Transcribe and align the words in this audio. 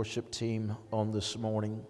worship 0.00 0.30
team 0.30 0.74
on 0.94 1.12
this 1.12 1.36
morning. 1.36 1.84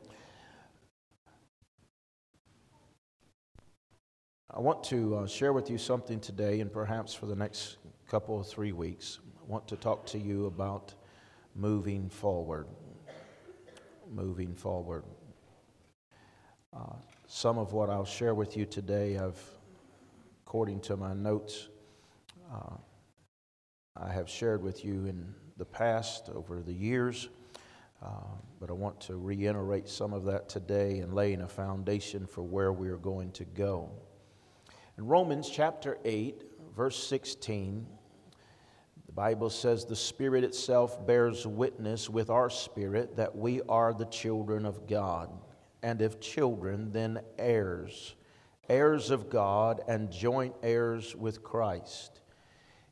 I 4.53 4.59
want 4.59 4.83
to 4.87 5.15
uh, 5.15 5.27
share 5.29 5.53
with 5.53 5.71
you 5.71 5.79
something 5.79 6.19
today, 6.19 6.59
and 6.59 6.73
perhaps 6.73 7.15
for 7.15 7.27
the 7.27 7.37
next 7.37 7.77
couple 8.09 8.41
of 8.41 8.49
three 8.49 8.73
weeks. 8.73 9.21
I 9.41 9.49
want 9.49 9.69
to 9.69 9.77
talk 9.77 10.07
to 10.07 10.19
you 10.19 10.47
about 10.47 10.93
moving 11.55 12.09
forward. 12.09 12.67
Moving 14.11 14.57
forward. 14.57 15.05
Uh, 16.77 16.97
some 17.29 17.59
of 17.59 17.73
what 17.75 17.91
I'll 17.91 18.05
share 18.05 18.35
with 18.35 18.57
you 18.57 18.67
today, 18.67 19.19
I've, 19.19 19.41
according 20.45 20.81
to 20.81 20.97
my 20.97 21.15
notes, 21.15 21.69
uh, 22.53 22.75
I 23.97 24.13
have 24.13 24.29
shared 24.29 24.65
with 24.65 24.85
you 24.85 25.07
in 25.07 25.33
the 25.59 25.65
past 25.65 26.29
over 26.35 26.61
the 26.61 26.75
years, 26.75 27.29
uh, 28.03 28.09
but 28.59 28.71
I 28.71 28.73
want 28.73 29.01
to 29.03 29.17
reiterate 29.17 29.89
some 29.89 30.13
of 30.13 30.25
that 30.25 30.49
today 30.49 30.99
and 30.99 31.15
laying 31.15 31.43
a 31.43 31.49
foundation 31.49 32.27
for 32.27 32.43
where 32.43 32.73
we 32.73 32.89
are 32.89 32.97
going 32.97 33.33
to 33.33 33.45
go. 33.45 33.91
In 34.97 35.07
Romans 35.07 35.49
chapter 35.49 35.99
8, 36.05 36.43
verse 36.75 37.03
16, 37.03 37.87
the 39.07 39.13
Bible 39.13 39.51
says, 39.51 39.85
The 39.85 39.97
Spirit 39.97 40.45
itself 40.45 41.07
bears 41.07 41.47
witness 41.47 42.09
with 42.09 42.31
our 42.31 42.49
spirit 42.49 43.17
that 43.17 43.35
we 43.35 43.61
are 43.69 43.93
the 43.93 44.07
children 44.07 44.65
of 44.65 44.87
God. 44.87 45.31
And 45.83 46.01
if 46.01 46.21
children, 46.21 46.93
then 46.93 47.21
heirs, 47.39 48.15
heirs 48.69 49.11
of 49.11 49.29
God 49.29 49.81
and 49.89 50.11
joint 50.11 50.55
heirs 50.63 51.17
with 51.17 51.43
Christ. 51.43 52.20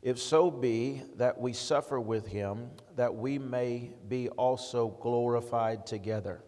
If 0.02 0.18
so 0.18 0.50
be 0.50 1.02
that 1.16 1.40
we 1.40 1.52
suffer 1.52 1.98
with 1.98 2.26
him, 2.26 2.70
that 2.96 3.14
we 3.14 3.38
may 3.38 3.90
be 4.08 4.28
also 4.30 4.96
glorified 5.00 5.86
together. 5.86 6.44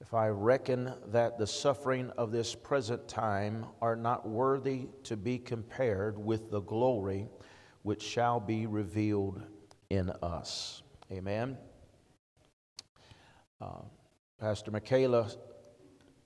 If 0.00 0.14
I 0.14 0.28
reckon 0.28 0.92
that 1.08 1.38
the 1.38 1.46
suffering 1.46 2.10
of 2.16 2.32
this 2.32 2.54
present 2.54 3.06
time 3.06 3.66
are 3.80 3.96
not 3.96 4.28
worthy 4.28 4.88
to 5.04 5.16
be 5.16 5.38
compared 5.38 6.18
with 6.18 6.50
the 6.50 6.60
glory 6.60 7.28
which 7.82 8.02
shall 8.02 8.40
be 8.40 8.66
revealed 8.66 9.42
in 9.90 10.10
us. 10.22 10.82
Amen. 11.12 11.58
Uh, 13.60 13.82
Pastor 14.40 14.70
Michaela 14.70 15.30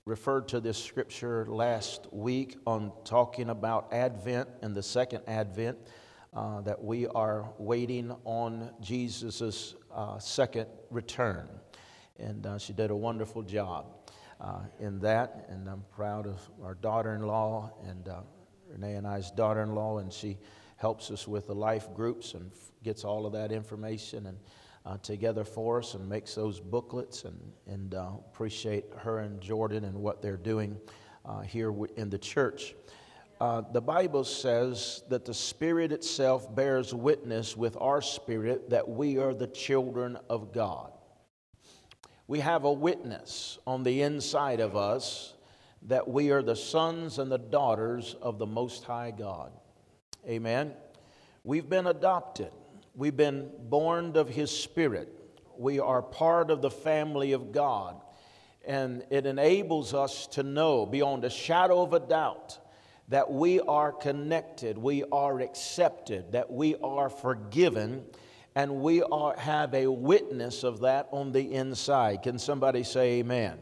referred 0.05 0.47
to 0.47 0.59
this 0.59 0.81
scripture 0.83 1.45
last 1.47 2.07
week 2.11 2.57
on 2.65 2.91
talking 3.03 3.49
about 3.49 3.93
Advent 3.93 4.49
and 4.61 4.73
the 4.73 4.81
second 4.81 5.21
Advent, 5.27 5.77
uh, 6.33 6.61
that 6.61 6.83
we 6.83 7.07
are 7.07 7.49
waiting 7.57 8.15
on 8.23 8.69
Jesus' 8.81 9.73
uh, 9.93 10.19
second 10.19 10.67
return. 10.91 11.49
And 12.19 12.45
uh, 12.45 12.57
she 12.59 12.71
did 12.73 12.91
a 12.91 12.95
wonderful 12.95 13.41
job 13.41 13.87
uh, 14.39 14.59
in 14.79 14.99
that, 14.99 15.47
and 15.49 15.67
I'm 15.67 15.83
proud 15.95 16.27
of 16.27 16.39
our 16.63 16.75
daughter 16.75 17.15
in 17.15 17.23
law 17.23 17.71
and 17.87 18.07
uh, 18.07 18.21
Renee 18.69 18.95
and 18.95 19.07
I's 19.07 19.31
daughter 19.31 19.63
in 19.63 19.73
law, 19.73 19.97
and 19.97 20.13
she 20.13 20.37
helps 20.75 21.09
us 21.09 21.27
with 21.27 21.47
the 21.47 21.55
life 21.55 21.91
groups 21.95 22.35
and 22.35 22.51
gets 22.83 23.03
all 23.03 23.25
of 23.25 23.33
that 23.33 23.51
information 23.51 24.27
and 24.27 24.37
together 25.03 25.43
for 25.43 25.79
us 25.79 25.93
and 25.93 26.07
makes 26.09 26.33
those 26.33 26.59
booklets 26.59 27.23
and, 27.23 27.37
and 27.67 27.93
appreciate 27.93 28.85
her 28.97 29.19
and 29.19 29.39
Jordan 29.39 29.83
and 29.83 29.95
what 29.95 30.21
they're 30.21 30.37
doing 30.37 30.79
here 31.45 31.73
in 31.95 32.09
the 32.09 32.17
church. 32.17 32.73
Uh, 33.39 33.61
the 33.71 33.81
Bible 33.81 34.25
says 34.25 35.01
that 35.07 35.23
the 35.23 35.33
Spirit 35.33 35.93
itself 35.93 36.53
bears 36.53 36.93
witness 36.93 37.55
with 37.55 37.77
our 37.79 38.01
spirit 38.01 38.69
that 38.69 38.89
we 38.89 39.17
are 39.17 39.33
the 39.33 39.47
children 39.47 40.17
of 40.29 40.51
God. 40.51 40.91
We 42.27 42.41
have 42.41 42.65
a 42.65 42.71
witness 42.71 43.57
on 43.65 43.83
the 43.83 44.01
inside 44.01 44.59
of 44.59 44.75
us 44.75 45.35
that 45.83 46.05
we 46.05 46.31
are 46.31 46.41
the 46.41 46.55
sons 46.55 47.17
and 47.17 47.31
the 47.31 47.37
daughters 47.37 48.13
of 48.21 48.39
the 48.39 48.45
Most 48.45 48.83
High 48.83 49.11
God. 49.11 49.53
Amen. 50.27 50.73
We've 51.45 51.69
been 51.69 51.87
adopted, 51.87 52.51
we've 52.93 53.15
been 53.15 53.49
born 53.69 54.17
of 54.17 54.27
His 54.27 54.51
Spirit. 54.51 55.15
We 55.57 55.79
are 55.79 56.01
part 56.01 56.51
of 56.51 56.61
the 56.61 56.69
family 56.69 57.31
of 57.31 57.53
God. 57.53 58.01
And 58.65 59.05
it 59.09 59.25
enables 59.25 59.93
us 59.93 60.27
to 60.27 60.43
know 60.43 60.85
beyond 60.85 61.23
a 61.23 61.29
shadow 61.29 61.81
of 61.81 61.93
a 61.93 62.01
doubt 62.01 62.59
that 63.09 63.31
we 63.31 63.59
are 63.61 63.91
connected, 63.91 64.77
we 64.77 65.03
are 65.11 65.39
accepted, 65.41 66.31
that 66.31 66.51
we 66.51 66.75
are 66.77 67.09
forgiven, 67.09 68.05
and 68.55 68.81
we 68.81 69.01
are, 69.01 69.35
have 69.37 69.73
a 69.73 69.87
witness 69.87 70.63
of 70.63 70.81
that 70.81 71.07
on 71.11 71.31
the 71.31 71.53
inside. 71.53 72.21
Can 72.21 72.37
somebody 72.37 72.83
say 72.83 73.19
amen? 73.19 73.57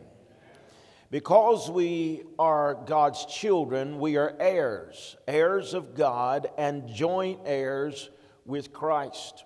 Because 1.10 1.72
we 1.72 2.24
are 2.38 2.76
God's 2.86 3.26
children, 3.26 4.00
we 4.00 4.18
are 4.18 4.36
heirs, 4.38 5.16
heirs 5.26 5.74
of 5.74 5.96
God, 5.96 6.50
and 6.58 6.90
joint 6.90 7.40
heirs 7.46 8.10
with 8.46 8.74
Christ. 8.74 9.46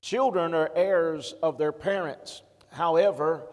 Children 0.00 0.54
are 0.54 0.72
heirs 0.74 1.34
of 1.40 1.56
their 1.56 1.70
parents. 1.70 2.42
However, 2.72 3.46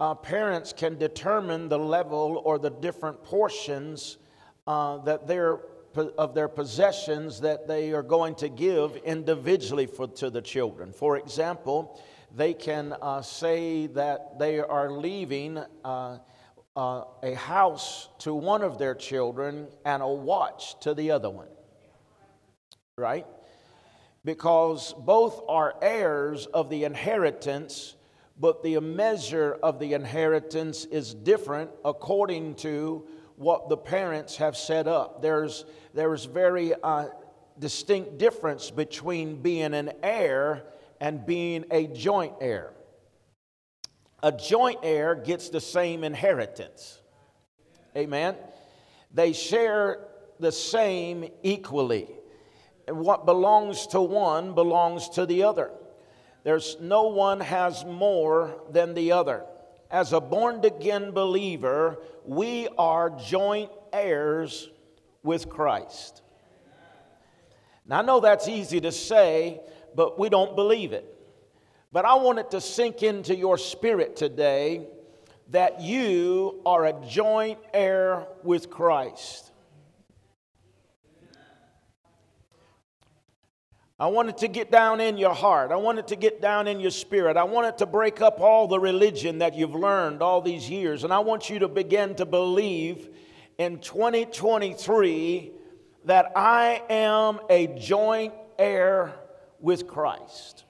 uh, 0.00 0.16
parents 0.16 0.72
can 0.72 0.98
determine 0.98 1.68
the 1.68 1.78
level 1.78 2.42
or 2.44 2.58
the 2.58 2.70
different 2.70 3.22
portions 3.22 4.18
uh, 4.66 4.98
that 4.98 5.26
they're 5.26 5.60
of 6.18 6.34
their 6.34 6.48
possessions 6.48 7.40
that 7.40 7.66
they 7.66 7.92
are 7.92 8.02
going 8.02 8.34
to 8.34 8.48
give 8.48 8.96
individually 8.96 9.86
for, 9.86 10.06
to 10.06 10.30
the 10.30 10.42
children. 10.42 10.92
For 10.92 11.16
example, 11.16 12.00
they 12.34 12.52
can 12.52 12.94
uh, 13.00 13.22
say 13.22 13.86
that 13.88 14.38
they 14.38 14.60
are 14.60 14.90
leaving 14.90 15.58
uh, 15.84 16.18
uh, 16.76 17.04
a 17.22 17.34
house 17.34 18.08
to 18.18 18.34
one 18.34 18.62
of 18.62 18.78
their 18.78 18.94
children 18.94 19.68
and 19.84 20.02
a 20.02 20.08
watch 20.08 20.78
to 20.80 20.92
the 20.92 21.10
other 21.12 21.30
one. 21.30 21.48
Right? 22.98 23.26
Because 24.24 24.92
both 24.92 25.42
are 25.48 25.76
heirs 25.80 26.46
of 26.46 26.68
the 26.68 26.84
inheritance, 26.84 27.94
but 28.38 28.62
the 28.62 28.80
measure 28.80 29.58
of 29.62 29.78
the 29.78 29.94
inheritance 29.94 30.84
is 30.84 31.14
different 31.14 31.70
according 31.84 32.56
to 32.56 33.06
what 33.36 33.68
the 33.68 33.76
parents 33.76 34.36
have 34.36 34.56
set 34.56 34.88
up. 34.88 35.22
There's, 35.22 35.64
there's 35.94 36.24
very 36.24 36.72
uh, 36.74 37.06
distinct 37.58 38.18
difference 38.18 38.70
between 38.70 39.42
being 39.42 39.74
an 39.74 39.92
heir 40.02 40.64
and 41.00 41.24
being 41.24 41.64
a 41.70 41.86
joint 41.86 42.34
heir 42.40 42.72
a 44.26 44.32
joint 44.32 44.80
heir 44.82 45.14
gets 45.14 45.50
the 45.50 45.60
same 45.60 46.02
inheritance. 46.02 47.00
Amen. 47.96 48.34
They 49.12 49.32
share 49.32 50.08
the 50.40 50.52
same 50.52 51.30
equally. 51.44 52.08
What 52.88 53.24
belongs 53.24 53.86
to 53.88 54.00
one 54.00 54.54
belongs 54.54 55.08
to 55.10 55.26
the 55.26 55.44
other. 55.44 55.70
There's 56.44 56.76
no 56.80 57.04
one 57.04 57.40
has 57.40 57.84
more 57.84 58.60
than 58.70 58.94
the 58.94 59.12
other. 59.12 59.44
As 59.96 60.12
a 60.12 60.20
born 60.20 60.62
again 60.62 61.12
believer, 61.12 61.96
we 62.26 62.68
are 62.76 63.08
joint 63.08 63.70
heirs 63.94 64.68
with 65.22 65.48
Christ. 65.48 66.20
Now, 67.86 68.00
I 68.00 68.02
know 68.02 68.20
that's 68.20 68.46
easy 68.46 68.78
to 68.82 68.92
say, 68.92 69.58
but 69.94 70.18
we 70.18 70.28
don't 70.28 70.54
believe 70.54 70.92
it. 70.92 71.16
But 71.92 72.04
I 72.04 72.16
want 72.16 72.38
it 72.38 72.50
to 72.50 72.60
sink 72.60 73.02
into 73.02 73.34
your 73.34 73.56
spirit 73.56 74.16
today 74.16 74.86
that 75.48 75.80
you 75.80 76.60
are 76.66 76.84
a 76.84 77.06
joint 77.08 77.58
heir 77.72 78.26
with 78.42 78.68
Christ. 78.68 79.50
I 83.98 84.08
want 84.08 84.28
it 84.28 84.38
to 84.38 84.48
get 84.48 84.70
down 84.70 85.00
in 85.00 85.16
your 85.16 85.32
heart. 85.32 85.72
I 85.72 85.76
want 85.76 85.98
it 85.98 86.08
to 86.08 86.16
get 86.16 86.42
down 86.42 86.68
in 86.68 86.80
your 86.80 86.90
spirit. 86.90 87.38
I 87.38 87.44
want 87.44 87.66
it 87.66 87.78
to 87.78 87.86
break 87.86 88.20
up 88.20 88.40
all 88.40 88.68
the 88.68 88.78
religion 88.78 89.38
that 89.38 89.54
you've 89.54 89.74
learned 89.74 90.20
all 90.20 90.42
these 90.42 90.68
years. 90.68 91.02
And 91.02 91.14
I 91.14 91.20
want 91.20 91.48
you 91.48 91.60
to 91.60 91.68
begin 91.68 92.14
to 92.16 92.26
believe 92.26 93.08
in 93.56 93.78
2023 93.78 95.50
that 96.04 96.32
I 96.36 96.82
am 96.90 97.40
a 97.48 97.68
joint 97.68 98.34
heir 98.58 99.14
with 99.60 99.86
Christ. 99.86 100.64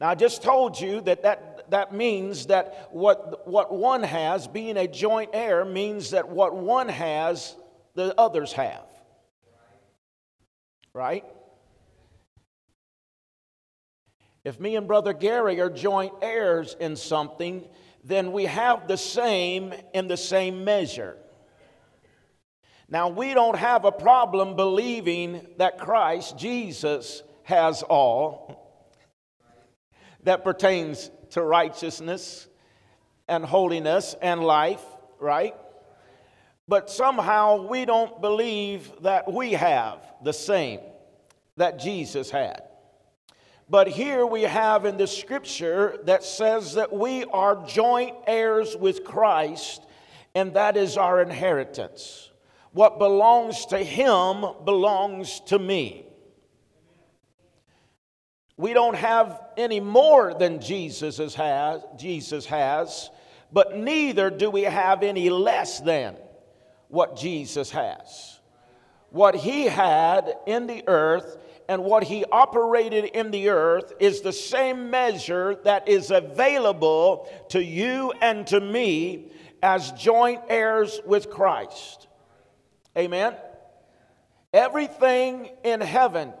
Now, 0.00 0.08
I 0.08 0.14
just 0.14 0.42
told 0.42 0.80
you 0.80 1.02
that 1.02 1.22
that, 1.24 1.70
that 1.70 1.94
means 1.94 2.46
that 2.46 2.88
what, 2.90 3.46
what 3.46 3.72
one 3.72 4.02
has, 4.02 4.48
being 4.48 4.78
a 4.78 4.88
joint 4.88 5.30
heir, 5.34 5.66
means 5.66 6.10
that 6.10 6.26
what 6.26 6.56
one 6.56 6.88
has, 6.88 7.54
the 7.94 8.18
others 8.18 8.52
have. 8.54 8.93
Right? 10.94 11.24
If 14.44 14.60
me 14.60 14.76
and 14.76 14.86
Brother 14.86 15.12
Gary 15.12 15.60
are 15.60 15.70
joint 15.70 16.12
heirs 16.22 16.76
in 16.78 16.96
something, 16.96 17.64
then 18.04 18.32
we 18.32 18.44
have 18.44 18.86
the 18.86 18.96
same 18.96 19.74
in 19.92 20.06
the 20.06 20.16
same 20.16 20.64
measure. 20.64 21.16
Now, 22.88 23.08
we 23.08 23.32
don't 23.32 23.56
have 23.56 23.86
a 23.86 23.92
problem 23.92 24.56
believing 24.56 25.46
that 25.56 25.78
Christ, 25.78 26.36
Jesus, 26.36 27.22
has 27.44 27.82
all 27.82 28.60
that 30.24 30.44
pertains 30.44 31.10
to 31.30 31.42
righteousness 31.42 32.46
and 33.26 33.44
holiness 33.44 34.14
and 34.20 34.42
life, 34.44 34.84
right? 35.18 35.54
But 36.66 36.90
somehow 36.90 37.66
we 37.66 37.84
don't 37.84 38.20
believe 38.20 38.90
that 39.02 39.30
we 39.30 39.52
have 39.52 39.98
the 40.22 40.32
same 40.32 40.80
that 41.56 41.78
Jesus 41.78 42.30
had. 42.30 42.62
But 43.68 43.88
here 43.88 44.26
we 44.26 44.42
have 44.42 44.84
in 44.84 44.96
the 44.96 45.06
scripture 45.06 45.98
that 46.04 46.24
says 46.24 46.74
that 46.74 46.92
we 46.92 47.24
are 47.24 47.64
joint 47.66 48.16
heirs 48.26 48.76
with 48.76 49.04
Christ, 49.04 49.82
and 50.34 50.54
that 50.54 50.76
is 50.76 50.96
our 50.96 51.22
inheritance. 51.22 52.30
What 52.72 52.98
belongs 52.98 53.66
to 53.66 53.78
him 53.78 54.44
belongs 54.64 55.40
to 55.46 55.58
me. 55.58 56.06
We 58.56 58.72
don't 58.72 58.96
have 58.96 59.40
any 59.56 59.80
more 59.80 60.34
than 60.34 60.60
Jesus 60.60 61.34
has, 61.34 61.82
Jesus 61.96 62.46
has, 62.46 63.10
but 63.52 63.76
neither 63.76 64.30
do 64.30 64.50
we 64.50 64.62
have 64.62 65.02
any 65.02 65.30
less 65.30 65.80
than 65.80 66.16
what 66.94 67.16
Jesus 67.16 67.70
has. 67.72 68.40
What 69.10 69.34
he 69.34 69.64
had 69.64 70.34
in 70.46 70.66
the 70.66 70.84
earth 70.86 71.36
and 71.68 71.84
what 71.84 72.04
he 72.04 72.24
operated 72.24 73.04
in 73.04 73.30
the 73.30 73.48
earth 73.48 73.92
is 74.00 74.20
the 74.20 74.32
same 74.32 74.90
measure 74.90 75.56
that 75.64 75.88
is 75.88 76.10
available 76.10 77.28
to 77.50 77.62
you 77.62 78.12
and 78.22 78.46
to 78.46 78.60
me 78.60 79.32
as 79.62 79.92
joint 79.92 80.42
heirs 80.48 81.00
with 81.04 81.30
Christ. 81.30 82.06
Amen. 82.96 83.34
Everything 84.52 85.50
in 85.64 85.80
heaven 85.80 86.32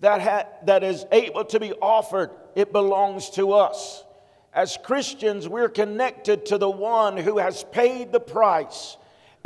that, 0.00 0.20
ha- 0.20 0.48
that 0.64 0.84
is 0.84 1.06
able 1.12 1.44
to 1.46 1.60
be 1.60 1.72
offered, 1.72 2.30
it 2.54 2.72
belongs 2.72 3.30
to 3.30 3.52
us. 3.52 4.04
As 4.52 4.76
Christians, 4.82 5.48
we're 5.48 5.68
connected 5.68 6.46
to 6.46 6.58
the 6.58 6.70
one 6.70 7.16
who 7.16 7.38
has 7.38 7.64
paid 7.64 8.12
the 8.12 8.20
price 8.20 8.96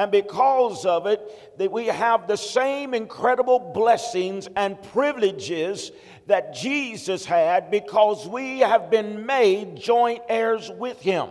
and 0.02 0.10
because 0.10 0.84
of 0.84 1.06
it, 1.06 1.58
that 1.58 1.70
we 1.70 1.86
have 1.86 2.26
the 2.26 2.36
same 2.36 2.92
incredible 2.92 3.60
blessings 3.60 4.48
and 4.56 4.82
privileges 4.82 5.92
that 6.26 6.54
Jesus 6.54 7.24
had 7.24 7.70
because 7.70 8.26
we 8.26 8.58
have 8.58 8.90
been 8.90 9.24
made 9.26 9.76
joint 9.76 10.22
heirs 10.28 10.68
with 10.76 11.00
him. 11.00 11.28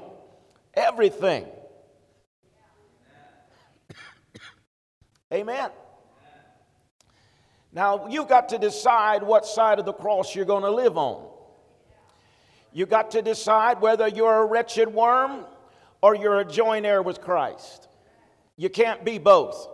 Everything. 0.74 1.48
Amen. 5.34 5.70
Now, 7.74 8.08
you've 8.08 8.30
got 8.30 8.48
to 8.50 8.58
decide 8.58 9.22
what 9.22 9.46
side 9.46 9.80
of 9.80 9.86
the 9.86 9.92
cross 9.92 10.34
you're 10.34 10.46
going 10.46 10.64
to 10.64 10.72
live 10.72 10.98
on. 10.98 11.30
You've 12.72 12.88
got 12.88 13.12
to 13.12 13.22
decide 13.22 13.82
whether 13.82 14.08
you're 14.08 14.44
a 14.44 14.46
wretched 14.46 14.94
worm 14.94 15.44
or 16.02 16.16
you're 16.16 16.40
a 16.40 16.46
joint 16.46 16.86
heir 16.86 17.02
with 17.02 17.20
Christ. 17.20 17.90
You 18.62 18.70
can't 18.70 19.04
be 19.04 19.18
both. 19.18 19.68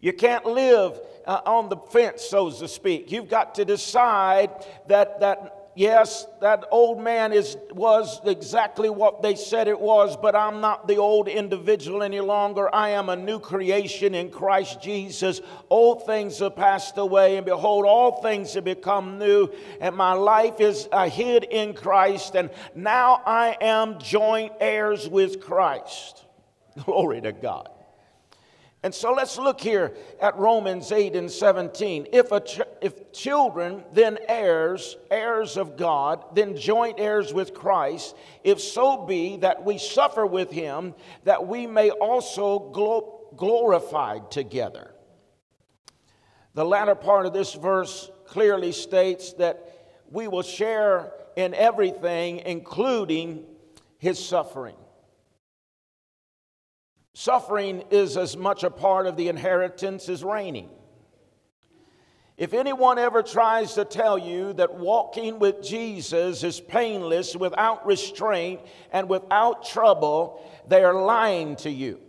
You 0.00 0.14
can't 0.14 0.46
live 0.46 0.98
uh, 1.26 1.42
on 1.44 1.68
the 1.68 1.76
fence, 1.76 2.22
so 2.22 2.50
to 2.50 2.66
speak. 2.66 3.12
You've 3.12 3.28
got 3.28 3.56
to 3.56 3.66
decide 3.66 4.48
that, 4.88 5.20
that 5.20 5.68
yes, 5.74 6.26
that 6.40 6.64
old 6.70 7.02
man 7.02 7.34
is, 7.34 7.58
was 7.72 8.22
exactly 8.24 8.88
what 8.88 9.20
they 9.20 9.34
said 9.34 9.68
it 9.68 9.78
was, 9.78 10.16
but 10.16 10.34
I'm 10.34 10.62
not 10.62 10.88
the 10.88 10.96
old 10.96 11.28
individual 11.28 12.02
any 12.02 12.20
longer. 12.20 12.74
I 12.74 12.88
am 12.92 13.10
a 13.10 13.16
new 13.16 13.38
creation 13.38 14.14
in 14.14 14.30
Christ 14.30 14.80
Jesus. 14.80 15.42
Old 15.68 16.06
things 16.06 16.38
have 16.38 16.56
passed 16.56 16.96
away, 16.96 17.36
and 17.36 17.44
behold, 17.44 17.84
all 17.84 18.22
things 18.22 18.54
have 18.54 18.64
become 18.64 19.18
new, 19.18 19.50
and 19.78 19.94
my 19.94 20.14
life 20.14 20.58
is 20.58 20.88
uh, 20.90 21.06
hid 21.10 21.44
in 21.44 21.74
Christ, 21.74 22.34
and 22.34 22.48
now 22.74 23.20
I 23.26 23.58
am 23.60 23.98
joint 23.98 24.54
heirs 24.58 25.06
with 25.06 25.42
Christ. 25.42 26.24
Glory 26.84 27.20
to 27.20 27.32
God. 27.32 27.68
And 28.84 28.94
so 28.94 29.14
let's 29.14 29.38
look 29.38 29.62
here 29.62 29.94
at 30.20 30.36
Romans 30.36 30.92
8 30.92 31.16
and 31.16 31.30
17. 31.30 32.08
If, 32.12 32.32
a 32.32 32.40
ch- 32.40 32.60
if 32.82 33.12
children, 33.12 33.82
then 33.94 34.18
heirs, 34.28 34.98
heirs 35.10 35.56
of 35.56 35.78
God, 35.78 36.22
then 36.34 36.54
joint 36.54 37.00
heirs 37.00 37.32
with 37.32 37.54
Christ, 37.54 38.14
if 38.44 38.60
so 38.60 39.06
be 39.06 39.38
that 39.38 39.64
we 39.64 39.78
suffer 39.78 40.26
with 40.26 40.50
him, 40.50 40.94
that 41.24 41.46
we 41.46 41.66
may 41.66 41.88
also 41.92 42.58
glo- 42.58 43.30
glorified 43.34 44.30
together. 44.30 44.90
The 46.52 46.66
latter 46.66 46.94
part 46.94 47.24
of 47.24 47.32
this 47.32 47.54
verse 47.54 48.10
clearly 48.26 48.72
states 48.72 49.32
that 49.34 50.02
we 50.10 50.28
will 50.28 50.42
share 50.42 51.14
in 51.36 51.54
everything, 51.54 52.40
including 52.40 53.46
his 53.96 54.22
suffering. 54.22 54.76
Suffering 57.14 57.84
is 57.90 58.16
as 58.16 58.36
much 58.36 58.64
a 58.64 58.70
part 58.70 59.06
of 59.06 59.16
the 59.16 59.28
inheritance 59.28 60.08
as 60.08 60.24
reigning. 60.24 60.68
If 62.36 62.52
anyone 62.52 62.98
ever 62.98 63.22
tries 63.22 63.74
to 63.74 63.84
tell 63.84 64.18
you 64.18 64.52
that 64.54 64.74
walking 64.74 65.38
with 65.38 65.62
Jesus 65.62 66.42
is 66.42 66.60
painless, 66.60 67.36
without 67.36 67.86
restraint, 67.86 68.60
and 68.92 69.08
without 69.08 69.64
trouble, 69.64 70.42
they 70.66 70.82
are 70.82 71.04
lying 71.04 71.54
to 71.56 71.70
you. 71.70 72.00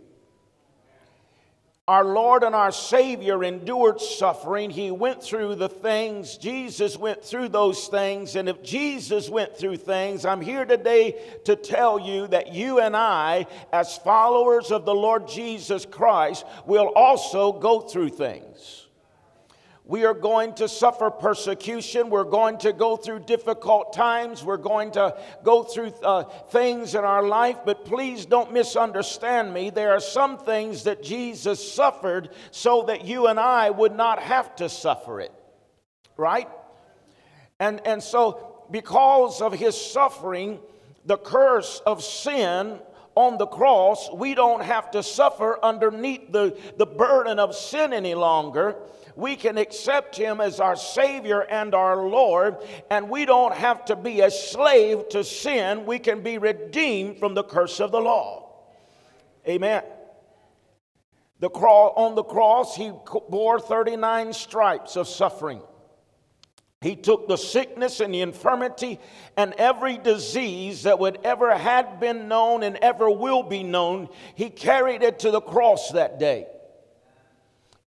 Our 1.88 2.04
Lord 2.04 2.42
and 2.42 2.52
our 2.52 2.72
Savior 2.72 3.44
endured 3.44 4.00
suffering. 4.00 4.70
He 4.70 4.90
went 4.90 5.22
through 5.22 5.54
the 5.54 5.68
things. 5.68 6.36
Jesus 6.36 6.96
went 6.96 7.22
through 7.22 7.50
those 7.50 7.86
things. 7.86 8.34
And 8.34 8.48
if 8.48 8.60
Jesus 8.60 9.30
went 9.30 9.56
through 9.56 9.76
things, 9.76 10.24
I'm 10.24 10.40
here 10.40 10.64
today 10.64 11.38
to 11.44 11.54
tell 11.54 12.00
you 12.00 12.26
that 12.26 12.52
you 12.52 12.80
and 12.80 12.96
I, 12.96 13.46
as 13.72 13.98
followers 13.98 14.72
of 14.72 14.84
the 14.84 14.94
Lord 14.94 15.28
Jesus 15.28 15.86
Christ, 15.86 16.44
will 16.66 16.88
also 16.96 17.52
go 17.52 17.82
through 17.82 18.08
things. 18.08 18.85
We 19.88 20.04
are 20.04 20.14
going 20.14 20.54
to 20.54 20.68
suffer 20.68 21.10
persecution. 21.10 22.10
We're 22.10 22.24
going 22.24 22.58
to 22.58 22.72
go 22.72 22.96
through 22.96 23.20
difficult 23.20 23.92
times. 23.92 24.42
We're 24.42 24.56
going 24.56 24.90
to 24.92 25.16
go 25.44 25.62
through 25.62 25.92
uh, 26.02 26.24
things 26.50 26.96
in 26.96 27.04
our 27.04 27.22
life. 27.22 27.58
But 27.64 27.84
please 27.84 28.26
don't 28.26 28.52
misunderstand 28.52 29.54
me. 29.54 29.70
There 29.70 29.92
are 29.92 30.00
some 30.00 30.38
things 30.38 30.82
that 30.84 31.04
Jesus 31.04 31.72
suffered 31.72 32.30
so 32.50 32.82
that 32.88 33.04
you 33.04 33.28
and 33.28 33.38
I 33.38 33.70
would 33.70 33.94
not 33.94 34.20
have 34.20 34.56
to 34.56 34.68
suffer 34.68 35.20
it. 35.20 35.32
Right? 36.16 36.48
And, 37.60 37.80
and 37.86 38.02
so, 38.02 38.64
because 38.72 39.40
of 39.40 39.52
his 39.52 39.80
suffering, 39.80 40.58
the 41.04 41.16
curse 41.16 41.80
of 41.86 42.02
sin 42.02 42.80
on 43.16 43.38
the 43.38 43.46
cross, 43.46 44.08
we 44.12 44.34
don't 44.34 44.62
have 44.62 44.90
to 44.92 45.02
suffer 45.02 45.58
underneath 45.62 46.30
the, 46.30 46.56
the 46.76 46.86
burden 46.86 47.38
of 47.38 47.56
sin 47.56 47.92
any 47.92 48.14
longer 48.14 48.76
we 49.16 49.34
can 49.34 49.56
accept 49.56 50.16
Him 50.16 50.40
as 50.40 50.60
our 50.60 50.76
Savior 50.76 51.40
and 51.40 51.74
our 51.74 52.06
Lord, 52.06 52.58
and 52.90 53.08
we 53.08 53.24
don't 53.24 53.54
have 53.54 53.86
to 53.86 53.96
be 53.96 54.20
a 54.20 54.30
slave 54.30 55.08
to 55.08 55.24
sin. 55.24 55.86
We 55.86 55.98
can 55.98 56.22
be 56.22 56.38
redeemed 56.38 57.18
from 57.18 57.34
the 57.34 57.42
curse 57.42 57.80
of 57.80 57.90
the 57.90 58.00
law. 58.00 58.66
Amen. 59.48 59.82
The 61.40 61.48
cross, 61.48 61.94
on 61.96 62.14
the 62.14 62.24
cross, 62.24 62.76
He 62.76 62.92
bore 63.30 63.58
39 63.58 64.34
stripes 64.34 64.96
of 64.96 65.08
suffering. 65.08 65.62
He 66.86 66.94
took 66.94 67.26
the 67.26 67.36
sickness 67.36 67.98
and 67.98 68.14
the 68.14 68.20
infirmity 68.20 69.00
and 69.36 69.54
every 69.58 69.98
disease 69.98 70.84
that 70.84 71.00
would 71.00 71.18
ever 71.24 71.52
had 71.58 71.98
been 71.98 72.28
known 72.28 72.62
and 72.62 72.76
ever 72.76 73.10
will 73.10 73.42
be 73.42 73.64
known. 73.64 74.08
He 74.36 74.50
carried 74.50 75.02
it 75.02 75.18
to 75.20 75.32
the 75.32 75.40
cross 75.40 75.90
that 75.90 76.20
day. 76.20 76.46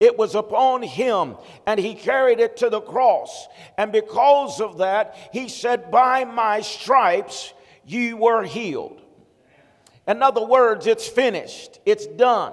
It 0.02 0.18
was 0.18 0.36
upon 0.36 0.84
him, 0.84 1.38
and 1.66 1.80
he 1.80 1.96
carried 1.96 2.42
it 2.42 2.58
to 2.58 2.70
the 2.70 2.82
cross. 2.82 3.48
And 3.78 3.94
because 3.94 4.60
of 4.60 4.80
that, 4.80 5.16
he 5.32 5.48
said, 5.48 5.92
By 5.92 6.26
my 6.26 6.60
stripes 6.60 7.54
you 7.86 8.18
were 8.18 8.44
healed. 8.44 9.02
In 10.10 10.22
other 10.22 10.46
words, 10.46 10.88
it's 10.88 11.08
finished, 11.08 11.80
it's 11.86 12.06
done. 12.06 12.52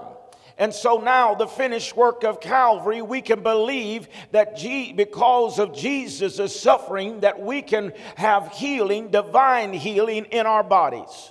And 0.58 0.72
so 0.72 0.98
now, 0.98 1.34
the 1.34 1.46
finished 1.46 1.94
work 1.96 2.24
of 2.24 2.40
Calvary, 2.40 3.02
we 3.02 3.20
can 3.20 3.42
believe 3.42 4.08
that 4.32 4.56
because 4.96 5.58
of 5.58 5.74
Jesus' 5.74 6.58
suffering, 6.58 7.20
that 7.20 7.40
we 7.40 7.60
can 7.60 7.92
have 8.16 8.52
healing, 8.52 9.10
divine 9.10 9.74
healing 9.74 10.24
in 10.26 10.46
our 10.46 10.62
bodies. 10.62 11.30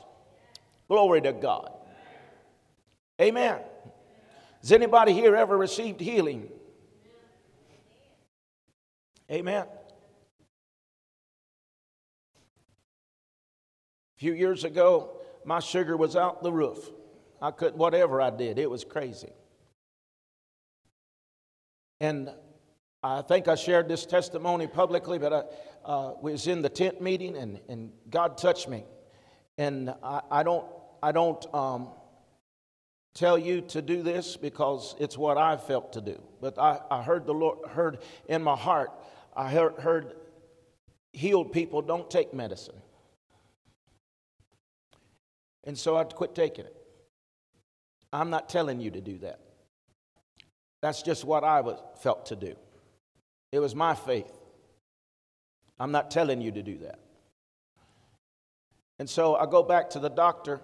Glory 0.88 1.22
to 1.22 1.34
God. 1.34 1.72
Amen. 3.20 3.60
Has 4.62 4.72
anybody 4.72 5.14
here 5.14 5.36
ever 5.36 5.58
received 5.58 6.00
healing? 6.00 6.48
Amen. 9.32 9.66
A 14.16 14.20
few 14.20 14.34
years 14.34 14.64
ago, 14.64 15.18
my 15.44 15.60
sugar 15.60 15.98
was 15.98 16.16
out 16.16 16.44
the 16.44 16.52
roof. 16.52 16.92
I 17.42 17.52
couldn't, 17.52 17.78
whatever 17.78 18.22
I 18.22 18.30
did, 18.30 18.60
it 18.60 18.70
was 18.70 18.84
crazy. 18.84 19.34
And 22.00 22.30
I 23.04 23.22
think 23.22 23.48
I 23.48 23.56
shared 23.56 23.88
this 23.88 24.06
testimony 24.06 24.68
publicly, 24.68 25.20
but 25.20 25.34
I 25.34 25.44
uh, 25.86 26.14
was 26.22 26.48
in 26.48 26.62
the 26.62 26.70
tent 26.70 27.02
meeting 27.02 27.38
and, 27.38 27.60
and 27.70 27.92
God 28.10 28.38
touched 28.38 28.68
me. 28.68 28.84
And 29.58 29.94
I, 30.04 30.22
I 30.32 30.44
don't, 30.44 30.66
I 31.02 31.12
don't 31.12 31.46
um, 31.54 31.90
tell 33.14 33.38
you 33.38 33.62
to 33.62 33.82
do 33.82 34.02
this 34.02 34.38
because 34.38 34.96
it's 35.00 35.18
what 35.18 35.38
I 35.38 35.58
felt 35.58 35.94
to 35.94 36.02
do. 36.02 36.22
But 36.42 36.58
I, 36.60 36.80
I 36.92 37.04
heard 37.04 37.26
the 37.26 37.34
Lord, 37.34 37.70
heard 37.70 38.00
in 38.28 38.42
my 38.42 38.56
heart, 38.56 38.92
I 39.36 39.50
heard, 39.52 39.76
heard 39.76 40.16
healed 41.14 41.52
people 41.52 41.82
don't 41.82 42.10
take 42.10 42.34
medicine. 42.34 42.76
And 45.64 45.78
so 45.78 45.96
I 45.96 46.04
quit 46.04 46.36
taking 46.36 46.66
it. 46.66 46.76
I'm 48.16 48.30
not 48.30 48.48
telling 48.48 48.80
you 48.80 48.92
to 48.92 49.02
do 49.02 49.18
that. 49.20 49.40
That's 50.82 51.02
just 51.02 51.26
what 51.26 51.44
I 51.44 51.62
was, 51.62 51.80
felt 52.02 52.28
to 52.28 52.36
do. 52.36 52.56
It 53.52 53.60
was 53.60 53.76
my 53.76 53.94
faith. 53.94 54.32
I'm 55.80 55.92
not 55.92 56.12
telling 56.12 56.42
you 56.42 56.52
to 56.52 56.64
do 56.64 56.78
that. 56.80 57.00
And 59.00 59.10
so 59.10 59.36
I 59.36 59.46
go 59.46 59.64
back 59.64 59.90
to 59.92 60.00
the 60.00 60.10
doctor, 60.10 60.62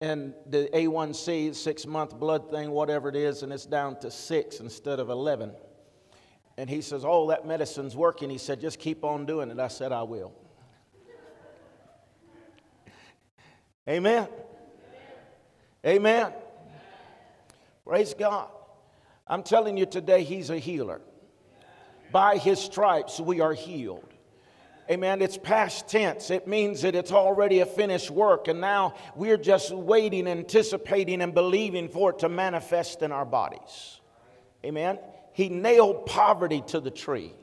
and 0.00 0.34
the 0.48 0.68
A1C, 0.72 1.56
six 1.56 1.86
month 1.86 2.16
blood 2.16 2.50
thing, 2.50 2.70
whatever 2.70 3.08
it 3.08 3.16
is, 3.16 3.42
and 3.42 3.52
it's 3.52 3.66
down 3.66 3.98
to 4.00 4.10
six 4.10 4.60
instead 4.60 5.00
of 5.00 5.10
11. 5.10 5.50
And 6.56 6.70
he 6.70 6.80
says, 6.80 7.04
Oh, 7.04 7.28
that 7.30 7.46
medicine's 7.46 7.96
working. 7.96 8.30
He 8.30 8.38
said, 8.38 8.60
Just 8.60 8.78
keep 8.78 9.04
on 9.04 9.26
doing 9.26 9.50
it. 9.50 9.58
I 9.58 9.68
said, 9.68 9.90
I 9.90 10.04
will. 10.04 10.32
Amen. 13.88 14.28
Amen. 15.84 16.32
Praise 17.86 18.14
God. 18.14 18.48
I'm 19.28 19.42
telling 19.42 19.76
you 19.76 19.86
today, 19.86 20.24
He's 20.24 20.50
a 20.50 20.58
healer. 20.58 21.00
By 22.10 22.36
His 22.36 22.58
stripes, 22.58 23.20
we 23.20 23.40
are 23.40 23.52
healed. 23.52 24.08
Amen. 24.90 25.22
It's 25.22 25.36
past 25.38 25.88
tense. 25.88 26.30
It 26.30 26.46
means 26.46 26.82
that 26.82 26.94
it's 26.94 27.12
already 27.12 27.60
a 27.60 27.66
finished 27.66 28.10
work, 28.10 28.48
and 28.48 28.60
now 28.60 28.94
we're 29.14 29.36
just 29.36 29.72
waiting, 29.72 30.26
anticipating, 30.26 31.20
and 31.22 31.34
believing 31.34 31.88
for 31.88 32.10
it 32.10 32.20
to 32.20 32.28
manifest 32.28 33.02
in 33.02 33.12
our 33.12 33.24
bodies. 33.24 34.00
Amen. 34.64 34.98
He 35.32 35.48
nailed 35.48 36.06
poverty 36.06 36.62
to 36.68 36.80
the 36.80 36.90
tree. 36.90 37.34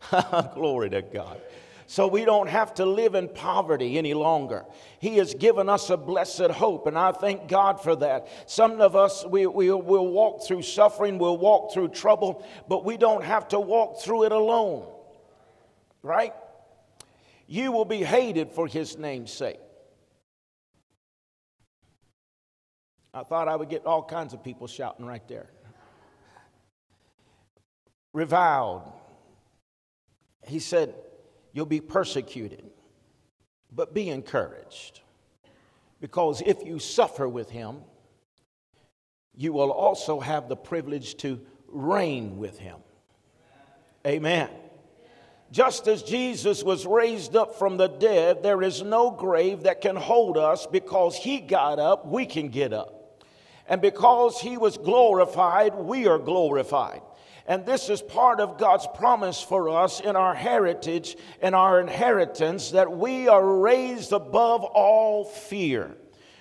Glory 0.54 0.90
to 0.90 1.02
God 1.02 1.40
so 1.86 2.06
we 2.06 2.24
don't 2.24 2.48
have 2.48 2.74
to 2.74 2.86
live 2.86 3.14
in 3.14 3.28
poverty 3.28 3.98
any 3.98 4.14
longer. 4.14 4.64
He 4.98 5.16
has 5.18 5.34
given 5.34 5.68
us 5.68 5.90
a 5.90 5.96
blessed 5.96 6.50
hope, 6.50 6.86
and 6.86 6.98
I 6.98 7.12
thank 7.12 7.48
God 7.48 7.80
for 7.80 7.94
that. 7.96 8.28
Some 8.46 8.80
of 8.80 8.96
us, 8.96 9.24
we, 9.26 9.46
we 9.46 9.70
will 9.70 10.08
walk 10.08 10.46
through 10.46 10.62
suffering, 10.62 11.18
we'll 11.18 11.38
walk 11.38 11.72
through 11.72 11.88
trouble, 11.88 12.44
but 12.68 12.84
we 12.84 12.96
don't 12.96 13.24
have 13.24 13.48
to 13.48 13.60
walk 13.60 14.00
through 14.00 14.24
it 14.24 14.32
alone, 14.32 14.86
right? 16.02 16.34
You 17.46 17.72
will 17.72 17.84
be 17.84 18.02
hated 18.02 18.50
for 18.50 18.66
his 18.66 18.96
name's 18.96 19.32
sake. 19.32 19.60
I 23.12 23.22
thought 23.22 23.46
I 23.46 23.54
would 23.54 23.68
get 23.68 23.86
all 23.86 24.02
kinds 24.02 24.34
of 24.34 24.42
people 24.42 24.66
shouting 24.66 25.06
right 25.06 25.26
there. 25.28 25.48
Reviled. 28.12 28.82
He 30.46 30.58
said, 30.58 30.94
You'll 31.54 31.66
be 31.66 31.80
persecuted, 31.80 32.64
but 33.72 33.94
be 33.94 34.10
encouraged. 34.10 35.00
Because 36.00 36.42
if 36.44 36.66
you 36.66 36.78
suffer 36.78 37.26
with 37.26 37.48
him, 37.48 37.76
you 39.36 39.52
will 39.52 39.70
also 39.70 40.20
have 40.20 40.48
the 40.48 40.56
privilege 40.56 41.16
to 41.18 41.40
reign 41.68 42.38
with 42.38 42.58
him. 42.58 42.76
Amen. 44.06 44.50
Just 45.50 45.86
as 45.86 46.02
Jesus 46.02 46.64
was 46.64 46.84
raised 46.84 47.36
up 47.36 47.56
from 47.56 47.76
the 47.76 47.86
dead, 47.86 48.42
there 48.42 48.60
is 48.62 48.82
no 48.82 49.10
grave 49.10 49.62
that 49.62 49.80
can 49.80 49.94
hold 49.94 50.36
us 50.36 50.66
because 50.66 51.16
he 51.16 51.38
got 51.38 51.78
up, 51.78 52.04
we 52.06 52.26
can 52.26 52.48
get 52.48 52.72
up. 52.72 53.22
And 53.68 53.80
because 53.80 54.40
he 54.40 54.56
was 54.56 54.76
glorified, 54.76 55.76
we 55.76 56.06
are 56.08 56.18
glorified. 56.18 57.02
And 57.46 57.66
this 57.66 57.90
is 57.90 58.00
part 58.00 58.40
of 58.40 58.58
God's 58.58 58.86
promise 58.94 59.42
for 59.42 59.68
us 59.68 60.00
in 60.00 60.16
our 60.16 60.34
heritage 60.34 61.16
and 61.42 61.54
our 61.54 61.80
inheritance 61.80 62.70
that 62.70 62.90
we 62.90 63.28
are 63.28 63.58
raised 63.58 64.12
above 64.12 64.64
all 64.64 65.24
fear. 65.24 65.94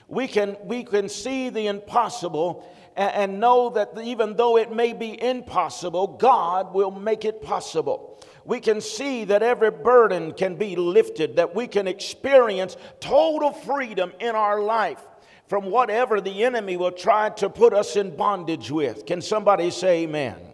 We 0.08 0.28
can, 0.28 0.56
we 0.64 0.84
can 0.84 1.10
see 1.10 1.50
the 1.50 1.68
impossible 1.68 2.70
and, 2.96 3.14
and 3.14 3.40
know 3.40 3.72
that 3.72 3.98
even 4.02 4.36
though 4.36 4.58
it 4.58 4.74
may 4.74 4.94
be 4.94 5.22
impossible, 5.22 6.08
God 6.08 6.74
will 6.74 6.92
make 6.92 7.26
it 7.26 7.42
possible 7.42 8.14
we 8.46 8.60
can 8.60 8.82
see 8.82 9.24
that 9.26 9.42
every 9.42 9.72
burden 9.72 10.34
can 10.34 10.56
be 10.56 10.76
lifted, 10.76 11.38
that 11.38 11.56
we 11.56 11.68
can 11.68 11.88
experience 11.88 12.76
total 13.00 13.52
freedom 13.52 14.12
in 14.20 14.36
our 14.36 14.62
life 14.62 15.02
from 15.48 15.66
whatever 15.66 16.20
the 16.20 16.44
enemy 16.44 16.78
will 16.78 16.92
try 16.92 17.30
to 17.30 17.50
put 17.50 17.74
us 17.74 17.96
in 17.96 18.16
bondage 18.16 18.72
with. 18.72 19.06
Can 19.06 19.22
somebody 19.22 19.70
say 19.70 20.04
amen? 20.04 20.53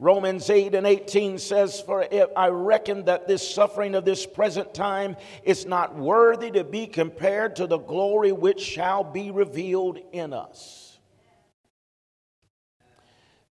Romans 0.00 0.48
8 0.48 0.74
and 0.74 0.86
18 0.86 1.36
says, 1.38 1.78
For 1.78 2.08
I 2.34 2.48
reckon 2.48 3.04
that 3.04 3.28
this 3.28 3.54
suffering 3.54 3.94
of 3.94 4.06
this 4.06 4.24
present 4.24 4.72
time 4.72 5.14
is 5.44 5.66
not 5.66 5.94
worthy 5.94 6.50
to 6.52 6.64
be 6.64 6.86
compared 6.86 7.56
to 7.56 7.66
the 7.66 7.76
glory 7.76 8.32
which 8.32 8.60
shall 8.60 9.04
be 9.04 9.30
revealed 9.30 9.98
in 10.12 10.32
us. 10.32 10.98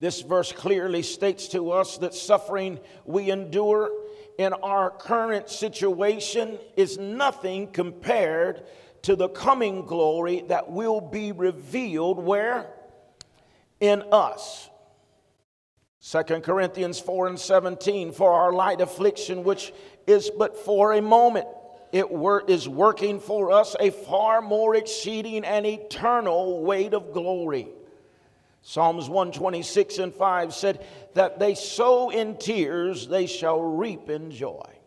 This 0.00 0.22
verse 0.22 0.50
clearly 0.50 1.02
states 1.02 1.48
to 1.48 1.70
us 1.70 1.98
that 1.98 2.14
suffering 2.14 2.80
we 3.04 3.30
endure 3.30 3.90
in 4.38 4.54
our 4.54 4.88
current 4.88 5.50
situation 5.50 6.58
is 6.78 6.96
nothing 6.96 7.66
compared 7.72 8.64
to 9.02 9.16
the 9.16 9.28
coming 9.28 9.84
glory 9.84 10.44
that 10.48 10.70
will 10.70 11.02
be 11.02 11.32
revealed 11.32 12.18
where? 12.18 12.70
In 13.80 14.02
us. 14.12 14.70
2 16.10 16.22
Corinthians 16.40 16.98
4 16.98 17.26
and 17.26 17.38
17, 17.38 18.12
for 18.12 18.32
our 18.32 18.50
light 18.50 18.80
affliction, 18.80 19.44
which 19.44 19.74
is 20.06 20.30
but 20.30 20.56
for 20.56 20.94
a 20.94 21.02
moment, 21.02 21.46
it 21.92 22.10
wor- 22.10 22.44
is 22.48 22.66
working 22.66 23.20
for 23.20 23.50
us 23.50 23.76
a 23.78 23.90
far 23.90 24.40
more 24.40 24.74
exceeding 24.74 25.44
and 25.44 25.66
eternal 25.66 26.62
weight 26.62 26.94
of 26.94 27.12
glory. 27.12 27.68
Psalms 28.62 29.10
126 29.10 29.98
and 29.98 30.14
5 30.14 30.54
said 30.54 30.86
that 31.12 31.38
they 31.38 31.54
sow 31.54 32.08
in 32.08 32.38
tears, 32.38 33.06
they 33.06 33.26
shall 33.26 33.60
reap 33.60 34.08
in 34.08 34.30
joy. 34.30 34.77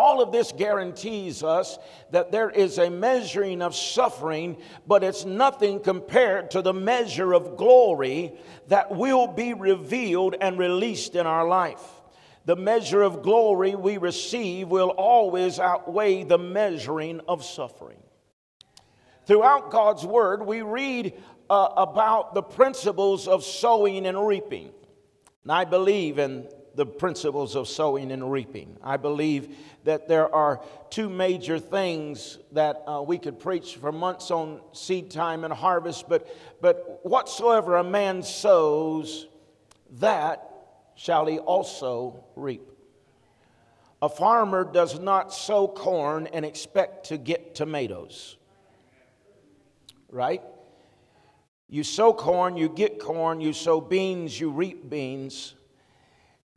All 0.00 0.22
of 0.22 0.32
this 0.32 0.50
guarantees 0.50 1.42
us 1.42 1.78
that 2.10 2.32
there 2.32 2.48
is 2.48 2.78
a 2.78 2.88
measuring 2.88 3.60
of 3.60 3.76
suffering, 3.76 4.56
but 4.86 5.04
it's 5.04 5.26
nothing 5.26 5.78
compared 5.78 6.52
to 6.52 6.62
the 6.62 6.72
measure 6.72 7.34
of 7.34 7.58
glory 7.58 8.32
that 8.68 8.90
will 8.90 9.26
be 9.26 9.52
revealed 9.52 10.36
and 10.40 10.58
released 10.58 11.16
in 11.16 11.26
our 11.26 11.46
life. 11.46 11.82
The 12.46 12.56
measure 12.56 13.02
of 13.02 13.20
glory 13.22 13.74
we 13.74 13.98
receive 13.98 14.68
will 14.68 14.88
always 14.88 15.58
outweigh 15.58 16.24
the 16.24 16.38
measuring 16.38 17.20
of 17.28 17.44
suffering. 17.44 18.02
Throughout 19.26 19.70
God's 19.70 20.06
Word, 20.06 20.46
we 20.46 20.62
read 20.62 21.12
uh, 21.50 21.68
about 21.76 22.32
the 22.32 22.42
principles 22.42 23.28
of 23.28 23.44
sowing 23.44 24.06
and 24.06 24.26
reaping. 24.26 24.70
And 25.42 25.52
I 25.52 25.66
believe 25.66 26.18
in 26.18 26.48
the 26.74 26.86
principles 26.86 27.56
of 27.56 27.68
sowing 27.68 28.12
and 28.12 28.30
reaping. 28.30 28.76
I 28.82 28.96
believe 28.96 29.56
that 29.84 30.08
there 30.08 30.32
are 30.34 30.60
two 30.90 31.08
major 31.08 31.58
things 31.58 32.38
that 32.52 32.82
uh, 32.86 33.02
we 33.02 33.18
could 33.18 33.38
preach 33.38 33.76
for 33.76 33.92
months 33.92 34.30
on 34.30 34.60
seed 34.72 35.10
time 35.10 35.44
and 35.44 35.52
harvest, 35.52 36.08
but, 36.08 36.28
but 36.60 37.00
whatsoever 37.02 37.76
a 37.76 37.84
man 37.84 38.22
sows, 38.22 39.26
that 39.98 40.50
shall 40.94 41.26
he 41.26 41.38
also 41.38 42.24
reap. 42.36 42.62
A 44.02 44.08
farmer 44.08 44.64
does 44.64 44.98
not 44.98 45.32
sow 45.32 45.68
corn 45.68 46.26
and 46.32 46.44
expect 46.44 47.06
to 47.06 47.18
get 47.18 47.54
tomatoes, 47.54 48.36
right? 50.08 50.42
You 51.68 51.84
sow 51.84 52.12
corn, 52.12 52.56
you 52.56 52.68
get 52.68 52.98
corn, 52.98 53.40
you 53.40 53.52
sow 53.52 53.80
beans, 53.80 54.40
you 54.40 54.50
reap 54.50 54.88
beans. 54.90 55.54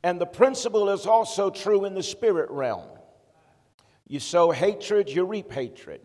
And 0.04 0.20
the 0.20 0.26
principle 0.26 0.90
is 0.90 1.06
also 1.06 1.48
true 1.48 1.86
in 1.86 1.94
the 1.94 2.02
spirit 2.02 2.50
realm. 2.50 2.86
You 4.06 4.20
sow 4.20 4.50
hatred, 4.50 5.08
you 5.08 5.24
reap 5.24 5.50
hatred. 5.50 6.02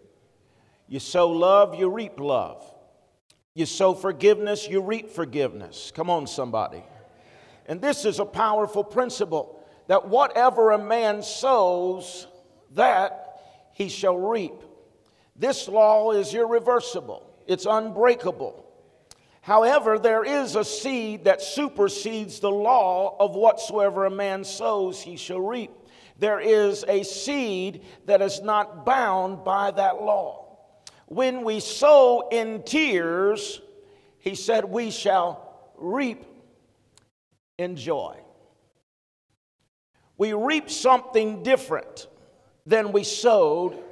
You 0.87 1.01
sow 1.01 1.27
love, 1.27 1.75
you 1.75 1.89
reap 1.89 2.17
love. 2.17 2.63
You 3.53 3.65
sow 3.65 3.93
forgiveness, 3.93 4.69
you 4.69 4.79
reap 4.79 5.09
forgiveness. 5.09 5.91
Come 5.93 6.09
on, 6.09 6.27
somebody. 6.27 6.81
And 7.65 7.81
this 7.81 8.05
is 8.05 8.19
a 8.19 8.25
powerful 8.25 8.85
principle 8.85 9.61
that 9.87 10.07
whatever 10.07 10.71
a 10.71 10.77
man 10.77 11.21
sows, 11.21 12.25
that 12.75 13.41
he 13.73 13.89
shall 13.89 14.17
reap. 14.17 14.63
This 15.35 15.67
law 15.67 16.11
is 16.11 16.33
irreversible, 16.33 17.29
it's 17.47 17.65
unbreakable. 17.65 18.65
However, 19.49 19.97
there 19.97 20.23
is 20.23 20.55
a 20.55 20.63
seed 20.63 21.23
that 21.23 21.41
supersedes 21.41 22.39
the 22.39 22.51
law 22.51 23.15
of 23.19 23.33
whatsoever 23.33 24.05
a 24.05 24.11
man 24.11 24.43
sows, 24.43 25.01
he 25.01 25.17
shall 25.17 25.39
reap. 25.39 25.71
There 26.19 26.39
is 26.39 26.85
a 26.87 27.01
seed 27.01 27.83
that 28.05 28.21
is 28.21 28.43
not 28.43 28.85
bound 28.85 29.43
by 29.43 29.71
that 29.71 30.03
law. 30.03 30.55
When 31.07 31.43
we 31.43 31.61
sow 31.61 32.29
in 32.31 32.61
tears, 32.61 33.59
he 34.19 34.35
said, 34.35 34.65
we 34.65 34.91
shall 34.91 35.71
reap 35.79 36.23
in 37.57 37.75
joy. 37.75 38.17
We 40.15 40.33
reap 40.33 40.69
something 40.69 41.41
different 41.41 42.05
than 42.67 42.91
we 42.91 43.03
sowed 43.03 43.83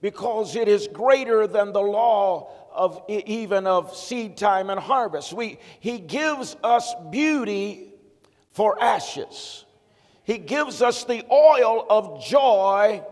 because 0.00 0.56
it 0.56 0.66
is 0.66 0.88
greater 0.88 1.46
than 1.46 1.72
the 1.72 1.80
law 1.80 2.59
of 2.72 3.02
even 3.08 3.66
of 3.66 3.96
seed 3.96 4.36
time 4.36 4.70
and 4.70 4.78
harvest. 4.78 5.32
We, 5.32 5.58
he 5.80 5.98
gives 5.98 6.56
us 6.62 6.94
beauty 7.10 7.94
for 8.52 8.80
ashes. 8.82 9.64
He 10.24 10.38
gives 10.38 10.82
us 10.82 11.04
the 11.04 11.24
oil 11.30 11.86
of 11.88 12.24
joy 12.24 13.02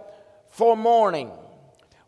for 0.51 0.77
mourning. 0.77 1.31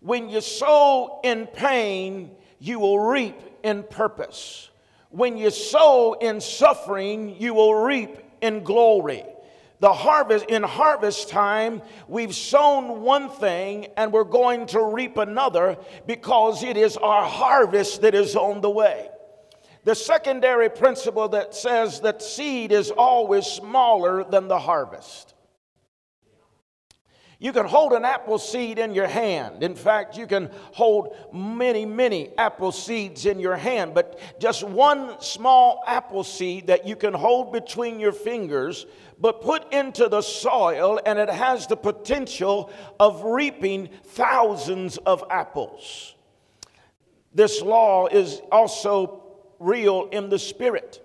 When 0.01 0.29
you 0.29 0.41
sow 0.41 1.21
in 1.25 1.47
pain, 1.47 2.31
you 2.59 2.79
will 2.79 2.99
reap 2.99 3.39
in 3.63 3.83
purpose. 3.83 4.71
When 5.11 5.37
you 5.37 5.51
sow 5.51 6.15
in 6.15 6.41
suffering, 6.41 7.37
you 7.41 7.55
will 7.55 7.75
reap 7.75 8.19
in 8.41 8.63
glory 8.63 9.25
the 9.81 9.93
harvest 9.93 10.45
in 10.47 10.63
harvest 10.63 11.29
time 11.29 11.83
we've 12.07 12.35
sown 12.35 13.01
one 13.01 13.29
thing 13.31 13.89
and 13.97 14.13
we're 14.13 14.25
going 14.25 14.67
to 14.67 14.85
reap 14.85 15.17
another 15.17 15.77
because 16.07 16.63
it 16.63 16.77
is 16.77 16.97
our 16.99 17.25
harvest 17.25 18.03
that 18.03 18.15
is 18.15 18.37
on 18.37 18.61
the 18.61 18.71
way. 18.71 19.09
The 19.85 19.95
secondary 19.95 20.69
principle 20.69 21.29
that 21.31 21.55
says 21.55 22.01
that 22.01 22.23
seed 22.23 22.71
is 22.71 22.91
always 22.91 23.47
smaller 23.47 24.23
than 24.23 24.47
the 24.47 24.59
harvest 24.59 25.35
you 27.43 27.55
can 27.55 27.65
hold 27.65 27.95
an 27.95 28.05
apple 28.05 28.39
seed 28.39 28.79
in 28.79 28.93
your 28.93 29.07
hand. 29.07 29.63
In 29.63 29.75
fact, 29.75 30.17
you 30.17 30.27
can 30.27 30.51
hold 30.73 31.17
many, 31.33 31.87
many 31.87 32.37
apple 32.37 32.71
seeds 32.71 33.25
in 33.25 33.41
your 33.41 33.57
hand, 33.57 33.95
but 33.95 34.21
just 34.39 34.63
one 34.63 35.19
small 35.23 35.83
apple 35.87 36.23
seed 36.23 36.67
that 36.67 36.87
you 36.87 36.95
can 36.95 37.15
hold 37.15 37.51
between 37.51 37.99
your 37.99 38.13
fingers, 38.13 38.85
but 39.19 39.41
put 39.41 39.73
into 39.73 40.07
the 40.07 40.21
soil, 40.21 41.01
and 41.07 41.19
it 41.19 41.31
has 41.31 41.67
the 41.67 41.79
potential 41.79 42.71
of 43.01 43.25
reaping 43.25 43.89
thousands 44.05 44.99
of 44.99 45.25
apples. 45.31 46.15
This 47.35 47.63
law 47.63 48.07
is 48.07 48.43
also 48.53 49.23
real 49.59 50.11
in 50.13 50.29
the 50.29 50.39
spirit. 50.39 51.03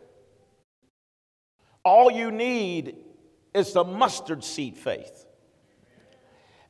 All 1.86 2.12
you 2.12 2.30
need 2.30 2.98
is 3.54 3.72
the 3.72 3.86
mustard 3.86 4.44
seed 4.44 4.76
faith 4.76 5.25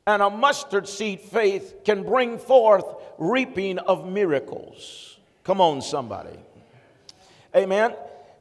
and 0.06 0.22
a 0.22 0.30
mustard 0.30 0.88
seed 0.88 1.20
faith 1.20 1.84
can 1.84 2.02
bring 2.02 2.38
forth 2.38 2.84
reaping 3.18 3.78
of 3.78 4.08
miracles. 4.08 5.18
Come 5.44 5.60
on, 5.60 5.82
somebody. 5.82 6.38
Amen 7.54 7.94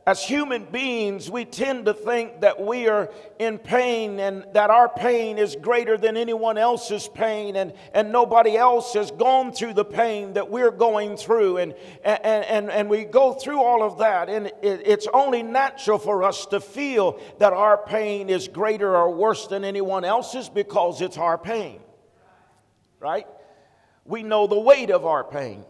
as 0.08 0.24
human 0.24 0.66
beings, 0.66 1.32
we 1.32 1.46
tend 1.46 1.86
to 1.86 1.94
think 1.94 2.42
that 2.42 2.62
we 2.62 2.88
are 2.88 3.12
in 3.40 3.58
pain 3.58 4.20
and 4.20 4.46
that 4.54 4.70
our 4.70 4.88
pain 4.88 5.40
is 5.40 5.56
greater 5.56 5.98
than 5.98 6.16
anyone 6.16 6.60
else's 6.60 7.08
pain, 7.08 7.56
and, 7.56 7.74
and 7.92 8.12
nobody 8.12 8.56
else 8.56 8.94
has 8.94 9.10
gone 9.10 9.52
through 9.52 9.74
the 9.74 9.84
pain 9.84 10.34
that 10.34 10.52
we're 10.52 10.70
going 10.70 11.18
through. 11.18 11.58
And, 11.58 11.74
and, 12.04 12.46
and, 12.46 12.70
and 12.70 12.88
we 12.88 13.04
go 13.04 13.34
through 13.34 13.60
all 13.60 13.82
of 13.82 13.98
that, 13.98 14.30
and 14.30 14.46
it, 14.62 14.84
it's 14.86 15.08
only 15.12 15.42
natural 15.42 15.98
for 15.98 16.22
us 16.22 16.46
to 16.48 16.60
feel 16.60 17.20
that 17.40 17.54
our 17.54 17.76
pain 17.76 18.30
is 18.30 18.48
greater 18.48 18.96
or 18.96 19.10
worse 19.10 19.48
than 19.48 19.66
anyone 19.66 20.06
else's 20.06 20.50
because 20.50 21.02
it's 21.02 21.18
our 21.18 21.40
pain. 21.40 21.80
Right? 23.00 23.26
We 24.06 24.22
know 24.22 24.46
the 24.46 24.60
weight 24.60 24.92
of 24.92 25.08
our 25.08 25.24
pain. 25.24 25.66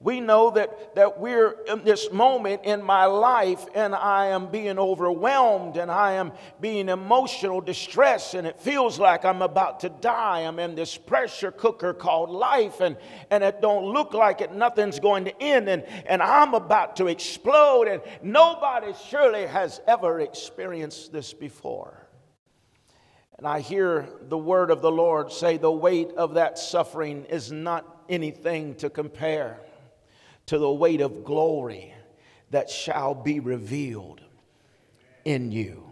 We 0.00 0.20
know 0.20 0.50
that, 0.50 0.94
that 0.94 1.18
we're 1.18 1.56
in 1.66 1.82
this 1.82 2.12
moment 2.12 2.64
in 2.64 2.84
my 2.84 3.06
life 3.06 3.66
and 3.74 3.96
I 3.96 4.26
am 4.26 4.46
being 4.46 4.78
overwhelmed 4.78 5.76
and 5.76 5.90
I 5.90 6.12
am 6.12 6.30
being 6.60 6.88
emotional 6.88 7.60
distress 7.60 8.34
and 8.34 8.46
it 8.46 8.60
feels 8.60 9.00
like 9.00 9.24
I'm 9.24 9.42
about 9.42 9.80
to 9.80 9.88
die. 9.88 10.42
I'm 10.42 10.60
in 10.60 10.76
this 10.76 10.96
pressure 10.96 11.50
cooker 11.50 11.92
called 11.92 12.30
life 12.30 12.80
and, 12.80 12.96
and 13.32 13.42
it 13.42 13.60
don't 13.60 13.86
look 13.86 14.14
like 14.14 14.40
it, 14.40 14.52
nothing's 14.52 15.00
going 15.00 15.24
to 15.24 15.42
end 15.42 15.68
and, 15.68 15.82
and 16.06 16.22
I'm 16.22 16.54
about 16.54 16.94
to 16.96 17.08
explode 17.08 17.88
and 17.88 18.00
nobody 18.22 18.94
surely 19.08 19.46
has 19.46 19.80
ever 19.88 20.20
experienced 20.20 21.10
this 21.12 21.34
before. 21.34 22.06
And 23.36 23.48
I 23.48 23.58
hear 23.58 24.08
the 24.28 24.38
word 24.38 24.70
of 24.70 24.80
the 24.80 24.92
Lord 24.92 25.32
say 25.32 25.56
the 25.56 25.72
weight 25.72 26.12
of 26.16 26.34
that 26.34 26.56
suffering 26.56 27.24
is 27.24 27.50
not 27.50 28.04
anything 28.08 28.76
to 28.76 28.90
compare 28.90 29.58
to 30.48 30.58
the 30.58 30.70
weight 30.70 31.02
of 31.02 31.24
glory 31.24 31.94
that 32.50 32.70
shall 32.70 33.14
be 33.14 33.38
revealed 33.38 34.22
in 35.24 35.52
you. 35.52 35.84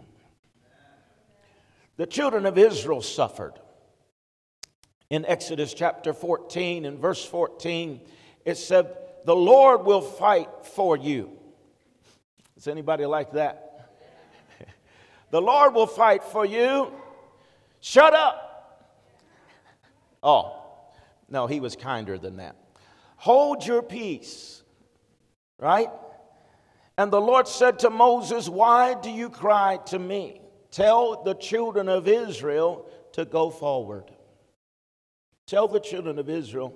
The 1.97 2.07
children 2.07 2.47
of 2.47 2.57
Israel 2.57 3.03
suffered. 3.03 3.53
In 5.11 5.25
Exodus 5.25 5.75
chapter 5.75 6.11
14 6.11 6.85
and 6.85 6.97
verse 6.99 7.23
14, 7.23 8.01
it 8.45 8.57
said, 8.57 8.97
The 9.25 9.35
Lord 9.35 9.85
will 9.85 10.01
fight 10.01 10.49
for 10.63 10.97
you. 10.97 11.31
Is 12.55 12.67
anybody 12.67 13.05
like 13.05 13.33
that? 13.33 13.91
the 15.29 15.41
Lord 15.41 15.75
will 15.75 15.87
fight 15.87 16.23
for 16.23 16.45
you. 16.45 16.91
Shut 17.79 18.15
up. 18.15 18.89
Oh, 20.23 20.63
no, 21.29 21.45
he 21.45 21.59
was 21.59 21.75
kinder 21.75 22.17
than 22.17 22.37
that. 22.37 22.55
Hold 23.17 23.65
your 23.65 23.81
peace. 23.81 24.63
Right? 25.59 25.89
And 26.97 27.11
the 27.11 27.21
Lord 27.21 27.47
said 27.47 27.79
to 27.79 27.89
Moses, 27.89 28.49
Why 28.49 28.95
do 28.95 29.11
you 29.11 29.29
cry 29.29 29.77
to 29.87 29.99
me? 29.99 30.41
Tell 30.71 31.23
the 31.23 31.33
children 31.33 31.89
of 31.89 32.07
Israel 32.07 32.87
to 33.13 33.25
go 33.25 33.49
forward. 33.49 34.11
Tell 35.45 35.67
the 35.67 35.79
children 35.79 36.19
of 36.19 36.29
Israel, 36.29 36.73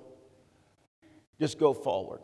just 1.38 1.58
go 1.58 1.74
forward. 1.74 2.20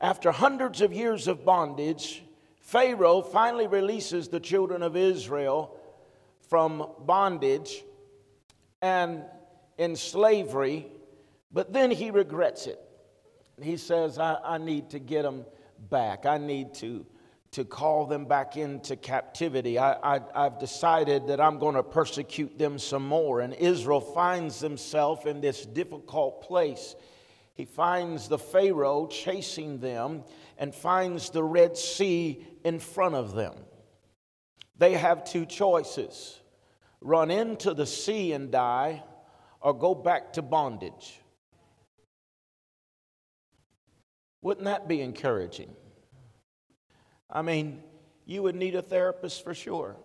After 0.00 0.32
hundreds 0.32 0.80
of 0.80 0.92
years 0.92 1.28
of 1.28 1.44
bondage, 1.44 2.24
Pharaoh 2.56 3.22
finally 3.22 3.66
releases 3.66 4.28
the 4.28 4.40
children 4.40 4.82
of 4.82 4.96
Israel 4.96 5.76
from 6.48 6.88
bondage 7.00 7.84
and 8.80 9.22
in 9.82 9.96
slavery, 9.96 10.86
but 11.52 11.72
then 11.72 11.90
he 11.90 12.10
regrets 12.10 12.66
it. 12.66 12.78
He 13.60 13.76
says, 13.76 14.18
I, 14.18 14.38
I 14.44 14.58
need 14.58 14.90
to 14.90 14.98
get 14.98 15.22
them 15.22 15.44
back. 15.90 16.24
I 16.24 16.38
need 16.38 16.74
to, 16.74 17.04
to 17.52 17.64
call 17.64 18.06
them 18.06 18.24
back 18.24 18.56
into 18.56 18.96
captivity. 18.96 19.78
I, 19.78 20.16
I, 20.16 20.20
I've 20.34 20.58
decided 20.58 21.26
that 21.26 21.40
I'm 21.40 21.58
going 21.58 21.74
to 21.74 21.82
persecute 21.82 22.58
them 22.58 22.78
some 22.78 23.06
more. 23.06 23.40
And 23.40 23.52
Israel 23.54 24.00
finds 24.00 24.60
himself 24.60 25.26
in 25.26 25.40
this 25.40 25.66
difficult 25.66 26.42
place. 26.42 26.94
He 27.54 27.64
finds 27.64 28.28
the 28.28 28.38
Pharaoh 28.38 29.06
chasing 29.06 29.78
them 29.78 30.22
and 30.58 30.74
finds 30.74 31.30
the 31.30 31.42
Red 31.42 31.76
Sea 31.76 32.46
in 32.64 32.78
front 32.78 33.14
of 33.14 33.34
them. 33.34 33.54
They 34.78 34.94
have 34.94 35.24
two 35.24 35.44
choices 35.44 36.38
run 37.02 37.30
into 37.30 37.74
the 37.74 37.86
sea 37.86 38.32
and 38.32 38.50
die, 38.50 39.02
or 39.62 39.72
go 39.72 39.94
back 39.94 40.32
to 40.34 40.42
bondage. 40.42 41.20
Wouldn't 44.42 44.64
that 44.66 44.88
be 44.88 45.00
encouraging? 45.00 45.70
I 47.30 47.42
mean, 47.42 47.82
you 48.26 48.42
would 48.42 48.56
need 48.56 48.74
a 48.74 48.82
therapist 48.82 49.44
for 49.44 49.54
sure. 49.54 49.96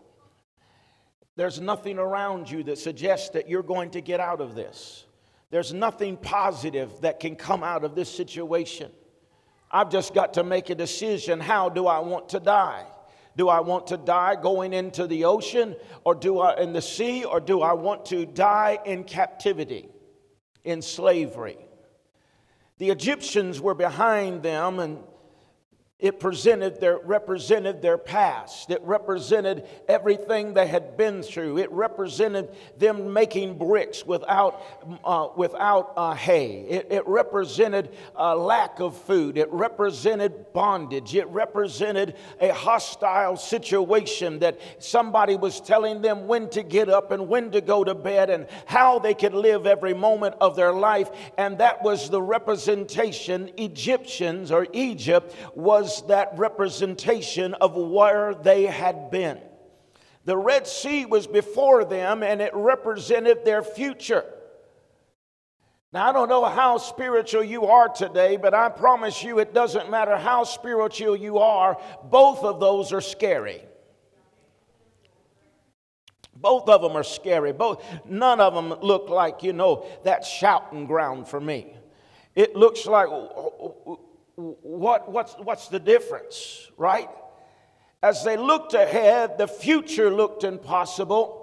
There's 1.35 1.59
nothing 1.59 1.97
around 1.97 2.49
you 2.49 2.63
that 2.63 2.77
suggests 2.77 3.29
that 3.29 3.49
you're 3.49 3.63
going 3.63 3.91
to 3.91 4.01
get 4.01 4.19
out 4.19 4.41
of 4.41 4.55
this. 4.55 5.05
There's 5.49 5.73
nothing 5.73 6.17
positive 6.17 7.01
that 7.01 7.19
can 7.19 7.35
come 7.35 7.63
out 7.63 7.83
of 7.83 7.95
this 7.95 8.09
situation. 8.09 8.91
I've 9.71 9.89
just 9.89 10.13
got 10.13 10.35
to 10.35 10.43
make 10.43 10.69
a 10.69 10.75
decision. 10.75 11.39
How 11.39 11.69
do 11.69 11.87
I 11.87 11.99
want 11.99 12.29
to 12.29 12.39
die? 12.39 12.85
Do 13.37 13.49
I 13.49 13.59
want 13.59 13.87
to 13.87 13.97
die 13.97 14.35
going 14.35 14.73
into 14.73 15.05
the 15.05 15.25
ocean 15.25 15.75
or 16.03 16.15
do 16.15 16.39
I 16.39 16.59
in 16.59 16.73
the 16.73 16.81
sea 16.81 17.23
or 17.23 17.39
do 17.39 17.61
I 17.61 17.73
want 17.73 18.07
to 18.07 18.25
die 18.25 18.79
in 18.83 19.03
captivity, 19.03 19.87
in 20.63 20.81
slavery? 20.81 21.59
The 22.79 22.89
Egyptians 22.89 23.61
were 23.61 23.75
behind 23.75 24.41
them 24.41 24.79
and 24.79 25.03
It 25.99 26.19
presented 26.19 26.79
their, 26.79 26.99
represented 26.99 27.81
their 27.81 27.97
past. 27.97 28.69
It 28.69 28.83
represented 28.83 29.65
everything 29.87 30.53
they 30.53 30.67
had 30.67 30.95
been 30.95 31.23
through. 31.23 31.57
It 31.57 31.71
represented 31.71 32.49
them 32.77 33.13
making 33.13 33.57
bricks 33.57 34.05
without, 34.05 34.61
uh, 35.03 35.29
without 35.35 35.93
uh, 35.97 36.13
hay. 36.13 36.67
It, 36.69 36.87
it 36.91 37.07
represented 37.07 37.89
a 38.15 38.35
lack 38.35 38.79
of 38.79 38.95
food. 38.95 39.39
It 39.39 39.51
represented 39.51 40.53
bondage. 40.53 41.15
It 41.15 41.27
represented 41.29 42.13
a 42.39 42.53
hostile 42.53 43.35
situation 43.35 44.37
that 44.37 44.59
somebody 44.77 45.35
was 45.35 45.59
telling 45.59 46.03
them 46.03 46.27
when 46.27 46.47
to 46.51 46.61
get 46.61 46.89
up 46.89 47.09
and 47.09 47.27
when 47.27 47.49
to 47.49 47.59
go 47.59 47.83
to 47.83 47.95
bed 47.95 48.29
and 48.29 48.45
how 48.67 48.99
they 48.99 49.15
could 49.15 49.33
live 49.33 49.65
every 49.65 49.95
moment 49.95 50.35
of 50.41 50.55
their 50.55 50.73
life. 50.73 51.09
And 51.39 51.57
that 51.57 51.81
was 51.81 52.11
the 52.11 52.21
representation 52.21 53.49
Egyptians 53.57 54.51
or 54.51 54.67
Egypt 54.73 55.33
was 55.55 55.86
was 55.87 56.03
that 56.07 56.37
representation 56.37 57.53
of 57.53 57.75
where 57.75 58.35
they 58.35 58.63
had 58.63 59.09
been. 59.09 59.39
The 60.25 60.35
Red 60.35 60.67
Sea 60.67 61.05
was 61.05 61.27
before 61.27 61.85
them 61.85 62.23
and 62.23 62.41
it 62.41 62.51
represented 62.53 63.45
their 63.45 63.63
future. 63.63 64.25
Now, 65.93 66.09
I 66.09 66.11
don't 66.11 66.27
know 66.27 66.43
how 66.43 66.77
spiritual 66.77 67.45
you 67.45 67.67
are 67.67 67.87
today, 67.87 68.35
but 68.35 68.53
I 68.53 68.67
promise 68.67 69.23
you 69.23 69.39
it 69.39 69.53
doesn't 69.53 69.89
matter 69.89 70.17
how 70.17 70.43
spiritual 70.43 71.15
you 71.15 71.37
are, 71.37 71.79
both 72.03 72.43
of 72.43 72.59
those 72.59 72.91
are 72.91 72.99
scary. 72.99 73.61
Both 76.35 76.67
of 76.67 76.81
them 76.81 76.97
are 76.97 77.03
scary. 77.03 77.53
Both, 77.53 77.81
none 78.05 78.41
of 78.41 78.53
them 78.53 78.77
look 78.81 79.07
like, 79.07 79.41
you 79.41 79.53
know, 79.53 79.87
that 80.03 80.25
shouting 80.25 80.85
ground 80.85 81.29
for 81.29 81.39
me. 81.39 81.73
It 82.35 82.57
looks 82.57 82.85
like 82.85 83.07
what, 84.37 85.11
what's, 85.11 85.33
what's 85.33 85.67
the 85.67 85.79
difference, 85.79 86.69
right? 86.77 87.09
As 88.03 88.23
they 88.23 88.37
looked 88.37 88.75
ahead, 88.75 89.37
the 89.39 89.47
future 89.47 90.13
looked 90.13 90.43
impossible. 90.43 91.36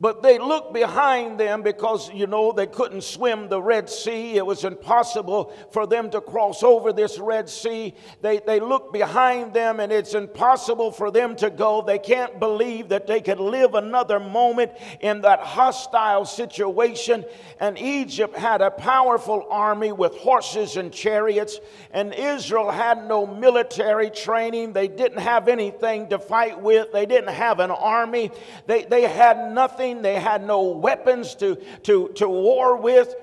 But 0.00 0.24
they 0.24 0.38
looked 0.40 0.74
behind 0.74 1.38
them 1.38 1.62
because, 1.62 2.12
you 2.12 2.26
know, 2.26 2.50
they 2.50 2.66
couldn't 2.66 3.04
swim 3.04 3.48
the 3.48 3.62
Red 3.62 3.88
Sea. 3.88 4.36
It 4.36 4.44
was 4.44 4.64
impossible 4.64 5.52
for 5.70 5.86
them 5.86 6.10
to 6.10 6.20
cross 6.20 6.64
over 6.64 6.92
this 6.92 7.16
Red 7.20 7.48
Sea. 7.48 7.94
They, 8.20 8.40
they 8.40 8.58
looked 8.58 8.92
behind 8.92 9.54
them 9.54 9.78
and 9.78 9.92
it's 9.92 10.14
impossible 10.14 10.90
for 10.90 11.12
them 11.12 11.36
to 11.36 11.48
go. 11.48 11.80
They 11.80 12.00
can't 12.00 12.40
believe 12.40 12.88
that 12.88 13.06
they 13.06 13.20
could 13.20 13.38
live 13.38 13.74
another 13.74 14.18
moment 14.18 14.72
in 15.00 15.20
that 15.20 15.38
hostile 15.38 16.24
situation. 16.24 17.24
And 17.60 17.78
Egypt 17.78 18.36
had 18.36 18.62
a 18.62 18.72
powerful 18.72 19.46
army 19.48 19.92
with 19.92 20.16
horses 20.16 20.76
and 20.76 20.92
chariots, 20.92 21.60
and 21.92 22.12
Israel 22.12 22.72
had 22.72 23.06
no 23.06 23.26
military 23.26 24.10
training. 24.10 24.72
They 24.72 24.88
didn't 24.88 25.20
have 25.20 25.46
anything 25.46 26.08
to 26.08 26.18
fight 26.18 26.60
with, 26.60 26.90
they 26.92 27.06
didn't 27.06 27.32
have 27.32 27.60
an 27.60 27.70
army, 27.70 28.32
they, 28.66 28.84
they 28.84 29.02
had 29.02 29.52
nothing 29.52 29.83
nothing, 29.84 30.02
they 30.02 30.20
had 30.20 30.44
no 30.44 30.62
weapons 30.62 31.34
to, 31.36 31.56
to, 31.84 32.08
to 32.16 32.28
war 32.28 32.76
with. 32.76 33.14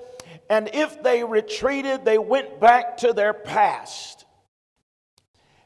And 0.48 0.70
if 0.72 1.02
they 1.02 1.24
retreated, 1.24 2.04
they 2.04 2.18
went 2.18 2.60
back 2.60 2.98
to 2.98 3.12
their 3.12 3.32
past. 3.32 4.26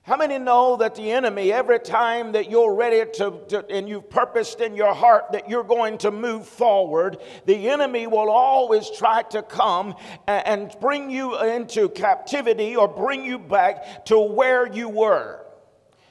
How 0.02 0.16
many 0.16 0.38
know 0.38 0.76
that 0.76 0.94
the 0.94 1.10
enemy, 1.10 1.52
every 1.52 1.80
time 1.80 2.30
that 2.32 2.48
you're 2.48 2.72
ready 2.72 3.10
to, 3.14 3.40
to, 3.48 3.66
and 3.68 3.88
you've 3.88 4.08
purposed 4.08 4.60
in 4.60 4.76
your 4.76 4.94
heart 4.94 5.32
that 5.32 5.50
you're 5.50 5.64
going 5.64 5.98
to 5.98 6.12
move 6.12 6.46
forward, 6.46 7.18
the 7.44 7.68
enemy 7.68 8.06
will 8.06 8.30
always 8.30 8.88
try 8.88 9.22
to 9.30 9.42
come 9.42 9.96
and, 10.28 10.46
and 10.46 10.76
bring 10.80 11.10
you 11.10 11.36
into 11.42 11.88
captivity 11.88 12.76
or 12.76 12.86
bring 12.86 13.24
you 13.24 13.36
back 13.36 14.04
to 14.04 14.20
where 14.20 14.72
you 14.72 14.88
were. 14.88 15.45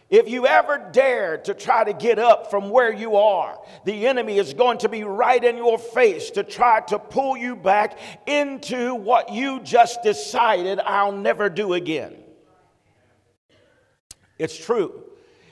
If 0.10 0.30
you 0.30 0.46
ever 0.46 0.89
dare 0.91 1.38
to 1.39 1.54
try 1.56 1.84
to 1.84 1.94
get 1.94 2.20
up 2.20 2.52
from 2.52 2.70
where 2.70 2.94
you 2.94 3.15
are, 3.15 3.60
the 3.86 4.06
enemy 4.06 4.38
is 4.38 4.54
going 4.54 4.78
to 4.80 4.89
be 4.89 5.04
right 5.04 5.44
in 5.44 5.58
your 5.58 5.80
face 5.80 6.30
to 6.32 6.44
try 6.44 6.82
to 6.82 7.00
pull 7.00 7.36
you 7.36 7.56
back 7.56 7.98
into 8.28 8.94
what 8.94 9.34
you 9.34 9.60
just 9.62 10.04
decided 10.04 10.80
I'll 10.80 11.12
never 11.12 11.50
do 11.50 11.74
again. 11.74 12.15
It's 14.38 14.58
true. 14.58 15.04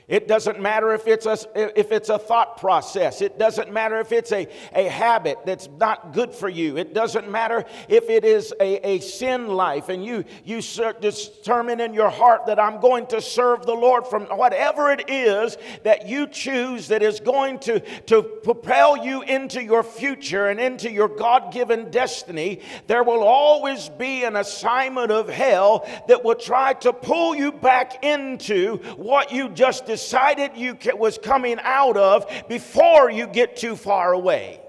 It 0.08 0.28
doesn't 0.28 0.60
matter 0.60 0.94
if 0.94 1.08
it's 1.08 1.26
a, 1.26 1.38
if 1.80 1.92
it's 1.92 2.10
a 2.10 2.20
thought 2.20 2.58
process. 2.58 3.22
It 3.22 3.40
doesn't 3.40 3.72
matter 3.72 4.00
if 4.00 4.12
it's 4.12 4.32
a, 4.32 4.48
a 4.74 4.90
habit 4.90 5.40
that's 5.46 5.70
not 5.80 6.14
good 6.14 6.34
for 6.34 6.50
you. 6.50 6.78
It 6.78 6.94
doesn't 6.94 7.30
matter 7.32 7.64
if 7.88 8.10
it 8.10 8.26
is 8.26 8.54
a, 8.60 8.86
a 8.88 9.00
sin 9.00 9.48
life 9.48 9.90
and 9.90 10.04
you, 10.04 10.26
you 10.44 10.62
determine 11.00 11.80
in 11.80 11.94
your 11.94 12.10
heart 12.10 12.46
that 12.48 12.60
I'm 12.60 12.82
going 12.82 13.08
to 13.08 13.22
serve 13.22 13.66
the 13.66 13.74
Lord 13.74 14.06
from 14.08 14.24
whatever 14.26 14.92
it 14.92 15.10
is 15.10 15.58
that 15.84 16.08
you 16.08 16.28
choose 16.28 16.90
that 16.90 17.02
is 17.02 17.20
going 17.20 17.60
to, 17.60 17.80
to 18.08 18.24
propel 18.24 19.06
you 19.06 19.22
into 19.22 19.64
your 19.64 19.84
future 19.84 20.48
and 20.48 20.60
into 20.60 20.92
your 20.92 21.08
God 21.08 21.54
given 21.54 21.92
destiny. 21.92 22.60
There 22.88 23.04
will 23.04 23.24
always 23.24 23.90
be 23.90 24.24
an 24.24 24.36
assignment 24.36 25.12
of 25.12 25.30
hell 25.30 25.88
that 26.08 26.24
will 26.24 26.36
try 26.36 26.74
to 26.74 26.92
pull 26.92 27.36
you 27.36 27.52
back 27.52 28.04
into 28.04 28.78
what 28.98 29.32
you 29.32 29.50
just 29.50 29.90
decided 29.94 30.58
you 30.58 30.76
was 30.98 31.20
coming 31.20 31.60
out 31.62 31.98
of 31.98 32.26
before 32.50 33.12
you 33.12 33.28
get 33.28 33.56
too 33.56 33.76
far 33.76 34.12
away. 34.12 34.60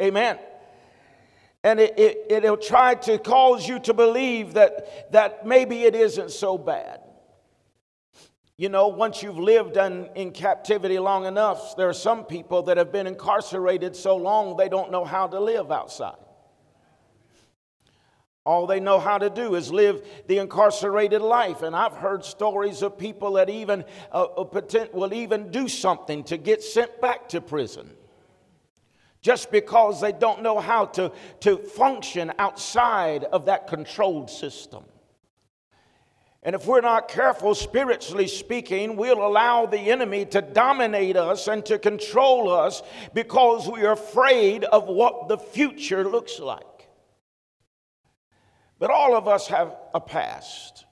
Amen. 0.00 0.38
And 1.62 1.78
it, 1.78 1.98
it, 1.98 2.16
it'll 2.30 2.56
try 2.56 2.94
to 2.94 3.18
cause 3.18 3.68
you 3.68 3.78
to 3.80 3.92
believe 3.92 4.54
that, 4.54 5.12
that 5.12 5.44
maybe 5.44 5.82
it 5.82 5.94
isn't 5.94 6.30
so 6.30 6.56
bad. 6.56 7.00
You 8.56 8.70
know, 8.70 8.88
once 8.88 9.22
you've 9.22 9.38
lived 9.38 9.76
in, 9.76 10.08
in 10.14 10.30
captivity 10.30 10.98
long 10.98 11.26
enough, 11.26 11.76
there 11.76 11.90
are 11.90 12.00
some 12.08 12.24
people 12.24 12.62
that 12.62 12.78
have 12.78 12.90
been 12.90 13.06
incarcerated 13.06 13.94
so 13.94 14.16
long 14.16 14.56
they 14.56 14.70
don't 14.70 14.90
know 14.90 15.04
how 15.04 15.26
to 15.26 15.38
live 15.38 15.70
outside. 15.70 16.27
All 18.48 18.66
they 18.66 18.80
know 18.80 18.98
how 18.98 19.18
to 19.18 19.28
do 19.28 19.56
is 19.56 19.70
live 19.70 20.02
the 20.26 20.38
incarcerated 20.38 21.20
life. 21.20 21.60
And 21.60 21.76
I've 21.76 21.92
heard 21.92 22.24
stories 22.24 22.80
of 22.80 22.96
people 22.96 23.34
that 23.34 23.50
even 23.50 23.84
uh, 24.10 24.24
uh 24.24 24.86
will 24.94 25.12
even 25.12 25.50
do 25.50 25.68
something 25.68 26.24
to 26.24 26.38
get 26.38 26.62
sent 26.62 26.98
back 27.02 27.28
to 27.28 27.42
prison 27.42 27.90
just 29.20 29.50
because 29.50 30.00
they 30.00 30.12
don't 30.12 30.42
know 30.42 30.60
how 30.60 30.86
to, 30.86 31.12
to 31.40 31.58
function 31.58 32.32
outside 32.38 33.24
of 33.24 33.44
that 33.44 33.66
controlled 33.66 34.30
system. 34.30 34.82
And 36.42 36.54
if 36.54 36.64
we're 36.64 36.80
not 36.80 37.08
careful, 37.08 37.54
spiritually 37.54 38.28
speaking, 38.28 38.96
we'll 38.96 39.26
allow 39.26 39.66
the 39.66 39.90
enemy 39.90 40.24
to 40.24 40.40
dominate 40.40 41.18
us 41.18 41.48
and 41.48 41.66
to 41.66 41.78
control 41.78 42.50
us 42.50 42.82
because 43.12 43.68
we 43.68 43.84
are 43.84 43.92
afraid 43.92 44.64
of 44.64 44.86
what 44.86 45.28
the 45.28 45.36
future 45.36 46.08
looks 46.08 46.38
like. 46.38 46.77
But 48.78 48.90
all 48.90 49.16
of 49.16 49.26
us 49.26 49.48
have 49.48 49.74
a 49.94 50.00
past. 50.00 50.84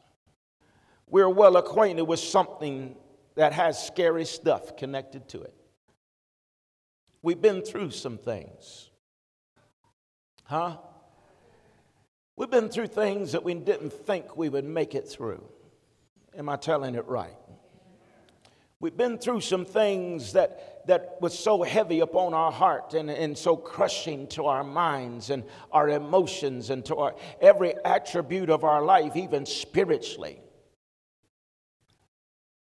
We're 1.08 1.30
well 1.30 1.56
acquainted 1.56 2.02
with 2.02 2.20
something 2.20 2.96
that 3.36 3.52
has 3.52 3.84
scary 3.84 4.24
stuff 4.24 4.76
connected 4.76 5.28
to 5.28 5.42
it. 5.42 5.54
We've 7.22 7.40
been 7.40 7.62
through 7.62 7.90
some 7.90 8.18
things. 8.18 8.90
Huh? 10.44 10.78
We've 12.36 12.50
been 12.50 12.68
through 12.68 12.88
things 12.88 13.32
that 13.32 13.44
we 13.44 13.54
didn't 13.54 13.92
think 13.92 14.36
we 14.36 14.48
would 14.48 14.64
make 14.64 14.94
it 14.94 15.08
through. 15.08 15.44
Am 16.36 16.48
I 16.48 16.56
telling 16.56 16.94
it 16.94 17.06
right? 17.06 17.36
We've 18.78 18.96
been 18.96 19.16
through 19.18 19.40
some 19.40 19.64
things 19.64 20.34
that, 20.34 20.75
that 20.86 21.18
was 21.20 21.36
so 21.36 21.62
heavy 21.62 22.00
upon 22.00 22.32
our 22.32 22.52
heart 22.52 22.94
and, 22.94 23.10
and 23.10 23.36
so 23.36 23.56
crushing 23.56 24.26
to 24.28 24.46
our 24.46 24.64
minds 24.64 25.30
and 25.30 25.44
our 25.72 25.88
emotions 25.88 26.70
and 26.70 26.84
to 26.86 26.96
our, 26.96 27.14
every 27.40 27.74
attribute 27.84 28.50
of 28.50 28.64
our 28.64 28.82
life, 28.82 29.16
even 29.16 29.46
spiritually, 29.46 30.40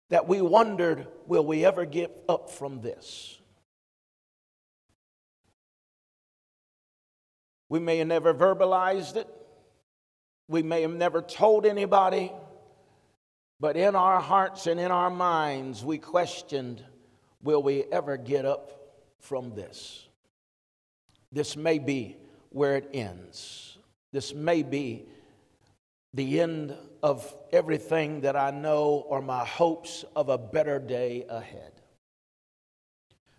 that 0.09 0.27
we 0.27 0.41
wondered, 0.41 1.07
will 1.27 1.47
we 1.47 1.65
ever 1.65 1.85
get 1.85 2.25
up 2.29 2.51
from 2.51 2.81
this? 2.81 3.39
We 7.69 7.79
may 7.79 7.99
have 7.99 8.09
never 8.09 8.35
verbalized 8.35 9.17
it. 9.17 9.29
We 10.49 10.65
may 10.65 10.83
have 10.83 10.93
never 10.93 11.23
told 11.23 11.65
anybody. 11.65 12.33
But 13.61 13.77
in 13.77 13.95
our 13.95 14.21
hearts 14.21 14.67
and 14.67 14.81
in 14.81 14.91
our 14.91 15.11
minds, 15.11 15.85
we 15.85 15.99
questioned 15.99 16.83
will 17.43 17.63
we 17.63 17.85
ever 17.91 18.17
get 18.17 18.45
up 18.45 18.73
from 19.19 19.55
this? 19.55 20.07
This 21.33 21.57
may 21.57 21.79
be 21.79 22.17
where 22.51 22.77
it 22.77 22.91
ends. 22.93 23.79
This 24.13 24.35
may 24.35 24.63
be 24.63 25.07
the 26.13 26.41
end 26.41 26.75
of 27.03 27.35
everything 27.53 28.23
that 28.23 28.37
I 28.37 28.51
know 28.51 29.05
or 29.09 29.23
my 29.23 29.45
hopes 29.45 30.05
of 30.17 30.29
a 30.29 30.39
better 30.39 30.79
day 30.79 31.25
ahead. 31.29 31.73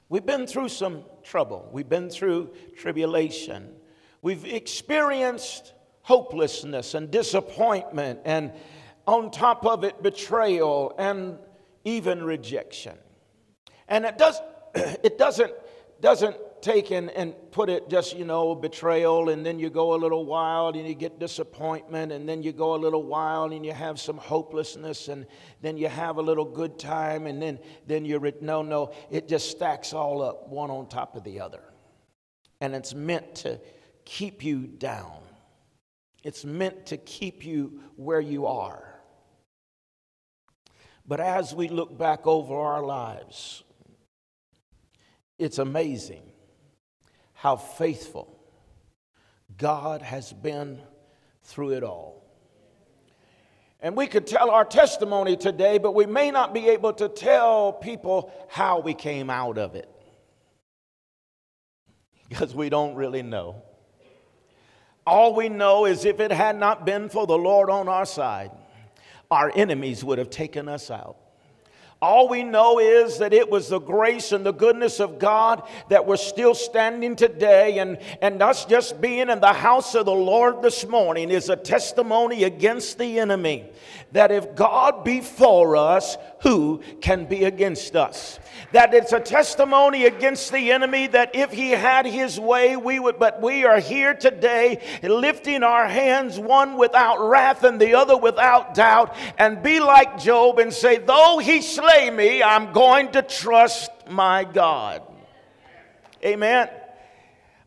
We've 0.08 0.26
been 0.26 0.48
through 0.48 0.70
some 0.70 1.04
trouble, 1.24 1.70
we've 1.72 1.88
been 1.88 2.10
through 2.10 2.52
tribulation, 2.78 3.70
we've 4.22 4.46
experienced 4.46 5.74
hopelessness 6.02 6.96
and 6.96 7.10
disappointment 7.12 8.20
and 8.26 8.52
on 9.08 9.32
top 9.32 9.66
of 9.66 9.84
it, 9.84 10.02
betrayal 10.04 10.94
and 10.98 11.38
even 11.84 12.24
rejection. 12.24 12.98
And 13.92 14.06
it, 14.06 14.18
does, 14.18 14.40
it 14.76 15.18
doesn't, 15.18 15.52
doesn't 16.00 16.38
take 16.62 16.92
and, 16.92 17.10
and 17.12 17.36
put 17.52 17.70
it 17.70 17.90
just, 17.90 18.16
you 18.16 18.24
know, 18.24 18.56
betrayal, 18.56 19.30
and 19.30 19.46
then 19.46 19.60
you 19.60 19.70
go 19.70 19.94
a 19.94 19.98
little 19.98 20.26
wild 20.26 20.78
and 20.78 20.88
you 20.88 20.96
get 20.96 21.20
disappointment, 21.20 22.14
and 22.14 22.28
then 22.28 22.42
you 22.42 22.54
go 22.54 22.74
a 22.74 22.78
little 22.78 23.04
wild 23.04 23.52
and 23.52 23.66
you 23.66 23.74
have 23.74 24.00
some 24.00 24.18
hopelessness, 24.18 25.10
and 25.10 25.28
then 25.62 25.76
you 25.76 25.90
have 25.90 26.18
a 26.18 26.22
little 26.22 26.46
good 26.46 26.80
time, 26.80 27.28
and 27.28 27.42
then, 27.42 27.60
then 27.86 28.06
you're, 28.06 28.32
no, 28.40 28.62
no, 28.62 28.94
it 29.12 29.28
just 29.28 29.52
stacks 29.52 29.92
all 29.92 30.22
up 30.22 30.48
one 30.48 30.72
on 30.72 30.88
top 30.88 31.18
of 31.18 31.26
the 31.26 31.42
other. 31.42 31.62
And 32.62 32.74
it's 32.74 32.94
meant 32.94 33.36
to 33.36 33.60
keep 34.06 34.42
you 34.42 34.68
down, 34.68 35.20
it's 36.24 36.46
meant 36.46 36.86
to 36.88 36.98
keep 36.98 37.44
you 37.44 37.82
where 37.98 38.22
you 38.22 38.46
are. 38.46 38.88
But 41.06 41.20
as 41.20 41.54
we 41.54 41.68
look 41.68 41.98
back 41.98 42.26
over 42.26 42.56
our 42.56 42.86
lives, 42.86 43.64
it's 45.42 45.58
amazing 45.58 46.22
how 47.34 47.56
faithful 47.56 48.40
God 49.58 50.04
has 50.04 50.32
been 50.32 50.80
through 51.42 51.72
it 51.72 51.84
all. 51.84 52.24
And 53.80 53.98
we 53.98 54.06
could 54.06 54.28
tell 54.28 54.52
our 54.52 54.64
testimony 54.64 55.36
today, 55.36 55.80
but 55.80 55.96
we 55.96 56.06
may 56.06 56.30
not 56.30 56.54
be 56.54 56.70
able 56.70 56.94
to 56.94 57.10
tell 57.10 57.74
people 57.74 58.32
how 58.50 58.82
we 58.82 58.94
came 58.94 59.32
out 59.32 59.58
of 59.58 59.74
it 59.74 59.90
because 62.30 62.54
we 62.54 62.70
don't 62.70 62.94
really 62.94 63.24
know. 63.24 63.64
All 65.08 65.34
we 65.34 65.50
know 65.50 65.86
is 65.86 66.06
if 66.06 66.20
it 66.20 66.32
had 66.32 66.56
not 66.56 66.86
been 66.86 67.10
for 67.10 67.26
the 67.26 67.38
Lord 67.38 67.72
on 67.72 67.88
our 67.88 68.06
side, 68.06 68.52
our 69.32 69.52
enemies 69.56 70.04
would 70.04 70.20
have 70.20 70.30
taken 70.30 70.70
us 70.70 70.92
out. 70.92 71.18
All 72.02 72.28
we 72.28 72.42
know 72.42 72.80
is 72.80 73.20
that 73.20 73.32
it 73.32 73.52
was 73.52 73.70
the 73.70 73.78
grace 73.78 74.32
and 74.32 74.44
the 74.44 74.52
goodness 74.52 75.00
of 75.00 75.20
God 75.20 75.62
that 75.90 76.08
we're 76.08 76.18
still 76.18 76.56
standing 76.56 77.16
today. 77.16 77.78
And, 77.78 78.00
and 78.24 78.42
us 78.42 78.66
just 78.66 79.00
being 79.00 79.30
in 79.30 79.40
the 79.40 79.54
house 79.54 79.94
of 79.94 80.08
the 80.08 80.12
Lord 80.12 80.64
this 80.64 80.88
morning 80.88 81.30
is 81.30 81.50
a 81.50 81.56
testimony 81.56 82.44
against 82.44 82.98
the 82.98 83.20
enemy 83.20 83.70
that 84.14 84.32
if 84.32 84.56
God 84.56 85.04
be 85.04 85.22
for 85.22 85.78
us, 85.78 86.18
who 86.42 86.82
can 87.02 87.26
be 87.26 87.46
against 87.46 87.96
us? 87.96 88.40
That 88.74 88.94
it's 88.94 89.14
a 89.14 89.20
testimony 89.20 90.06
against 90.06 90.52
the 90.52 90.72
enemy 90.72 91.08
that 91.08 91.36
if 91.36 91.52
he 91.52 91.72
had 91.72 92.06
his 92.06 92.40
way, 92.40 92.78
we 92.78 93.00
would, 93.00 93.20
but 93.20 93.42
we 93.42 93.64
are 93.66 93.80
here 93.80 94.14
today 94.14 94.82
lifting 95.04 95.64
our 95.64 95.88
hands, 95.88 96.40
one 96.40 96.78
without 96.78 97.20
wrath 97.20 97.64
and 97.64 97.80
the 97.80 97.96
other 97.96 98.18
without 98.18 98.74
doubt, 98.74 99.16
and 99.38 99.62
be 99.62 99.80
like 99.80 100.20
Job 100.20 100.60
and 100.60 100.74
say, 100.74 100.98
Though 100.98 101.38
he 101.38 101.62
slay 101.62 101.91
me, 102.10 102.42
I'm 102.42 102.72
going 102.72 103.12
to 103.12 103.22
trust 103.22 103.92
my 104.10 104.44
God. 104.44 105.02
Amen. 106.24 106.70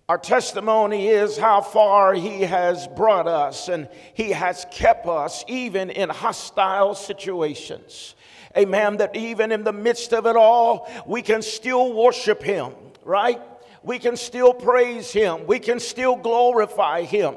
Our 0.08 0.18
testimony 0.18 1.08
is 1.08 1.38
how 1.38 1.62
far 1.62 2.12
He 2.14 2.42
has 2.42 2.86
brought 2.88 3.26
us, 3.26 3.68
and 3.68 3.88
He 4.14 4.30
has 4.30 4.66
kept 4.70 5.06
us 5.06 5.44
even 5.48 5.90
in 5.90 6.10
hostile 6.10 6.94
situations. 6.94 8.14
Amen. 8.56 8.98
That 8.98 9.16
even 9.16 9.50
in 9.50 9.64
the 9.64 9.72
midst 9.72 10.12
of 10.12 10.26
it 10.26 10.36
all, 10.36 10.90
we 11.06 11.22
can 11.22 11.42
still 11.42 11.92
worship 11.92 12.42
Him, 12.42 12.72
right? 13.02 13.40
We 13.82 13.98
can 13.98 14.16
still 14.16 14.52
praise 14.52 15.10
Him. 15.10 15.46
We 15.46 15.58
can 15.58 15.80
still 15.80 16.16
glorify 16.16 17.02
Him. 17.02 17.34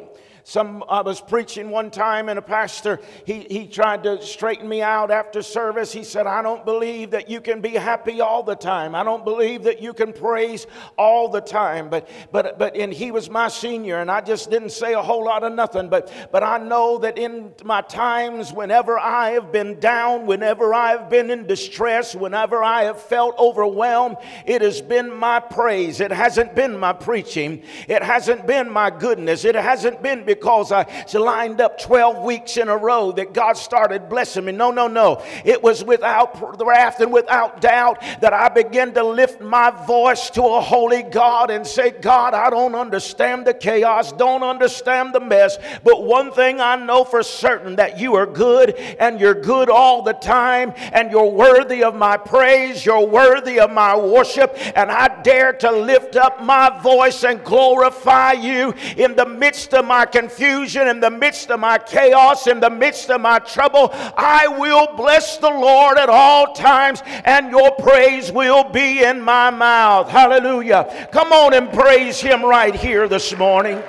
Some 0.48 0.86
I 0.88 1.02
was 1.02 1.20
preaching 1.20 1.72
one 1.72 1.92
time, 1.92 2.30
and 2.30 2.40
a 2.40 2.42
pastor 2.42 3.02
he, 3.26 3.46
he 3.50 3.68
tried 3.68 4.04
to 4.04 4.22
straighten 4.22 4.70
me 4.70 4.82
out 4.82 5.12
after 5.12 5.42
service. 5.42 5.92
He 5.92 6.06
said, 6.06 6.26
I 6.26 6.42
don't 6.42 6.64
believe 6.64 7.12
that 7.12 7.30
you 7.30 7.42
can 7.42 7.60
be 7.60 7.72
happy 7.72 8.22
all 8.22 8.44
the 8.44 8.56
time. 8.56 8.96
I 8.96 9.04
don't 9.04 9.26
believe 9.26 9.64
that 9.64 9.82
you 9.82 9.92
can 9.94 10.14
praise 10.14 10.66
all 10.98 11.28
the 11.28 11.42
time. 11.42 11.90
But 11.90 12.08
but 12.32 12.58
but 12.58 12.78
and 12.78 12.94
he 12.94 13.12
was 13.12 13.30
my 13.30 13.50
senior, 13.50 13.98
and 13.98 14.10
I 14.10 14.22
just 14.22 14.50
didn't 14.50 14.70
say 14.70 14.94
a 14.94 15.02
whole 15.02 15.26
lot 15.26 15.44
of 15.44 15.52
nothing. 15.52 15.90
But 15.90 16.14
but 16.32 16.44
I 16.44 16.60
know 16.60 16.98
that 17.00 17.18
in 17.18 17.52
my 17.66 17.82
times, 17.82 18.54
whenever 18.54 18.98
I 18.98 19.32
have 19.32 19.52
been 19.52 19.82
down, 19.82 20.28
whenever 20.28 20.74
I 20.74 20.92
have 20.92 21.10
been 21.10 21.30
in 21.30 21.46
distress, 21.46 22.16
whenever 22.16 22.64
I 22.64 22.84
have 22.84 23.02
felt 23.02 23.38
overwhelmed, 23.38 24.16
it 24.46 24.62
has 24.62 24.82
been 24.82 25.14
my 25.14 25.42
praise. 25.42 26.00
It 26.00 26.12
hasn't 26.12 26.56
been 26.56 26.78
my 26.80 26.94
preaching. 26.94 27.64
It 27.90 28.02
hasn't 28.02 28.48
been 28.48 28.70
my 28.70 28.92
goodness. 28.92 29.44
It 29.44 29.56
hasn't 29.56 30.02
been 30.02 30.24
because 30.40 30.72
I 30.72 30.86
lined 31.14 31.62
up 31.62 31.80
12 31.80 32.24
weeks 32.24 32.58
in 32.58 32.70
a 32.70 32.78
row 32.78 33.12
that 33.14 33.34
God 33.34 33.58
started 33.58 34.10
blessing 34.10 34.46
me. 34.46 34.52
No, 34.52 34.72
no, 34.72 34.88
no. 34.88 35.24
It 35.44 35.62
was 35.62 35.84
without 35.84 36.62
wrath 36.64 37.00
and 37.00 37.12
without 37.12 37.62
doubt 37.62 38.02
that 38.22 38.34
I 38.34 38.50
began 38.50 38.94
to 38.94 39.04
lift 39.04 39.42
my 39.42 39.72
voice 39.86 40.30
to 40.32 40.44
a 40.44 40.62
holy 40.62 41.04
God 41.04 41.50
and 41.50 41.66
say, 41.66 41.92
God, 41.92 42.34
I 42.34 42.50
don't 42.50 42.76
understand 42.76 43.46
the 43.48 43.54
chaos, 43.54 44.12
don't 44.12 44.44
understand 44.44 45.14
the 45.14 45.20
mess, 45.20 45.58
but 45.84 46.04
one 46.04 46.32
thing 46.32 46.62
I 46.62 46.76
know 46.76 47.04
for 47.04 47.24
certain 47.24 47.76
that 47.78 48.00
you 48.00 48.16
are 48.16 48.26
good 48.26 48.76
and 49.00 49.20
you're 49.20 49.34
good 49.34 49.70
all 49.70 50.02
the 50.02 50.14
time 50.14 50.74
and 50.94 51.12
you're 51.12 51.32
worthy 51.32 51.84
of 51.84 51.96
my 51.96 52.18
praise, 52.18 52.86
you're 52.86 53.08
worthy 53.08 53.60
of 53.60 53.72
my 53.72 53.98
worship, 53.98 54.56
and 54.76 54.92
I 54.92 55.22
dare 55.22 55.54
to 55.54 55.72
lift 55.72 56.16
up 56.16 56.44
my 56.44 56.80
voice 56.82 57.24
and 57.24 57.44
glorify 57.44 58.34
you 58.34 58.74
in 58.96 59.16
the 59.16 59.26
midst 59.26 59.74
of 59.74 59.86
my 59.86 60.06
confusion 60.06 60.27
confusion, 60.28 60.88
in 60.88 61.00
the 61.00 61.10
midst 61.10 61.50
of 61.52 61.60
my 61.60 61.78
chaos, 61.78 62.48
in 62.48 62.60
the 62.60 62.70
midst 62.70 63.10
of 63.10 63.22
my 63.22 63.40
trouble, 63.40 63.90
I 63.94 64.48
will 64.48 64.96
bless 64.96 65.38
the 65.38 65.50
Lord 65.50 65.98
at 65.98 66.10
all 66.10 66.54
times, 66.54 67.02
and 67.24 67.50
your 67.50 67.72
praise 67.76 68.32
will 68.32 68.66
be 68.66 69.04
in 69.04 69.22
my 69.22 69.50
mouth. 69.50 70.10
Hallelujah. 70.10 71.08
Come 71.14 71.32
on 71.32 71.54
and 71.54 71.72
praise 71.72 72.20
Him 72.20 72.44
right 72.44 72.76
here 72.76 73.08
this 73.08 73.36
morning. 73.38 73.82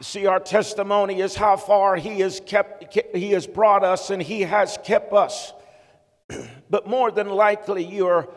See, 0.00 0.26
our 0.26 0.38
testimony 0.38 1.20
is 1.20 1.34
how 1.34 1.56
far 1.56 1.96
He 1.96 2.20
has 2.20 2.40
kept, 2.40 2.94
He 3.16 3.32
has 3.32 3.48
brought 3.48 3.82
us, 3.82 4.10
and 4.10 4.22
He 4.22 4.42
has 4.42 4.78
kept 4.84 5.12
us. 5.12 5.52
but 6.70 6.86
more 6.86 7.10
than 7.10 7.30
likely, 7.30 7.84
you 7.84 8.06
are 8.06 8.28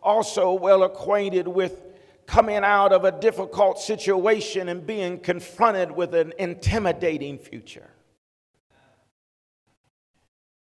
also 0.00 0.52
well 0.52 0.84
acquainted 0.84 1.48
with 1.48 1.82
coming 2.26 2.58
out 2.58 2.92
of 2.92 3.04
a 3.04 3.12
difficult 3.12 3.78
situation 3.78 4.68
and 4.68 4.86
being 4.86 5.18
confronted 5.18 5.90
with 5.90 6.14
an 6.14 6.32
intimidating 6.38 7.38
future. 7.38 7.90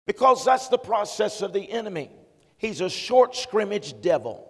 Because 0.06 0.44
that's 0.44 0.68
the 0.68 0.78
process 0.78 1.42
of 1.42 1.54
the 1.54 1.72
enemy. 1.72 2.12
He's 2.58 2.82
a 2.82 2.90
short 2.90 3.36
scrimmage 3.36 4.02
devil. 4.02 4.50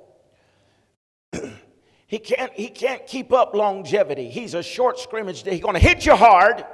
he, 2.08 2.19
can't, 2.19 2.52
he 2.54 2.69
can't 2.69 3.06
keep 3.06 3.32
up 3.32 3.54
longevity. 3.54 4.30
He's 4.30 4.56
a 4.56 4.63
short 4.63 4.99
scrimmage. 4.99 5.43
He's 5.43 5.62
going 5.62 5.76
to 5.76 5.80
hit 5.80 6.06
you 6.06 6.15
hard 6.15 6.65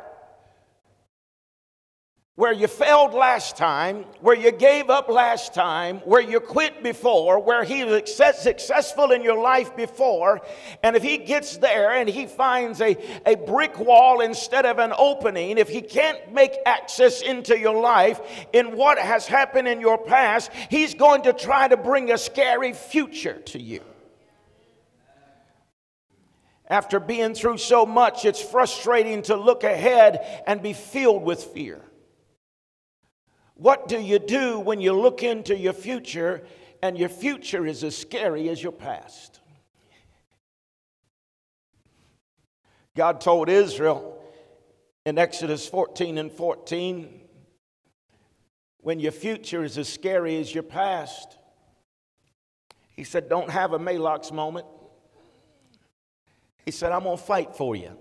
where 2.40 2.54
you 2.54 2.68
failed 2.68 3.14
last 3.14 3.58
time, 3.58 4.06
where 4.22 4.38
you 4.38 4.50
gave 4.50 4.90
up 4.90 5.10
last 5.10 5.54
time, 5.54 5.98
where 6.06 6.22
you 6.22 6.40
quit 6.40 6.82
before, 6.82 7.38
where 7.38 7.66
he 7.66 7.84
was 7.84 8.16
successful 8.16 9.12
in 9.12 9.22
your 9.22 9.38
life 9.38 9.76
before, 9.76 10.40
and 10.82 10.96
if 10.96 11.04
he 11.04 11.18
gets 11.18 11.58
there 11.58 11.92
and 11.92 12.08
he 12.08 12.26
finds 12.26 12.80
a, 12.80 12.96
a 13.26 13.36
brick 13.36 13.78
wall 13.78 14.22
instead 14.22 14.66
of 14.66 14.80
an 14.80 14.94
opening, 14.98 15.58
if 15.58 15.68
he 15.68 15.82
can't 15.82 16.34
make 16.34 16.54
access 16.66 17.22
into 17.22 17.60
your 17.60 17.78
life 17.78 18.22
in 18.54 18.78
what 18.78 18.98
has 18.98 19.28
happened 19.28 19.68
in 19.68 19.82
your 19.82 19.98
past, 19.98 20.50
he's 20.70 20.94
going 20.94 21.24
to 21.24 21.34
try 21.34 21.68
to 21.68 21.76
bring 21.76 22.10
a 22.10 22.18
scary 22.18 22.72
future 22.72 23.42
to 23.48 23.62
you. 23.62 23.82
After 26.68 27.02
being 27.02 27.34
through 27.34 27.58
so 27.58 27.86
much, 27.86 28.24
it's 28.24 28.42
frustrating 28.42 29.24
to 29.24 29.36
look 29.36 29.66
ahead 29.66 30.44
and 30.48 30.62
be 30.62 30.72
filled 30.72 31.24
with 31.24 31.44
fear. 31.44 31.82
What 33.60 33.90
do 33.90 34.00
you 34.00 34.20
do 34.20 34.58
when 34.58 34.80
you 34.80 34.94
look 34.94 35.22
into 35.22 35.54
your 35.54 35.74
future 35.74 36.44
and 36.82 36.98
your 36.98 37.10
future 37.10 37.66
is 37.66 37.84
as 37.84 37.98
scary 37.98 38.48
as 38.48 38.64
your 38.64 38.72
past? 38.72 39.42
God 42.96 43.20
told 43.20 43.50
Israel 43.50 44.24
in 45.06 45.18
Exodus 45.18 45.68
14 45.68 46.18
and 46.18 46.32
14 46.32 47.20
when 48.78 49.02
your 49.02 49.12
future 49.12 49.66
is 49.66 49.78
as 49.78 49.90
scary 49.90 50.40
as 50.40 50.54
your 50.54 50.64
past, 50.64 51.38
He 52.96 53.04
said, 53.04 53.28
Don't 53.28 53.50
have 53.50 53.74
a 53.74 53.80
Maalox 53.80 54.32
moment. 54.32 54.68
He 56.64 56.72
said, 56.72 56.94
I'm 56.94 57.04
going 57.04 57.18
to 57.18 57.24
fight 57.24 57.58
for 57.58 57.76
you. 57.76 57.98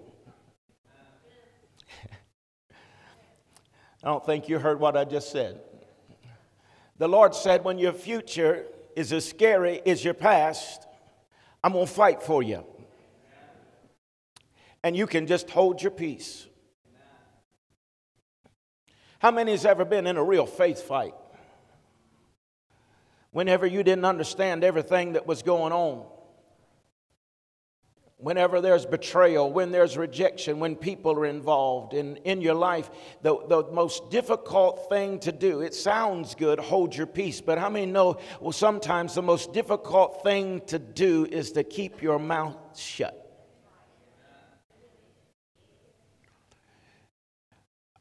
I 4.02 4.08
don't 4.08 4.24
think 4.24 4.48
you 4.48 4.58
heard 4.58 4.78
what 4.78 4.96
I 4.96 5.04
just 5.04 5.30
said. 5.30 5.60
The 6.98 7.08
Lord 7.08 7.34
said, 7.34 7.64
when 7.64 7.78
your 7.78 7.92
future 7.92 8.64
is 8.94 9.12
as 9.12 9.28
scary 9.28 9.80
as 9.86 10.04
your 10.04 10.14
past, 10.14 10.86
I'm 11.62 11.72
going 11.72 11.86
to 11.86 11.92
fight 11.92 12.22
for 12.22 12.42
you. 12.42 12.64
and 14.84 14.96
you 14.96 15.06
can 15.06 15.26
just 15.26 15.50
hold 15.50 15.82
your 15.82 15.90
peace. 15.90 16.46
How 19.18 19.32
many 19.32 19.50
has 19.50 19.66
ever 19.66 19.84
been 19.84 20.06
in 20.06 20.16
a 20.16 20.22
real 20.22 20.46
faith 20.46 20.82
fight? 20.82 21.14
Whenever 23.32 23.66
you 23.66 23.82
didn't 23.82 24.04
understand 24.04 24.62
everything 24.62 25.14
that 25.14 25.26
was 25.26 25.42
going 25.42 25.72
on 25.72 26.06
whenever 28.18 28.60
there's 28.60 28.84
betrayal, 28.84 29.50
when 29.52 29.70
there's 29.70 29.96
rejection, 29.96 30.58
when 30.58 30.74
people 30.74 31.12
are 31.12 31.26
involved 31.26 31.94
in, 31.94 32.16
in 32.18 32.42
your 32.42 32.54
life, 32.54 32.90
the, 33.22 33.36
the 33.46 33.64
most 33.72 34.10
difficult 34.10 34.88
thing 34.88 35.20
to 35.20 35.30
do, 35.30 35.60
it 35.60 35.72
sounds 35.72 36.34
good, 36.34 36.58
hold 36.58 36.94
your 36.94 37.06
peace, 37.06 37.40
but 37.40 37.58
how 37.58 37.70
many 37.70 37.86
know, 37.86 38.18
well, 38.40 38.52
sometimes 38.52 39.14
the 39.14 39.22
most 39.22 39.52
difficult 39.52 40.22
thing 40.24 40.60
to 40.66 40.80
do 40.80 41.26
is 41.26 41.52
to 41.52 41.62
keep 41.62 42.02
your 42.02 42.18
mouth 42.18 42.56
shut? 42.76 43.24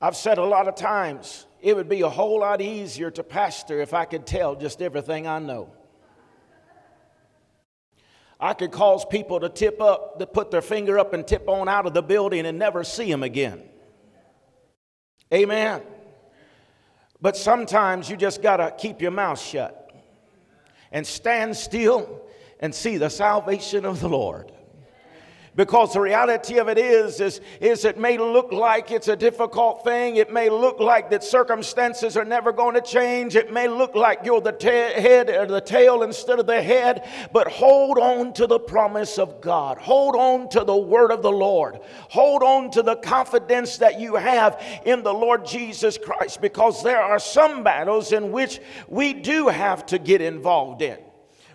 I've 0.01 0.15
said 0.15 0.37
a 0.37 0.45
lot 0.45 0.67
of 0.67 0.75
times, 0.75 1.45
it 1.61 1.75
would 1.75 1.89
be 1.89 2.01
a 2.01 2.09
whole 2.09 2.39
lot 2.39 2.61
easier 2.61 3.09
to 3.11 3.23
pastor 3.23 3.81
if 3.81 3.93
I 3.93 4.05
could 4.05 4.25
tell 4.25 4.55
just 4.55 4.81
everything 4.81 5.27
I 5.27 5.39
know. 5.39 5.73
I 8.39 8.53
could 8.53 8.71
cause 8.71 9.03
people 9.05 9.39
to 9.39 9.49
tip 9.49 9.81
up, 9.81 10.19
to 10.19 10.27
put 10.27 10.51
their 10.51 10.61
finger 10.61 10.99
up 10.99 11.13
and 11.13 11.25
tip 11.25 11.47
on 11.47 11.67
out 11.67 11.85
of 11.85 11.93
the 11.93 12.03
building 12.03 12.45
and 12.45 12.59
never 12.59 12.83
see 12.83 13.09
them 13.09 13.23
again. 13.23 13.63
Amen. 15.33 15.81
But 17.19 17.35
sometimes 17.35 18.09
you 18.09 18.15
just 18.15 18.41
got 18.41 18.57
to 18.57 18.73
keep 18.77 19.01
your 19.01 19.11
mouth 19.11 19.39
shut 19.39 19.91
and 20.91 21.05
stand 21.05 21.57
still 21.57 22.21
and 22.59 22.73
see 22.73 22.97
the 22.97 23.09
salvation 23.09 23.85
of 23.85 23.99
the 23.99 24.09
Lord. 24.09 24.51
Because 25.57 25.93
the 25.93 25.99
reality 25.99 26.59
of 26.59 26.69
it 26.69 26.77
is, 26.77 27.19
is, 27.19 27.41
is 27.59 27.83
it 27.83 27.97
may 27.97 28.19
look 28.19 28.51
like 28.51 28.91
it's 28.91 29.07
a 29.07 29.15
difficult 29.15 29.83
thing. 29.83 30.17
It 30.17 30.31
may 30.31 30.51
look 30.51 30.79
like 30.79 31.09
that 31.09 31.23
circumstances 31.23 32.15
are 32.15 32.23
never 32.23 32.51
going 32.51 32.75
to 32.75 32.81
change. 32.81 33.35
It 33.35 33.51
may 33.51 33.67
look 33.67 33.95
like 33.95 34.19
you're 34.23 34.39
the 34.39 34.51
ta- 34.51 35.01
head 35.01 35.31
or 35.31 35.47
the 35.47 35.59
tail 35.59 36.03
instead 36.03 36.37
of 36.37 36.45
the 36.45 36.61
head. 36.61 37.09
But 37.33 37.47
hold 37.47 37.97
on 37.97 38.33
to 38.33 38.45
the 38.45 38.59
promise 38.59 39.17
of 39.17 39.41
God. 39.41 39.79
Hold 39.79 40.15
on 40.15 40.47
to 40.49 40.63
the 40.63 40.77
word 40.77 41.09
of 41.09 41.23
the 41.23 41.31
Lord. 41.31 41.79
Hold 42.09 42.43
on 42.43 42.69
to 42.71 42.83
the 42.83 42.97
confidence 42.97 43.77
that 43.77 43.99
you 43.99 44.13
have 44.13 44.63
in 44.85 45.01
the 45.01 45.13
Lord 45.13 45.43
Jesus 45.43 45.97
Christ. 45.97 46.39
Because 46.39 46.83
there 46.83 47.01
are 47.01 47.17
some 47.17 47.63
battles 47.63 48.11
in 48.11 48.31
which 48.31 48.61
we 48.87 49.11
do 49.11 49.47
have 49.47 49.87
to 49.87 49.97
get 49.97 50.21
involved 50.21 50.83
in 50.83 50.99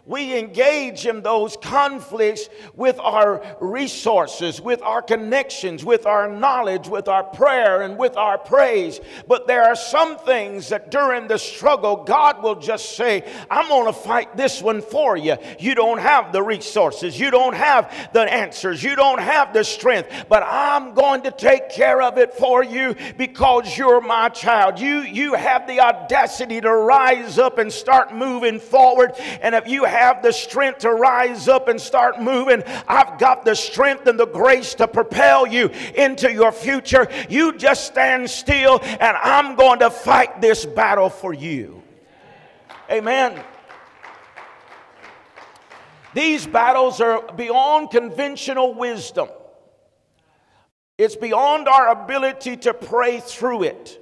we 0.05 0.37
engage 0.37 1.07
in 1.07 1.23
those 1.23 1.57
conflicts 1.57 2.49
with 2.75 2.99
our 2.99 3.57
resources, 3.61 4.61
with 4.61 4.83
our 4.83 5.01
connections, 5.01 5.85
with 5.85 6.07
our 6.07 6.29
knowledge, 6.29 6.89
with 6.89 7.07
our 7.07 7.23
prayer, 7.23 7.83
and 7.83 7.97
with 7.97 8.17
our 8.17 8.37
praise. 8.37 9.01
But 9.29 9.47
there 9.47 9.63
are 9.63 9.77
some 9.77 10.19
things 10.19 10.71
that 10.71 10.91
during 10.91 11.29
the 11.29 11.39
struggle, 11.39 12.03
God 12.03 12.43
will 12.43 12.57
just 12.57 12.97
say, 12.97 13.31
I'm 13.49 13.69
going 13.69 13.87
to 13.87 13.93
fight 13.93 14.37
this 14.37 14.61
one 14.61 14.83
for 14.83 15.17
you. 15.17 15.37
You 15.61 15.77
don't 15.77 16.01
have 16.01 16.33
the 16.33 16.43
resources, 16.43 17.19
you 17.19 17.31
don't 17.31 17.55
have 17.55 18.11
the 18.13 18.23
answers, 18.23 18.83
you 18.83 18.97
don't 18.97 19.21
have 19.21 19.53
the 19.53 19.63
strength, 19.63 20.27
but 20.29 20.43
I'm 20.43 20.95
going 20.95 21.23
to 21.23 21.31
take 21.31 21.71
care 21.71 22.03
of 22.03 22.19
it 22.19 22.35
for 22.35 22.65
you 22.65 22.97
because 23.17 23.79
you're 23.79 24.01
my 24.01 24.31
child. 24.31 24.81
You, 24.81 25.03
you 25.03 25.35
have 25.35 25.69
the 25.69 25.79
audacity 25.79 26.61
to 26.61 26.75
rise 26.75 27.39
up 27.39 27.59
and 27.59 27.73
start 27.73 28.13
moving 28.13 28.59
forward. 28.59 29.13
And 29.41 29.55
if 29.55 29.69
you 29.69 29.85
have 29.93 30.23
the 30.23 30.33
strength 30.33 30.81
to 30.81 30.91
rise 30.91 31.47
up 31.47 31.69
and 31.69 31.81
start 31.81 32.21
moving. 32.21 32.65
I've 32.89 33.19
got 33.19 33.45
the 33.45 33.55
strength 33.55 34.07
and 34.07 34.19
the 34.19 34.27
grace 34.27 34.75
to 34.77 34.89
propel 34.89 35.47
you 35.47 35.69
into 35.95 36.33
your 36.33 36.51
future. 36.51 37.07
You 37.29 37.57
just 37.57 37.87
stand 37.87 38.29
still, 38.29 38.81
and 38.83 39.17
I'm 39.17 39.55
going 39.55 39.79
to 39.81 39.91
fight 39.91 40.41
this 40.41 40.65
battle 40.65 41.11
for 41.11 41.33
you. 41.33 41.83
Amen. 42.91 43.41
These 46.15 46.47
battles 46.47 47.01
are 47.01 47.33
beyond 47.33 47.91
conventional 47.91 48.75
wisdom. 48.75 49.29
It's 50.99 51.17
beyond 51.17 51.69
our 51.69 51.89
ability 51.89 52.59
to 52.59 52.75
pray 52.75 53.21
through 53.21 53.65
it. 53.65 54.02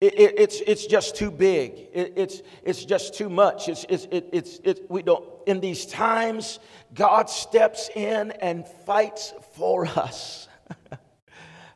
It, 0.00 0.14
it, 0.18 0.34
it's, 0.38 0.60
it's 0.60 0.86
just 0.86 1.16
too 1.16 1.30
big. 1.30 1.72
It, 1.92 2.12
it's, 2.16 2.42
it's 2.62 2.84
just 2.84 3.14
too 3.14 3.28
much. 3.28 3.68
It's, 3.68 3.84
it's, 3.88 4.04
it, 4.12 4.28
it's, 4.32 4.60
it, 4.62 4.88
we 4.88 5.02
don't, 5.02 5.24
in 5.46 5.58
these 5.58 5.86
times, 5.86 6.60
God 6.94 7.28
steps 7.28 7.90
in 7.96 8.30
and 8.40 8.66
fights 8.86 9.34
for 9.56 9.86
us. 9.86 10.46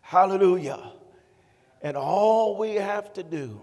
Hallelujah. 0.02 0.92
And 1.80 1.96
all 1.96 2.56
we 2.56 2.76
have 2.76 3.12
to 3.14 3.24
do, 3.24 3.60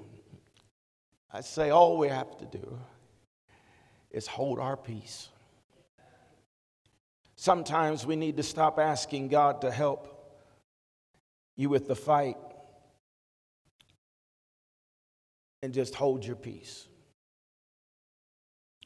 I 1.32 1.40
say 1.40 1.70
all 1.70 1.98
we 1.98 2.10
have 2.10 2.38
to 2.40 2.46
do, 2.46 2.80
is 4.12 4.28
hold 4.28 4.60
our 4.60 4.76
peace. 4.76 5.30
Sometimes 7.38 8.06
we 8.06 8.18
need 8.18 8.36
to 8.38 8.44
stop 8.44 8.78
asking 8.78 9.30
God 9.30 9.62
to 9.62 9.72
help 9.72 10.16
you 11.56 11.70
with 11.70 11.88
the 11.88 11.96
fight 11.96 12.36
and 15.62 15.74
just 15.74 15.96
hold 15.96 16.26
your 16.26 16.36
peace 16.36 16.88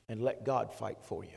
and 0.10 0.22
let 0.22 0.46
God 0.46 0.74
fight 0.74 0.98
for 1.04 1.24
you. 1.24 1.30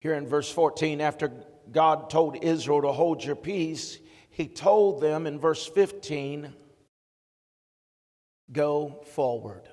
Here 0.00 0.14
in 0.14 0.26
verse 0.26 0.50
14, 0.50 1.00
after 1.00 1.30
God 1.70 2.10
told 2.10 2.42
Israel 2.42 2.82
to 2.82 2.92
hold 2.92 3.22
your 3.22 3.36
peace, 3.36 3.98
he 4.30 4.48
told 4.48 5.02
them 5.02 5.26
in 5.26 5.38
verse 5.38 5.66
15, 5.66 6.52
go 8.50 9.02
forward. 9.12 9.68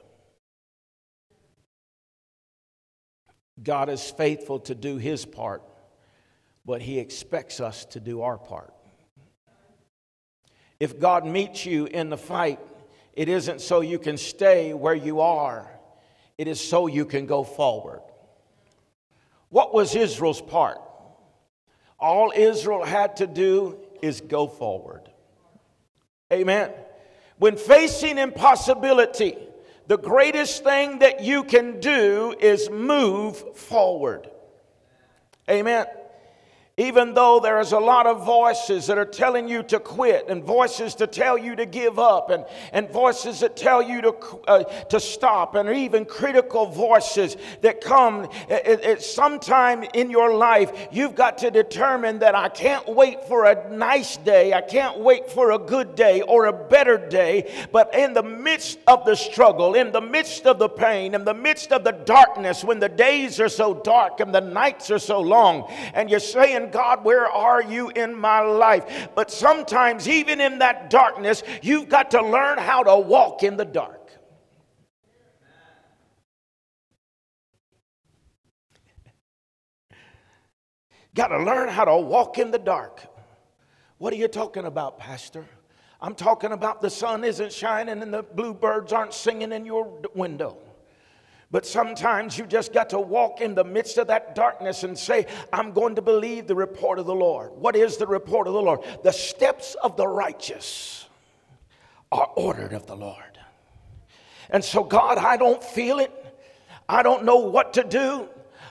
God 3.61 3.89
is 3.89 4.11
faithful 4.11 4.59
to 4.61 4.75
do 4.75 4.97
his 4.97 5.25
part, 5.25 5.63
but 6.65 6.81
he 6.81 6.99
expects 6.99 7.59
us 7.59 7.85
to 7.85 7.99
do 7.99 8.21
our 8.21 8.37
part. 8.37 8.73
If 10.79 10.99
God 10.99 11.25
meets 11.25 11.65
you 11.65 11.85
in 11.85 12.09
the 12.09 12.17
fight, 12.17 12.59
it 13.17 13.29
isn't 13.29 13.61
so 13.61 13.81
you 13.81 13.97
can 13.97 14.15
stay 14.15 14.75
where 14.75 14.93
you 14.93 15.21
are, 15.21 15.67
it 16.37 16.47
is 16.47 16.61
so 16.61 16.85
you 16.85 17.03
can 17.03 17.25
go 17.25 17.43
forward. 17.43 18.01
What 19.49 19.73
was 19.73 19.95
Israel's 19.95 20.39
part? 20.39 20.79
All 21.99 22.31
Israel 22.35 22.85
had 22.85 23.15
to 23.15 23.25
do 23.25 23.79
is 24.03 24.21
go 24.21 24.45
forward. 24.45 25.09
Amen. 26.31 26.69
When 27.39 27.57
facing 27.57 28.19
impossibility, 28.19 29.35
the 29.87 29.97
greatest 29.97 30.63
thing 30.63 30.99
that 30.99 31.23
you 31.23 31.43
can 31.43 31.79
do 31.79 32.35
is 32.39 32.69
move 32.69 33.57
forward. 33.57 34.29
Amen. 35.49 35.87
Even 36.79 37.15
though 37.15 37.39
there 37.39 37.59
is 37.59 37.71
a 37.71 37.79
lot 37.79 38.05
of 38.05 38.23
voices 38.23 38.85
that 38.85 38.99
are 38.99 39.05
telling 39.05 39.47
you 39.47 39.63
to 39.63 39.79
quit, 39.79 40.29
and 40.29 40.43
voices 40.43 40.93
to 40.93 41.07
tell 41.07 41.35
you 41.35 41.55
to 41.55 41.65
give 41.65 41.97
up, 41.97 42.29
and, 42.29 42.45
and 42.71 42.87
voices 42.91 43.39
that 43.39 43.57
tell 43.57 43.81
you 43.81 43.99
to, 43.99 44.15
uh, 44.47 44.63
to 44.63 44.99
stop, 44.99 45.55
and 45.55 45.67
even 45.69 46.05
critical 46.05 46.67
voices 46.67 47.35
that 47.61 47.81
come 47.81 48.29
at, 48.47 48.67
at 48.67 49.01
sometime 49.01 49.85
in 49.95 50.11
your 50.11 50.35
life, 50.35 50.71
you've 50.91 51.15
got 51.15 51.39
to 51.39 51.49
determine 51.49 52.19
that 52.19 52.35
I 52.35 52.47
can't 52.47 52.87
wait 52.87 53.23
for 53.23 53.45
a 53.45 53.75
nice 53.75 54.17
day, 54.17 54.53
I 54.53 54.61
can't 54.61 54.99
wait 54.99 55.31
for 55.31 55.53
a 55.53 55.57
good 55.57 55.95
day 55.95 56.21
or 56.21 56.45
a 56.45 56.53
better 56.53 56.99
day, 57.09 57.67
but 57.71 57.95
in 57.95 58.13
the 58.13 58.21
midst 58.21 58.77
of 58.85 59.03
the 59.03 59.15
struggle, 59.15 59.73
in 59.73 59.91
the 59.91 60.01
midst 60.01 60.45
of 60.45 60.59
the 60.59 60.69
pain, 60.69 61.15
in 61.15 61.25
the 61.25 61.33
midst 61.33 61.71
of 61.71 61.83
the 61.83 61.93
darkness, 61.93 62.63
when 62.63 62.77
the 62.77 62.87
days 62.87 63.39
are 63.39 63.49
so 63.49 63.73
dark 63.73 64.19
and 64.19 64.31
the 64.31 64.41
nights 64.41 64.91
are 64.91 64.99
so 64.99 65.19
long, 65.19 65.67
and 65.95 66.07
you're 66.11 66.19
saying, 66.19 66.66
God, 66.71 67.03
where 67.03 67.27
are 67.27 67.61
you 67.61 67.89
in 67.89 68.13
my 68.15 68.41
life? 68.41 69.09
But 69.15 69.31
sometimes, 69.31 70.07
even 70.07 70.41
in 70.41 70.59
that 70.59 70.89
darkness, 70.89 71.43
you've 71.61 71.89
got 71.89 72.11
to 72.11 72.21
learn 72.21 72.57
how 72.57 72.83
to 72.83 72.97
walk 72.97 73.43
in 73.43 73.57
the 73.57 73.65
dark. 73.65 74.11
Got 81.15 81.29
to 81.29 81.43
learn 81.43 81.69
how 81.69 81.85
to 81.85 81.97
walk 81.97 82.37
in 82.37 82.51
the 82.51 82.59
dark. 82.59 83.01
What 83.97 84.13
are 84.13 84.17
you 84.17 84.27
talking 84.27 84.65
about, 84.65 84.99
Pastor? 84.99 85.45
I'm 85.99 86.13
talking 86.13 86.51
about 86.51 86.81
the 86.81 86.91
sun 86.91 87.23
isn't 87.23 87.51
shining 87.51 88.03
and 88.03 88.13
the 88.13 88.21
bluebirds 88.21 88.93
aren't 88.93 89.13
singing 89.13 89.51
in 89.51 89.65
your 89.65 89.99
window. 90.13 90.59
But 91.49 91.65
sometimes 91.65 92.37
you 92.37 92.45
just 92.45 92.73
got 92.73 92.89
to 92.89 92.99
walk 92.99 93.39
in 93.39 93.55
the 93.55 93.63
midst 93.63 93.97
of 93.97 94.07
that 94.07 94.35
darkness 94.35 94.83
and 94.83 94.97
say, 94.97 95.27
I'm 95.53 95.71
going 95.71 95.95
to 95.95 96.01
believe 96.01 96.45
the 96.45 96.55
report 96.55 96.99
of 96.99 97.05
the 97.05 97.15
Lord. 97.15 97.51
What 97.53 97.75
is 97.75 97.95
the 97.95 98.07
report 98.07 98.47
of 98.47 98.53
the 98.53 98.61
Lord? 98.61 98.81
The 99.03 99.13
steps 99.13 99.75
of 99.81 99.95
the 99.95 100.07
righteous 100.07 101.07
are 102.11 102.29
ordered 102.35 102.73
of 102.73 102.85
the 102.85 102.95
Lord. 102.95 103.39
And 104.49 104.63
so, 104.63 104.83
God, 104.83 105.17
I 105.17 105.37
don't 105.37 105.63
feel 105.63 105.99
it. 105.99 106.11
I 106.89 107.01
don't 107.01 107.23
know 107.23 107.37
what 107.37 107.73
to 107.73 107.83
do. 107.83 108.27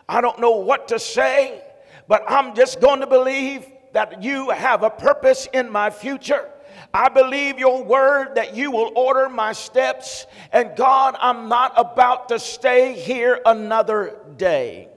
I 0.08 0.20
don't 0.20 0.38
know 0.38 0.52
what 0.52 0.88
to 0.88 0.98
say, 0.98 1.62
but 2.08 2.24
I'm 2.28 2.54
just 2.54 2.80
going 2.80 3.00
to 3.00 3.06
believe 3.06 3.66
that 3.92 4.22
you 4.22 4.50
have 4.50 4.82
a 4.82 4.90
purpose 4.90 5.48
in 5.52 5.70
my 5.70 5.90
future. 5.90 6.50
I 6.92 7.08
believe 7.08 7.58
your 7.58 7.84
word 7.84 8.34
that 8.36 8.54
you 8.54 8.70
will 8.70 8.92
order 8.94 9.28
my 9.28 9.52
steps. 9.52 10.26
And 10.52 10.76
God, 10.76 11.16
I'm 11.20 11.48
not 11.48 11.72
about 11.76 12.28
to 12.30 12.38
stay 12.38 12.94
here 12.94 13.40
another 13.44 14.16
day. 14.36 14.88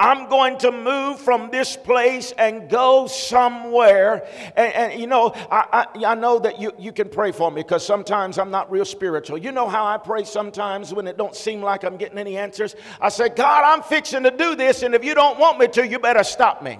I'm 0.00 0.28
going 0.28 0.58
to 0.58 0.70
move 0.70 1.18
from 1.18 1.50
this 1.50 1.76
place 1.76 2.32
and 2.38 2.70
go 2.70 3.08
somewhere. 3.08 4.28
And, 4.54 4.72
and 4.72 5.00
you 5.00 5.08
know, 5.08 5.32
I, 5.50 5.86
I, 5.96 6.04
I, 6.04 6.14
know 6.14 6.38
that 6.38 6.60
you, 6.60 6.72
you 6.78 6.92
can 6.92 7.08
pray 7.08 7.32
for 7.32 7.50
me 7.50 7.62
because 7.62 7.84
sometimes 7.84 8.38
I'm 8.38 8.50
not 8.50 8.70
real 8.70 8.84
spiritual. 8.84 9.38
You 9.38 9.50
know 9.50 9.68
how 9.68 9.84
I 9.84 9.96
pray 9.96 10.22
sometimes 10.22 10.94
when 10.94 11.08
it 11.08 11.16
don't 11.16 11.34
seem 11.34 11.62
like 11.62 11.82
I'm 11.82 11.96
getting 11.96 12.18
any 12.18 12.36
answers? 12.36 12.76
I 13.00 13.08
say, 13.08 13.28
God, 13.28 13.64
I'm 13.64 13.82
fixing 13.82 14.22
to 14.22 14.30
do 14.30 14.54
this, 14.54 14.84
and 14.84 14.94
if 14.94 15.04
you 15.04 15.16
don't 15.16 15.36
want 15.36 15.58
me 15.58 15.66
to, 15.68 15.86
you 15.86 15.98
better 15.98 16.22
stop 16.22 16.62
me. 16.62 16.78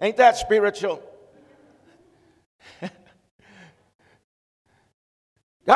Ain't 0.00 0.16
that 0.16 0.36
spiritual? 0.38 1.02
God, 2.80 2.90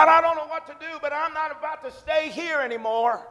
I 0.08 0.20
don't 0.20 0.36
know 0.36 0.46
what 0.46 0.66
to 0.66 0.74
do, 0.80 0.98
but 1.02 1.12
I'm 1.12 1.34
not 1.34 1.50
about 1.58 1.84
to 1.84 1.90
stay 1.92 2.30
here 2.30 2.60
anymore. 2.60 3.28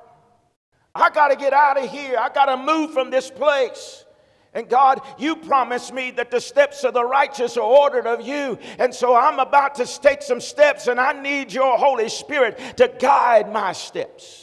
I 0.93 1.09
got 1.09 1.29
to 1.29 1.35
get 1.35 1.53
out 1.53 1.83
of 1.83 1.89
here. 1.89 2.17
I 2.19 2.29
got 2.29 2.45
to 2.45 2.57
move 2.57 2.93
from 2.93 3.09
this 3.09 3.31
place. 3.31 4.05
And 4.53 4.69
God, 4.69 5.01
you 5.17 5.35
promised 5.35 5.91
me 5.91 6.11
that 6.11 6.29
the 6.29 6.39
steps 6.39 6.83
of 6.83 6.93
the 6.93 7.03
righteous 7.03 7.57
are 7.57 7.61
ordered 7.61 8.05
of 8.05 8.21
you. 8.21 8.59
And 8.77 8.93
so 8.93 9.15
I'm 9.15 9.39
about 9.39 9.73
to 9.75 9.85
take 9.99 10.21
some 10.21 10.39
steps, 10.39 10.85
and 10.85 10.99
I 10.99 11.19
need 11.19 11.51
your 11.51 11.75
Holy 11.75 12.07
Spirit 12.07 12.59
to 12.77 12.87
guide 12.99 13.51
my 13.51 13.73
steps. 13.73 14.42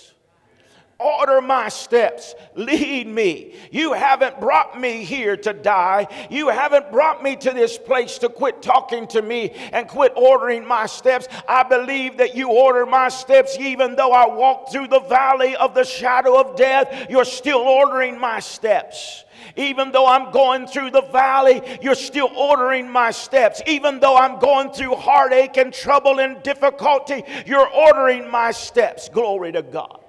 Order 1.00 1.40
my 1.40 1.70
steps. 1.70 2.34
Lead 2.54 3.06
me. 3.06 3.54
You 3.70 3.94
haven't 3.94 4.38
brought 4.38 4.78
me 4.78 5.02
here 5.02 5.36
to 5.38 5.54
die. 5.54 6.06
You 6.28 6.48
haven't 6.48 6.92
brought 6.92 7.22
me 7.22 7.36
to 7.36 7.52
this 7.52 7.78
place 7.78 8.18
to 8.18 8.28
quit 8.28 8.60
talking 8.60 9.06
to 9.08 9.22
me 9.22 9.52
and 9.72 9.88
quit 9.88 10.12
ordering 10.14 10.66
my 10.66 10.84
steps. 10.84 11.26
I 11.48 11.62
believe 11.62 12.18
that 12.18 12.34
you 12.34 12.50
order 12.50 12.84
my 12.84 13.08
steps 13.08 13.56
even 13.58 13.96
though 13.96 14.12
I 14.12 14.26
walk 14.26 14.70
through 14.70 14.88
the 14.88 15.00
valley 15.00 15.56
of 15.56 15.74
the 15.74 15.84
shadow 15.84 16.38
of 16.38 16.54
death. 16.56 17.06
You're 17.08 17.24
still 17.24 17.60
ordering 17.60 18.18
my 18.18 18.40
steps. 18.40 19.24
Even 19.56 19.92
though 19.92 20.06
I'm 20.06 20.30
going 20.30 20.66
through 20.66 20.90
the 20.90 21.02
valley, 21.02 21.62
you're 21.80 21.94
still 21.94 22.30
ordering 22.36 22.90
my 22.90 23.10
steps. 23.10 23.62
Even 23.66 24.00
though 24.00 24.16
I'm 24.16 24.38
going 24.38 24.70
through 24.70 24.96
heartache 24.96 25.56
and 25.56 25.72
trouble 25.72 26.20
and 26.20 26.42
difficulty, 26.42 27.24
you're 27.46 27.68
ordering 27.68 28.30
my 28.30 28.50
steps. 28.50 29.08
Glory 29.08 29.52
to 29.52 29.62
God. 29.62 29.99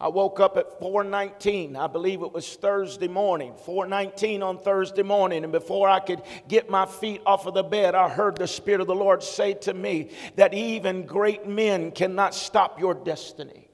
I 0.00 0.08
woke 0.08 0.40
up 0.40 0.56
at 0.56 0.80
4:19. 0.80 1.76
I 1.76 1.86
believe 1.86 2.22
it 2.22 2.32
was 2.32 2.56
Thursday 2.56 3.08
morning. 3.08 3.54
4:19 3.54 4.42
on 4.42 4.58
Thursday 4.58 5.04
morning 5.04 5.44
and 5.44 5.52
before 5.52 5.88
I 5.88 6.00
could 6.00 6.22
get 6.48 6.68
my 6.68 6.84
feet 6.84 7.22
off 7.24 7.46
of 7.46 7.54
the 7.54 7.62
bed, 7.62 7.94
I 7.94 8.08
heard 8.08 8.36
the 8.36 8.48
spirit 8.48 8.80
of 8.80 8.86
the 8.88 8.94
Lord 8.94 9.22
say 9.22 9.54
to 9.54 9.72
me 9.72 10.10
that 10.34 10.52
even 10.52 11.06
great 11.06 11.46
men 11.46 11.92
cannot 11.92 12.34
stop 12.34 12.80
your 12.80 12.94
destiny. 12.94 13.70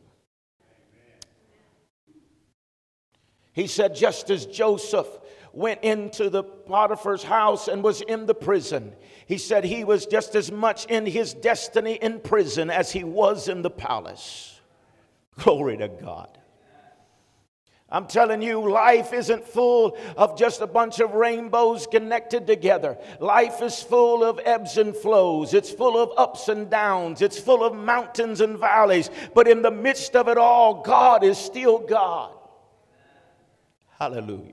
He 3.53 3.67
said 3.67 3.95
just 3.95 4.31
as 4.31 4.47
Joseph 4.47 5.09
went 5.53 5.83
into 5.83 6.31
the 6.31 6.45
Potiphar's 6.45 7.25
house 7.25 7.67
and 7.67 7.83
was 7.83 8.03
in 8.03 8.27
the 8.27 8.35
prison, 8.35 8.95
he 9.27 9.39
said 9.39 9.65
he 9.65 9.85
was 9.85 10.07
just 10.07 10.35
as 10.37 10.53
much 10.53 10.85
in 10.87 11.07
his 11.07 11.35
destiny 11.35 11.95
in 11.95 12.21
prison 12.21 12.71
as 12.71 12.93
he 12.93 13.05
was 13.05 13.49
in 13.49 13.63
the 13.63 13.71
palace. 13.71 14.60
Glory 15.41 15.77
to 15.79 15.89
God. 15.89 16.37
I'm 17.93 18.07
telling 18.07 18.41
you, 18.41 18.71
life 18.71 19.13
isn't 19.13 19.45
full 19.45 19.99
of 20.17 20.39
just 20.39 20.61
a 20.61 20.67
bunch 20.67 21.01
of 21.01 21.15
rainbows 21.15 21.89
connected 21.89 22.47
together. 22.47 22.97
Life 23.19 23.63
is 23.63 23.83
full 23.83 24.23
of 24.23 24.39
ebbs 24.45 24.77
and 24.77 24.95
flows. 24.95 25.55
It's 25.55 25.73
full 25.73 26.01
of 26.01 26.17
ups 26.17 26.49
and 26.49 26.71
downs. 26.71 27.21
It's 27.21 27.39
full 27.39 27.65
of 27.65 27.75
mountains 27.75 28.41
and 28.41 28.59
valleys. 28.59 29.11
But 29.35 29.49
in 29.49 29.63
the 29.63 29.73
midst 29.73 30.15
of 30.15 30.29
it 30.29 30.39
all, 30.39 30.83
God 30.83 31.25
is 31.25 31.37
still 31.37 31.81
God. 31.81 32.33
Hallelujah. 33.99 34.53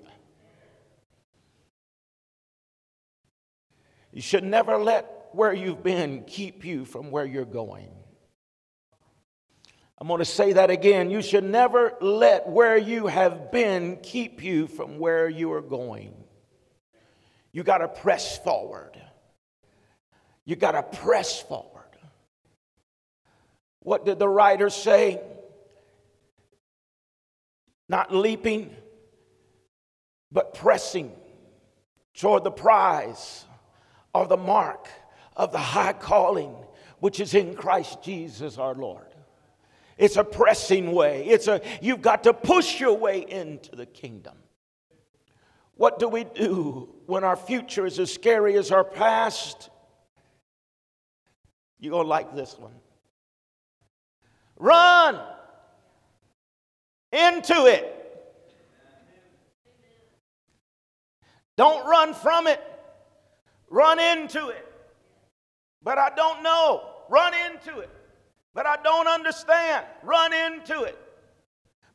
You 4.11 4.21
should 4.21 4.45
never 4.45 4.77
let 4.77 5.27
where 5.33 5.53
you've 5.53 5.83
been 5.83 6.23
keep 6.23 6.65
you 6.65 6.85
from 6.85 7.11
where 7.11 7.25
you're 7.25 7.45
going. 7.45 7.96
I'm 9.99 10.07
going 10.07 10.19
to 10.19 10.25
say 10.25 10.53
that 10.53 10.69
again. 10.69 11.09
You 11.09 11.21
should 11.21 11.43
never 11.43 11.93
let 11.99 12.47
where 12.47 12.77
you 12.77 13.07
have 13.07 13.51
been 13.51 13.97
keep 13.97 14.43
you 14.43 14.67
from 14.67 14.99
where 14.99 15.27
you 15.27 15.51
are 15.53 15.61
going. 15.61 16.13
You 17.51 17.63
got 17.63 17.79
to 17.79 17.87
press 17.87 18.37
forward. 18.37 19.01
You 20.45 20.55
got 20.55 20.73
to 20.73 20.83
press 20.83 21.41
forward. 21.41 21.73
What 23.79 24.05
did 24.05 24.19
the 24.19 24.27
writer 24.27 24.69
say? 24.69 25.19
Not 27.89 28.13
leaping, 28.13 28.75
but 30.31 30.53
pressing 30.53 31.11
toward 32.13 32.43
the 32.43 32.51
prize 32.51 33.45
of 34.13 34.29
the 34.29 34.37
mark 34.37 34.89
of 35.35 35.51
the 35.51 35.57
high 35.57 35.93
calling 35.93 36.53
which 36.99 37.19
is 37.19 37.33
in 37.33 37.55
Christ 37.55 38.01
Jesus 38.03 38.57
our 38.57 38.73
Lord. 38.73 39.07
It's 39.97 40.15
a 40.15 40.23
pressing 40.23 40.91
way. 40.91 41.25
It's 41.25 41.47
a 41.47 41.61
you've 41.81 42.01
got 42.01 42.23
to 42.23 42.33
push 42.33 42.79
your 42.79 42.97
way 42.97 43.25
into 43.27 43.75
the 43.75 43.85
kingdom. 43.85 44.35
What 45.75 45.99
do 45.99 46.07
we 46.07 46.23
do 46.23 46.89
when 47.05 47.23
our 47.23 47.35
future 47.35 47.85
is 47.85 47.99
as 47.99 48.13
scary 48.13 48.57
as 48.57 48.71
our 48.71 48.83
past? 48.83 49.69
You're 51.79 51.91
going 51.91 52.05
to 52.05 52.09
like 52.09 52.35
this 52.35 52.57
one. 52.57 52.73
Run 54.55 55.19
into 57.11 57.65
it. 57.65 57.93
Don't 61.55 61.87
run 61.87 62.13
from 62.13 62.47
it. 62.47 62.61
Run 63.69 63.99
into 63.99 64.49
it. 64.49 64.65
But 65.83 65.97
I 65.97 66.09
don't 66.15 66.43
know. 66.43 66.89
Run 67.09 67.33
into 67.51 67.79
it 67.79 67.96
but 68.53 68.65
I 68.65 68.77
don't 68.83 69.07
understand. 69.07 69.85
Run 70.03 70.33
into 70.33 70.83
it. 70.83 70.97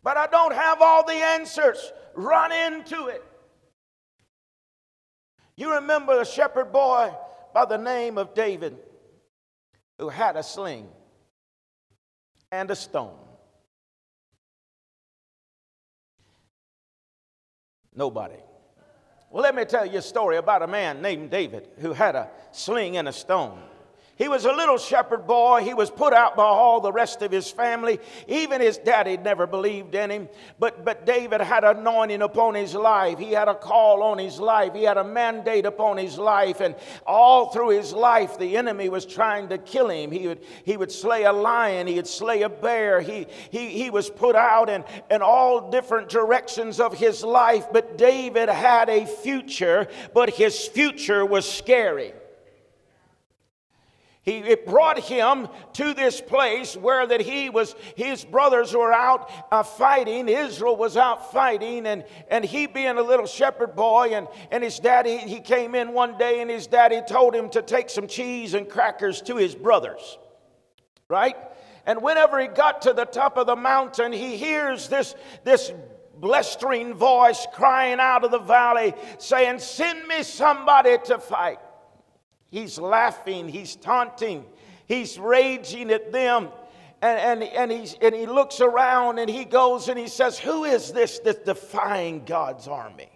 But 0.02 0.16
I 0.16 0.26
don't 0.26 0.54
have 0.54 0.80
all 0.80 1.06
the 1.06 1.12
answers. 1.12 1.92
Run 2.14 2.52
into 2.52 3.06
it. 3.06 3.24
You 5.56 5.74
remember 5.74 6.20
a 6.20 6.26
shepherd 6.26 6.72
boy 6.72 7.12
by 7.54 7.66
the 7.66 7.78
name 7.78 8.18
of 8.18 8.34
David 8.34 8.76
who 9.98 10.08
had 10.08 10.36
a 10.36 10.42
sling 10.42 10.88
and 12.50 12.70
a 12.70 12.76
stone. 12.76 13.18
Nobody. 17.94 18.36
Well, 19.30 19.42
let 19.42 19.54
me 19.54 19.64
tell 19.64 19.86
you 19.86 19.98
a 19.98 20.02
story 20.02 20.36
about 20.36 20.62
a 20.62 20.66
man 20.66 21.02
named 21.02 21.30
David 21.30 21.68
who 21.78 21.92
had 21.92 22.14
a 22.16 22.30
sling 22.52 22.96
and 22.96 23.08
a 23.08 23.12
stone. 23.12 23.58
He 24.16 24.28
was 24.28 24.44
a 24.44 24.52
little 24.52 24.76
shepherd 24.76 25.26
boy. 25.26 25.62
He 25.64 25.72
was 25.72 25.90
put 25.90 26.12
out 26.12 26.36
by 26.36 26.44
all 26.44 26.80
the 26.80 26.92
rest 26.92 27.22
of 27.22 27.32
his 27.32 27.50
family. 27.50 27.98
Even 28.28 28.60
his 28.60 28.76
daddy 28.76 29.16
never 29.16 29.46
believed 29.46 29.94
in 29.94 30.10
him. 30.10 30.28
But, 30.58 30.84
but 30.84 31.06
David 31.06 31.40
had 31.40 31.64
anointing 31.64 32.20
upon 32.20 32.54
his 32.54 32.74
life. 32.74 33.18
He 33.18 33.32
had 33.32 33.48
a 33.48 33.54
call 33.54 34.02
on 34.02 34.18
his 34.18 34.38
life. 34.38 34.74
He 34.74 34.82
had 34.82 34.98
a 34.98 35.04
mandate 35.04 35.64
upon 35.64 35.96
his 35.96 36.18
life. 36.18 36.60
And 36.60 36.74
all 37.06 37.50
through 37.52 37.70
his 37.70 37.94
life, 37.94 38.38
the 38.38 38.58
enemy 38.58 38.90
was 38.90 39.06
trying 39.06 39.48
to 39.48 39.56
kill 39.56 39.88
him. 39.88 40.10
He 40.10 40.28
would, 40.28 40.40
he 40.64 40.76
would 40.76 40.92
slay 40.92 41.24
a 41.24 41.32
lion. 41.32 41.86
He 41.86 41.94
would 41.94 42.06
slay 42.06 42.42
a 42.42 42.50
bear. 42.50 43.00
He, 43.00 43.26
he, 43.50 43.70
he 43.70 43.88
was 43.88 44.10
put 44.10 44.36
out 44.36 44.68
in, 44.68 44.84
in 45.10 45.22
all 45.22 45.70
different 45.70 46.10
directions 46.10 46.80
of 46.80 46.92
his 46.92 47.24
life. 47.24 47.64
But 47.72 47.96
David 47.96 48.50
had 48.50 48.90
a 48.90 49.06
future, 49.06 49.88
but 50.12 50.28
his 50.28 50.68
future 50.68 51.24
was 51.24 51.50
scary. 51.50 52.12
He, 54.22 54.38
it 54.38 54.66
brought 54.66 55.00
him 55.00 55.48
to 55.72 55.94
this 55.94 56.20
place 56.20 56.76
where 56.76 57.04
that 57.08 57.20
he 57.20 57.50
was, 57.50 57.74
his 57.96 58.24
brothers 58.24 58.72
were 58.72 58.92
out 58.92 59.28
uh, 59.50 59.64
fighting. 59.64 60.28
Israel 60.28 60.76
was 60.76 60.96
out 60.96 61.32
fighting, 61.32 61.86
and, 61.86 62.04
and 62.28 62.44
he 62.44 62.68
being 62.68 62.98
a 62.98 63.02
little 63.02 63.26
shepherd 63.26 63.74
boy, 63.74 64.10
and, 64.12 64.28
and 64.52 64.62
his 64.62 64.78
daddy, 64.78 65.18
he 65.18 65.40
came 65.40 65.74
in 65.74 65.92
one 65.92 66.16
day, 66.18 66.40
and 66.40 66.48
his 66.48 66.68
daddy 66.68 67.00
told 67.06 67.34
him 67.34 67.48
to 67.50 67.62
take 67.62 67.90
some 67.90 68.06
cheese 68.06 68.54
and 68.54 68.68
crackers 68.68 69.20
to 69.22 69.36
his 69.36 69.56
brothers, 69.56 70.18
right? 71.08 71.36
And 71.84 72.00
whenever 72.00 72.38
he 72.38 72.46
got 72.46 72.82
to 72.82 72.92
the 72.92 73.06
top 73.06 73.36
of 73.36 73.48
the 73.48 73.56
mountain, 73.56 74.12
he 74.12 74.36
hears 74.36 74.86
this, 74.86 75.16
this 75.42 75.72
blustering 76.14 76.94
voice 76.94 77.44
crying 77.52 77.98
out 77.98 78.22
of 78.22 78.30
the 78.30 78.38
valley, 78.38 78.94
saying, 79.18 79.58
Send 79.58 80.06
me 80.06 80.22
somebody 80.22 80.96
to 81.06 81.18
fight. 81.18 81.58
He's 82.52 82.78
laughing, 82.78 83.48
he's 83.48 83.76
taunting, 83.76 84.44
he's 84.86 85.18
raging 85.18 85.90
at 85.90 86.12
them. 86.12 86.50
and, 87.00 87.42
and, 87.42 87.42
and, 87.42 87.72
he's, 87.72 87.96
and 88.02 88.14
he 88.14 88.26
looks 88.26 88.60
around 88.60 89.18
and 89.18 89.30
he 89.30 89.46
goes 89.46 89.88
and 89.88 89.98
he 89.98 90.06
says, 90.06 90.38
Who 90.38 90.64
is 90.64 90.92
this 90.92 91.18
that's 91.20 91.38
defying 91.38 92.26
God's 92.26 92.68
army? 92.68 93.08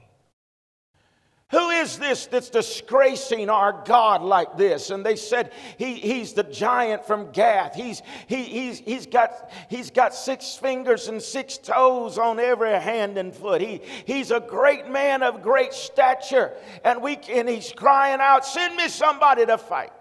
Who 1.53 1.71
is 1.71 1.97
this 1.99 2.27
that's 2.27 2.51
disgracing 2.51 3.51
our 3.51 3.85
God 3.85 4.23
like 4.23 4.57
this? 4.57 4.91
And 4.91 5.07
they 5.07 5.15
said, 5.15 5.53
he, 5.79 5.95
He's 5.95 6.33
the 6.33 6.43
giant 6.43 7.05
from 7.05 7.31
Gath. 7.31 7.77
He's, 7.77 8.03
he, 8.27 8.43
he's, 8.43 8.81
he's, 8.81 9.07
got, 9.07 9.53
he's 9.71 9.93
got 9.93 10.13
six 10.13 10.57
fingers 10.57 11.07
and 11.07 11.23
six 11.23 11.57
toes 11.57 12.19
on 12.19 12.41
every 12.41 12.71
hand 12.71 13.17
and 13.17 13.33
foot. 13.33 13.61
He, 13.61 13.81
he's 14.07 14.33
a 14.33 14.41
great 14.41 14.89
man 14.89 15.23
of 15.23 15.41
great 15.41 15.73
stature. 15.73 16.53
And, 16.85 17.01
we, 17.01 17.17
and 17.31 17.49
he's 17.49 17.73
crying 17.73 18.19
out, 18.21 18.45
Send 18.45 18.75
me 18.75 18.89
somebody 18.89 19.47
to 19.47 19.57
fight. 19.57 19.93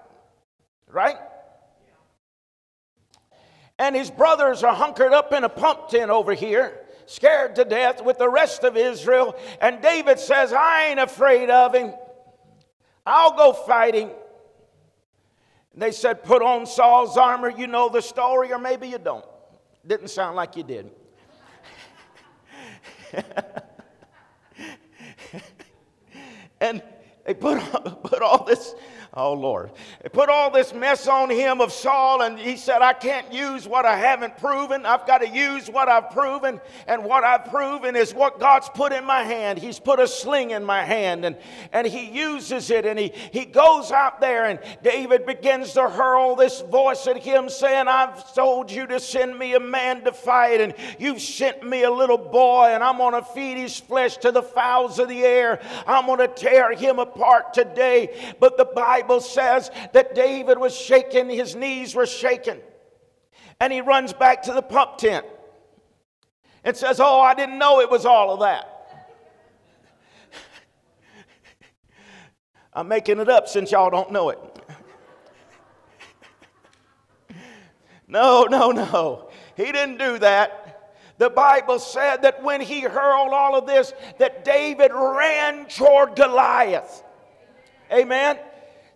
Right? 0.92 1.18
And 3.78 3.96
his 3.96 4.10
brothers 4.10 4.64
are 4.64 4.74
hunkered 4.74 5.14
up 5.14 5.32
in 5.32 5.44
a 5.44 5.50
pump 5.50 5.90
tent 5.90 6.10
over 6.10 6.34
here 6.34 6.85
scared 7.06 7.56
to 7.56 7.66
death 7.66 8.04
with 8.04 8.18
the 8.18 8.30
rest 8.30 8.64
of 8.64 8.78
Israel. 8.78 9.36
And 9.62 9.82
David 9.82 10.20
says, 10.20 10.54
I 10.54 10.88
ain't 10.88 11.00
afraid 11.00 11.50
of 11.50 11.74
him. 11.74 11.94
I'll 13.06 13.36
go 13.36 13.54
fighting. 13.54 14.10
And 15.74 15.82
they 15.82 15.92
said, 15.92 16.24
Put 16.24 16.42
on 16.42 16.66
Saul's 16.66 17.18
armor. 17.18 17.50
You 17.50 17.68
know 17.68 17.90
the 17.90 18.02
story, 18.02 18.52
or 18.52 18.58
maybe 18.60 18.88
you 18.88 18.98
don't. 18.98 19.26
Didn't 19.86 20.08
sound 20.08 20.36
like 20.36 20.56
you 20.56 20.64
did. 20.64 20.90
and 26.60 26.82
they 27.26 27.34
put, 27.34 27.60
put 28.04 28.22
all 28.22 28.44
this 28.46 28.74
Oh, 29.18 29.32
Lord. 29.32 29.72
Put 30.12 30.28
all 30.28 30.52
this 30.52 30.74
mess 30.74 31.08
on 31.08 31.30
him 31.30 31.62
of 31.62 31.72
Saul, 31.72 32.22
and 32.22 32.38
he 32.38 32.58
said, 32.58 32.82
I 32.82 32.92
can't 32.92 33.32
use 33.32 33.66
what 33.66 33.86
I 33.86 33.96
haven't 33.96 34.38
proven. 34.40 34.86
I've 34.86 35.08
got 35.08 35.20
to 35.20 35.30
use 35.30 35.70
what 35.70 35.88
I've 35.88 36.12
proven. 36.12 36.60
And 36.86 37.06
what 37.06 37.24
I've 37.24 37.46
proven 37.46 37.96
is 37.96 38.14
what 38.14 38.42
God's 38.42 38.68
put 38.68 38.92
in 38.92 39.06
my 39.06 39.24
hand. 39.24 39.58
He's 39.58 39.80
put 39.80 40.02
a 40.02 40.08
sling 40.08 40.52
in 40.52 40.66
my 40.66 40.84
hand, 40.84 41.24
and, 41.24 41.38
and 41.72 41.88
he 41.88 42.10
uses 42.10 42.70
it, 42.70 42.86
and 42.86 43.00
he, 43.00 43.14
he 43.32 43.46
goes 43.46 43.90
out 43.90 44.20
there, 44.20 44.48
and 44.48 44.60
David 44.84 45.26
begins 45.26 45.72
to 45.74 45.88
hurl 45.88 46.36
this 46.36 46.60
voice 46.60 47.08
at 47.08 47.24
him, 47.24 47.48
saying, 47.48 47.88
I've 47.88 48.34
told 48.34 48.70
you 48.70 48.86
to 48.88 49.00
send 49.00 49.40
me 49.40 49.54
a 49.54 49.62
man 49.62 50.04
to 50.04 50.12
fight, 50.12 50.60
and 50.60 50.74
you've 51.00 51.22
sent 51.22 51.64
me 51.64 51.84
a 51.84 51.92
little 51.92 52.18
boy, 52.18 52.66
and 52.66 52.84
I'm 52.84 52.98
going 52.98 53.14
to 53.14 53.24
feed 53.30 53.56
his 53.56 53.80
flesh 53.80 54.18
to 54.18 54.34
the 54.34 54.44
fowls 54.44 55.00
of 55.00 55.08
the 55.08 55.24
air. 55.24 55.62
I'm 55.88 56.06
going 56.06 56.20
to 56.20 56.28
tear 56.28 56.74
him 56.74 57.00
apart 57.00 57.54
today. 57.54 58.36
But 58.42 58.58
the 58.58 58.66
Bible 58.66 59.05
Bible 59.06 59.22
says 59.22 59.70
that 59.94 60.16
David 60.16 60.58
was 60.58 60.76
shaken, 60.76 61.30
his 61.30 61.56
knees 61.56 61.94
were 61.94 62.08
shaken. 62.08 62.60
And 63.60 63.72
he 63.72 63.82
runs 63.82 64.14
back 64.14 64.42
to 64.44 64.52
the 64.52 64.64
pump 64.64 64.98
tent 64.98 65.28
and 66.64 66.76
says, 66.76 67.00
Oh, 67.00 67.22
I 67.22 67.36
didn't 67.36 67.60
know 67.60 67.82
it 67.82 67.90
was 67.92 68.04
all 68.04 68.34
of 68.34 68.40
that. 68.40 68.72
I'm 72.74 72.88
making 72.88 73.20
it 73.20 73.30
up 73.30 73.48
since 73.48 73.72
y'all 73.72 73.92
don't 73.92 74.12
know 74.12 74.30
it. 74.30 74.40
no, 78.08 78.46
no, 78.46 78.72
no. 78.72 79.30
He 79.56 79.66
didn't 79.66 80.00
do 80.00 80.18
that. 80.18 80.96
The 81.20 81.30
Bible 81.30 81.78
said 81.78 82.24
that 82.24 82.42
when 82.42 82.60
he 82.60 82.82
hurled 82.82 83.34
all 83.34 83.56
of 83.56 83.68
this, 83.68 83.94
that 84.18 84.44
David 84.44 84.92
ran 84.94 85.68
toward 85.68 86.16
Goliath. 86.16 87.04
Amen. 87.92 88.40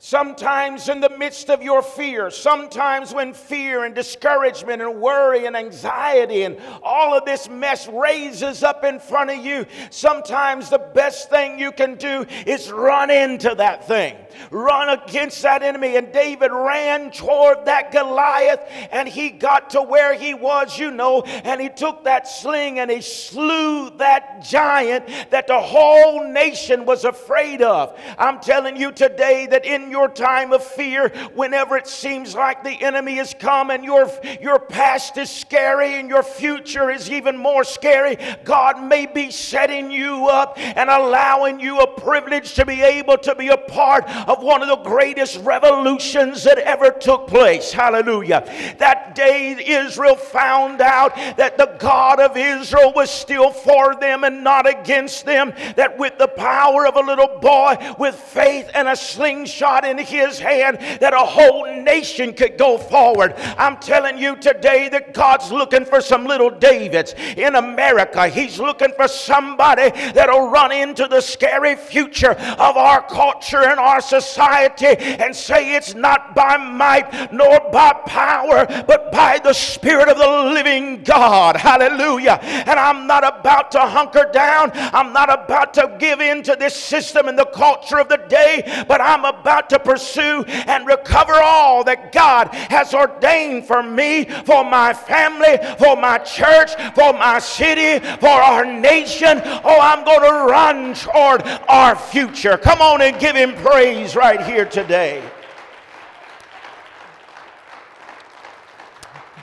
Sometimes, 0.02 0.88
in 0.88 1.02
the 1.02 1.10
midst 1.10 1.50
of 1.50 1.62
your 1.62 1.82
fear, 1.82 2.32
sometimes 2.32 3.14
when 3.14 3.34
fear 3.34 3.84
and 3.84 3.94
discouragement 3.94 4.82
and 4.82 5.02
worry 5.02 5.46
and 5.46 5.58
anxiety 5.58 6.44
and 6.44 6.58
all 6.82 7.18
of 7.18 7.26
this 7.26 7.50
mess 7.50 7.86
raises 7.90 8.64
up 8.64 8.86
in 8.86 9.02
front 9.02 9.30
of 9.30 9.46
you, 9.46 9.66
sometimes 9.90 10.70
the 10.70 10.80
best 10.80 11.30
thing 11.30 11.60
you 11.60 11.74
can 11.74 11.96
do 11.96 12.26
is 12.48 12.72
run 12.72 13.10
into 13.10 13.54
that 13.56 13.86
thing, 13.90 14.16
run 14.52 14.88
against 14.88 15.42
that 15.42 15.64
enemy. 15.64 15.98
And 15.98 16.14
David 16.14 16.54
ran 16.54 17.12
toward 17.12 17.66
that 17.66 17.92
Goliath 17.92 18.62
and 18.94 19.06
he 19.06 19.30
got 19.30 19.72
to 19.72 19.82
where 19.82 20.14
he 20.14 20.34
was, 20.34 20.80
you 20.80 20.92
know, 20.92 21.24
and 21.24 21.60
he 21.60 21.68
took 21.68 22.06
that 22.06 22.26
sling 22.26 22.80
and 22.80 22.90
he 22.90 23.02
slew 23.02 23.90
that 23.98 24.46
giant 24.46 25.10
that 25.30 25.48
the 25.48 25.60
whole 25.60 26.26
nation 26.26 26.86
was 26.86 27.04
afraid 27.04 27.62
of. 27.62 28.00
I'm 28.18 28.40
telling 28.40 28.78
you 28.78 28.94
today 28.94 29.46
that 29.48 29.66
in 29.66 29.89
your 29.92 30.10
time 30.10 30.54
of 30.54 30.64
fear, 30.64 31.10
whenever 31.34 31.78
it 31.78 31.88
seems 31.88 32.36
like 32.36 32.64
the 32.64 32.82
enemy 32.84 33.16
has 33.16 33.34
come 33.34 33.70
and 33.70 33.84
your, 33.84 34.12
your 34.42 34.60
past 34.60 35.18
is 35.18 35.30
scary 35.30 35.96
and 35.96 36.10
your 36.10 36.24
future 36.24 36.90
is 36.90 37.10
even 37.10 37.38
more 37.38 37.64
scary, 37.64 38.18
God 38.44 38.84
may 38.84 39.06
be 39.06 39.32
setting 39.32 39.92
you 39.92 40.28
up 40.28 40.58
and 40.58 40.90
allowing 40.90 41.60
you 41.60 41.80
a 41.80 42.00
privilege 42.00 42.54
to 42.56 42.66
be 42.66 42.82
able 42.82 43.18
to 43.20 43.36
be 43.36 43.50
a 43.50 43.58
part 43.58 44.10
of 44.28 44.44
one 44.44 44.62
of 44.62 44.68
the 44.68 44.90
greatest 44.90 45.40
revolutions 45.42 46.44
that 46.44 46.58
ever 46.60 46.92
took 46.92 47.28
place. 47.28 47.72
Hallelujah. 47.72 48.44
That 48.78 49.16
day, 49.16 49.56
Israel 49.66 50.16
found 50.16 50.82
out 50.82 51.16
that 51.38 51.58
the 51.58 51.76
God 51.80 52.20
of 52.20 52.38
Israel 52.38 52.94
was 52.96 53.10
still 53.10 53.52
for 53.52 53.96
them 53.96 54.24
and 54.24 54.44
not 54.44 54.68
against 54.68 55.26
them, 55.26 55.54
that 55.76 55.98
with 55.98 56.18
the 56.18 56.28
power 56.28 56.88
of 56.88 56.96
a 56.96 57.02
little 57.02 57.40
boy 57.40 57.76
with 57.98 58.16
faith 58.16 58.70
and 58.74 58.88
a 58.88 58.96
slingshot 58.96 59.79
in 59.86 59.98
his 59.98 60.40
hand 60.40 60.78
that 61.00 61.14
a 61.14 61.18
whole 61.18 61.66
nation 61.82 62.34
could 62.34 62.58
go 62.58 62.78
forward. 62.78 63.34
I'm 63.58 63.78
telling 63.78 64.18
you 64.18 64.36
today 64.36 64.90
that 64.90 65.14
God's 65.14 65.52
looking 65.52 65.86
for 65.86 66.02
some 66.02 66.26
little 66.26 66.50
Davids 66.50 67.16
in 67.38 67.56
America. 67.56 68.28
He's 68.28 68.60
looking 68.60 68.92
for 68.94 69.08
somebody 69.08 69.90
that'll 70.12 70.50
run 70.50 70.72
into 70.72 71.08
the 71.08 71.22
scary 71.22 71.76
future 71.76 72.32
of 72.32 72.78
our 72.78 73.06
culture 73.08 73.64
and 73.64 73.80
our 73.80 74.02
society 74.02 74.88
and 74.98 75.36
say 75.36 75.76
it's 75.76 75.96
not 75.96 76.36
by 76.36 76.58
might 76.58 77.32
nor 77.32 77.60
by 77.72 77.94
power, 78.06 78.66
but 78.88 79.12
by 79.12 79.40
the 79.44 79.54
Spirit 79.54 80.10
of 80.10 80.18
the 80.18 80.54
living 80.54 81.04
God. 81.04 81.56
Hallelujah. 81.56 82.40
And 82.42 82.80
I'm 82.80 83.08
not 83.08 83.24
about 83.24 83.72
to 83.72 83.80
hunker 83.80 84.30
down. 84.32 84.72
I'm 84.74 85.14
not 85.14 85.32
about 85.32 85.74
to 85.76 85.96
give 86.00 86.22
in 86.22 86.44
to 86.44 86.56
this 86.58 86.76
system 86.76 87.28
and 87.28 87.38
the 87.38 87.46
culture 87.46 88.00
of 88.00 88.10
the 88.10 88.18
day, 88.18 88.86
but 88.88 89.02
I'm 89.02 89.26
about 89.26 89.69
to 89.70 89.80
pursue 89.80 90.44
and 90.44 90.86
recover 90.86 91.34
all 91.34 91.84
that 91.84 92.12
God 92.12 92.54
has 92.54 92.94
ordained 92.94 93.66
for 93.66 93.82
me, 93.82 94.26
for 94.26 94.64
my 94.64 94.94
family, 94.94 95.58
for 95.78 95.96
my 95.96 96.18
church, 96.20 96.76
for 96.96 97.14
my 97.14 97.40
city, 97.40 98.06
for 98.18 98.28
our 98.28 98.66
nation. 98.66 99.42
Oh, 99.44 99.80
I'm 99.82 100.04
going 100.04 100.22
to 100.22 100.52
run 100.52 100.94
toward 100.94 101.44
our 101.68 101.96
future. 101.96 102.58
Come 102.58 102.82
on 102.82 103.02
and 103.02 103.20
give 103.20 103.36
him 103.36 103.56
praise 103.56 104.16
right 104.16 104.42
here 104.42 104.66
today. 104.66 105.24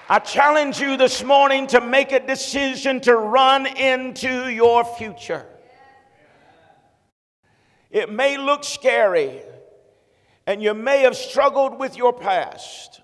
I 0.09 0.21
challenge 0.21 0.79
you 0.79 0.97
this 0.97 1.25
morning 1.25 1.67
to 1.69 1.81
make 1.81 2.13
a 2.13 2.25
decision 2.25 3.01
to 3.01 3.17
run 3.17 3.67
into 3.67 4.49
your 4.49 4.85
future. 4.85 5.45
It 7.91 8.13
may 8.13 8.37
look 8.37 8.63
scary 8.63 9.41
and 10.47 10.63
you 10.63 10.75
may 10.75 11.01
have 11.01 11.17
struggled 11.17 11.79
with 11.79 11.97
your 11.97 12.13
past. 12.13 13.01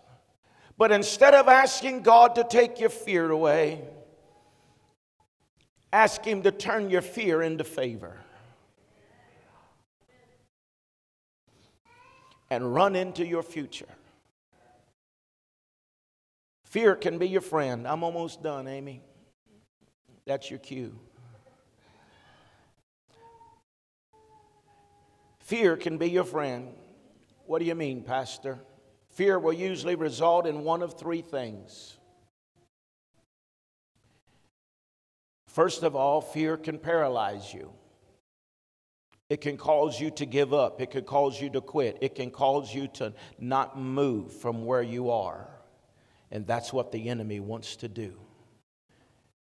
But 0.79 0.93
instead 0.93 1.35
of 1.35 1.49
asking 1.49 2.03
God 2.03 2.37
to 2.37 2.45
take 2.45 2.81
your 2.81 2.89
fear 2.89 3.31
away, 3.31 3.83
ask 5.93 6.25
Him 6.25 6.43
to 6.43 6.53
turn 6.53 6.89
your 6.89 7.03
fear 7.03 7.43
into 7.43 7.65
favor. 7.65 8.17
And 12.51 12.75
run 12.75 12.97
into 12.97 13.27
your 13.27 13.43
future. 13.43 13.89
Fear 16.65 16.97
can 16.97 17.19
be 17.19 17.29
your 17.29 17.41
friend. 17.41 17.87
I'm 17.89 18.03
almost 18.03 18.43
done, 18.43 18.69
Amy. 18.69 19.03
That's 20.27 20.51
your 20.51 20.59
cue. 20.59 20.99
Fear 25.41 25.77
can 25.77 25.99
be 25.99 26.09
your 26.09 26.25
friend. 26.25 26.75
What 27.47 27.59
do 27.59 27.65
you 27.65 27.75
mean, 27.75 28.03
Pastor? 28.03 28.61
Fear 29.11 29.39
will 29.39 29.53
usually 29.53 29.95
result 29.95 30.47
in 30.47 30.65
one 30.65 30.83
of 30.83 30.99
three 30.99 31.21
things. 31.21 31.99
First 35.49 35.83
of 35.83 35.95
all, 35.95 36.23
fear 36.23 36.57
can 36.57 36.79
paralyze 36.79 37.53
you. 37.53 37.73
It 39.29 39.41
can 39.41 39.57
cause 39.57 40.01
you 40.01 40.11
to 40.13 40.27
give 40.27 40.55
up. 40.55 40.81
It 40.81 40.91
can 40.91 41.05
cause 41.05 41.41
you 41.41 41.51
to 41.51 41.61
quit. 41.61 41.99
It 42.01 42.15
can 42.15 42.31
cause 42.31 42.75
you 42.75 42.89
to 42.95 43.13
not 43.39 43.79
move 43.79 44.33
from 44.33 44.65
where 44.65 44.83
you 44.83 45.11
are. 45.11 45.49
And 46.31 46.47
that's 46.47 46.73
what 46.73 46.93
the 46.93 47.09
enemy 47.09 47.41
wants 47.41 47.77
to 47.77 47.89
do. 47.89 48.19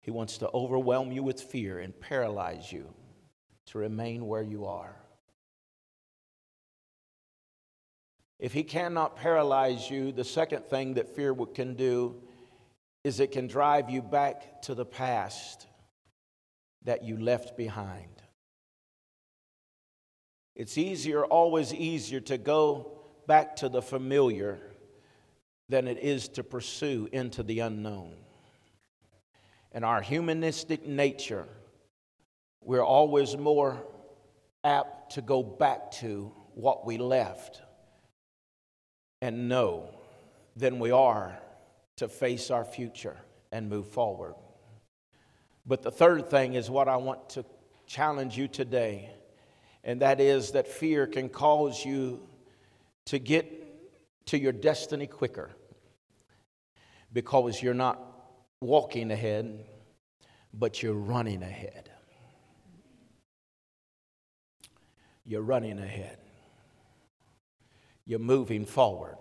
He 0.00 0.10
wants 0.10 0.38
to 0.38 0.50
overwhelm 0.54 1.12
you 1.12 1.22
with 1.22 1.42
fear 1.42 1.78
and 1.80 1.98
paralyze 1.98 2.72
you 2.72 2.94
to 3.66 3.78
remain 3.78 4.26
where 4.26 4.42
you 4.42 4.64
are. 4.64 4.96
If 8.38 8.52
he 8.52 8.62
cannot 8.62 9.16
paralyze 9.16 9.90
you, 9.90 10.12
the 10.12 10.24
second 10.24 10.66
thing 10.66 10.94
that 10.94 11.16
fear 11.16 11.34
can 11.34 11.74
do 11.74 12.22
is 13.02 13.18
it 13.18 13.32
can 13.32 13.48
drive 13.48 13.90
you 13.90 14.00
back 14.00 14.62
to 14.62 14.74
the 14.74 14.84
past 14.84 15.66
that 16.84 17.02
you 17.02 17.16
left 17.16 17.56
behind. 17.56 18.22
It's 20.54 20.78
easier, 20.78 21.24
always 21.24 21.74
easier, 21.74 22.20
to 22.20 22.38
go 22.38 22.92
back 23.26 23.56
to 23.56 23.68
the 23.68 23.82
familiar 23.82 24.58
than 25.68 25.86
it 25.86 25.98
is 25.98 26.28
to 26.28 26.44
pursue 26.44 27.08
into 27.12 27.42
the 27.42 27.60
unknown. 27.60 28.14
In 29.72 29.84
our 29.84 30.00
humanistic 30.00 30.86
nature, 30.86 31.46
we're 32.62 32.84
always 32.84 33.36
more 33.36 33.82
apt 34.64 35.12
to 35.14 35.22
go 35.22 35.42
back 35.42 35.90
to 35.92 36.32
what 36.54 36.86
we 36.86 36.98
left 36.98 37.62
and 39.20 39.48
know 39.48 39.88
than 40.56 40.78
we 40.78 40.90
are 40.90 41.38
to 41.96 42.08
face 42.08 42.50
our 42.50 42.64
future 42.64 43.16
and 43.52 43.68
move 43.68 43.88
forward. 43.88 44.34
But 45.66 45.82
the 45.82 45.90
third 45.90 46.30
thing 46.30 46.54
is 46.54 46.70
what 46.70 46.88
I 46.88 46.96
want 46.96 47.30
to 47.30 47.44
challenge 47.86 48.36
you 48.36 48.48
today, 48.48 49.10
and 49.84 50.00
that 50.02 50.20
is 50.20 50.52
that 50.52 50.68
fear 50.68 51.06
can 51.06 51.28
cause 51.28 51.84
you 51.84 52.20
to 53.06 53.18
get 53.18 54.26
to 54.26 54.38
your 54.38 54.52
destiny 54.52 55.06
quicker 55.06 55.50
because 57.12 57.62
you're 57.62 57.74
not 57.74 58.00
walking 58.60 59.10
ahead, 59.10 59.64
but 60.52 60.82
you're 60.82 60.92
running 60.94 61.42
ahead. 61.42 61.90
You're 65.24 65.42
running 65.42 65.78
ahead. 65.78 66.18
You're 68.08 68.18
moving 68.18 68.64
forward. 68.64 69.18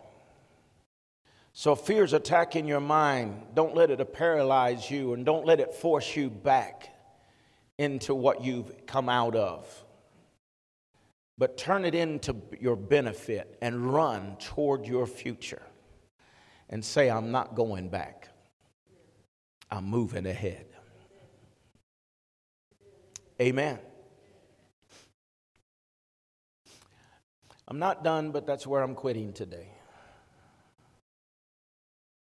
So, 1.52 1.76
fear's 1.76 2.14
attacking 2.14 2.68
your 2.68 2.80
mind. 2.80 3.42
Don't 3.54 3.76
let 3.76 3.92
it 3.92 4.14
paralyze 4.14 4.90
you 4.90 5.14
and 5.14 5.26
don't 5.26 5.46
let 5.46 5.60
it 5.60 5.74
force 5.74 6.16
you 6.16 6.30
back 6.30 6.90
into 7.78 8.16
what 8.16 8.44
you've 8.44 8.88
come 8.88 9.10
out 9.10 9.36
of. 9.36 9.68
But 11.38 11.58
turn 11.58 11.84
it 11.84 11.96
into 11.96 12.36
your 12.60 12.78
benefit 12.78 13.58
and 13.62 13.94
run 13.94 14.38
toward 14.38 14.88
your 14.88 15.06
future 15.06 15.62
and 16.70 16.84
say, 16.84 17.10
I'm 17.10 17.32
not 17.32 17.56
going 17.56 17.90
back, 17.90 18.30
I'm 19.70 19.86
moving 19.86 20.26
ahead. 20.26 20.66
Amen. 23.42 23.80
I'm 27.68 27.80
not 27.80 28.04
done, 28.04 28.32
but 28.32 28.48
that's 28.48 28.66
where 28.66 28.82
I'm 28.82 28.96
quitting 28.96 29.34
today. 29.34 29.77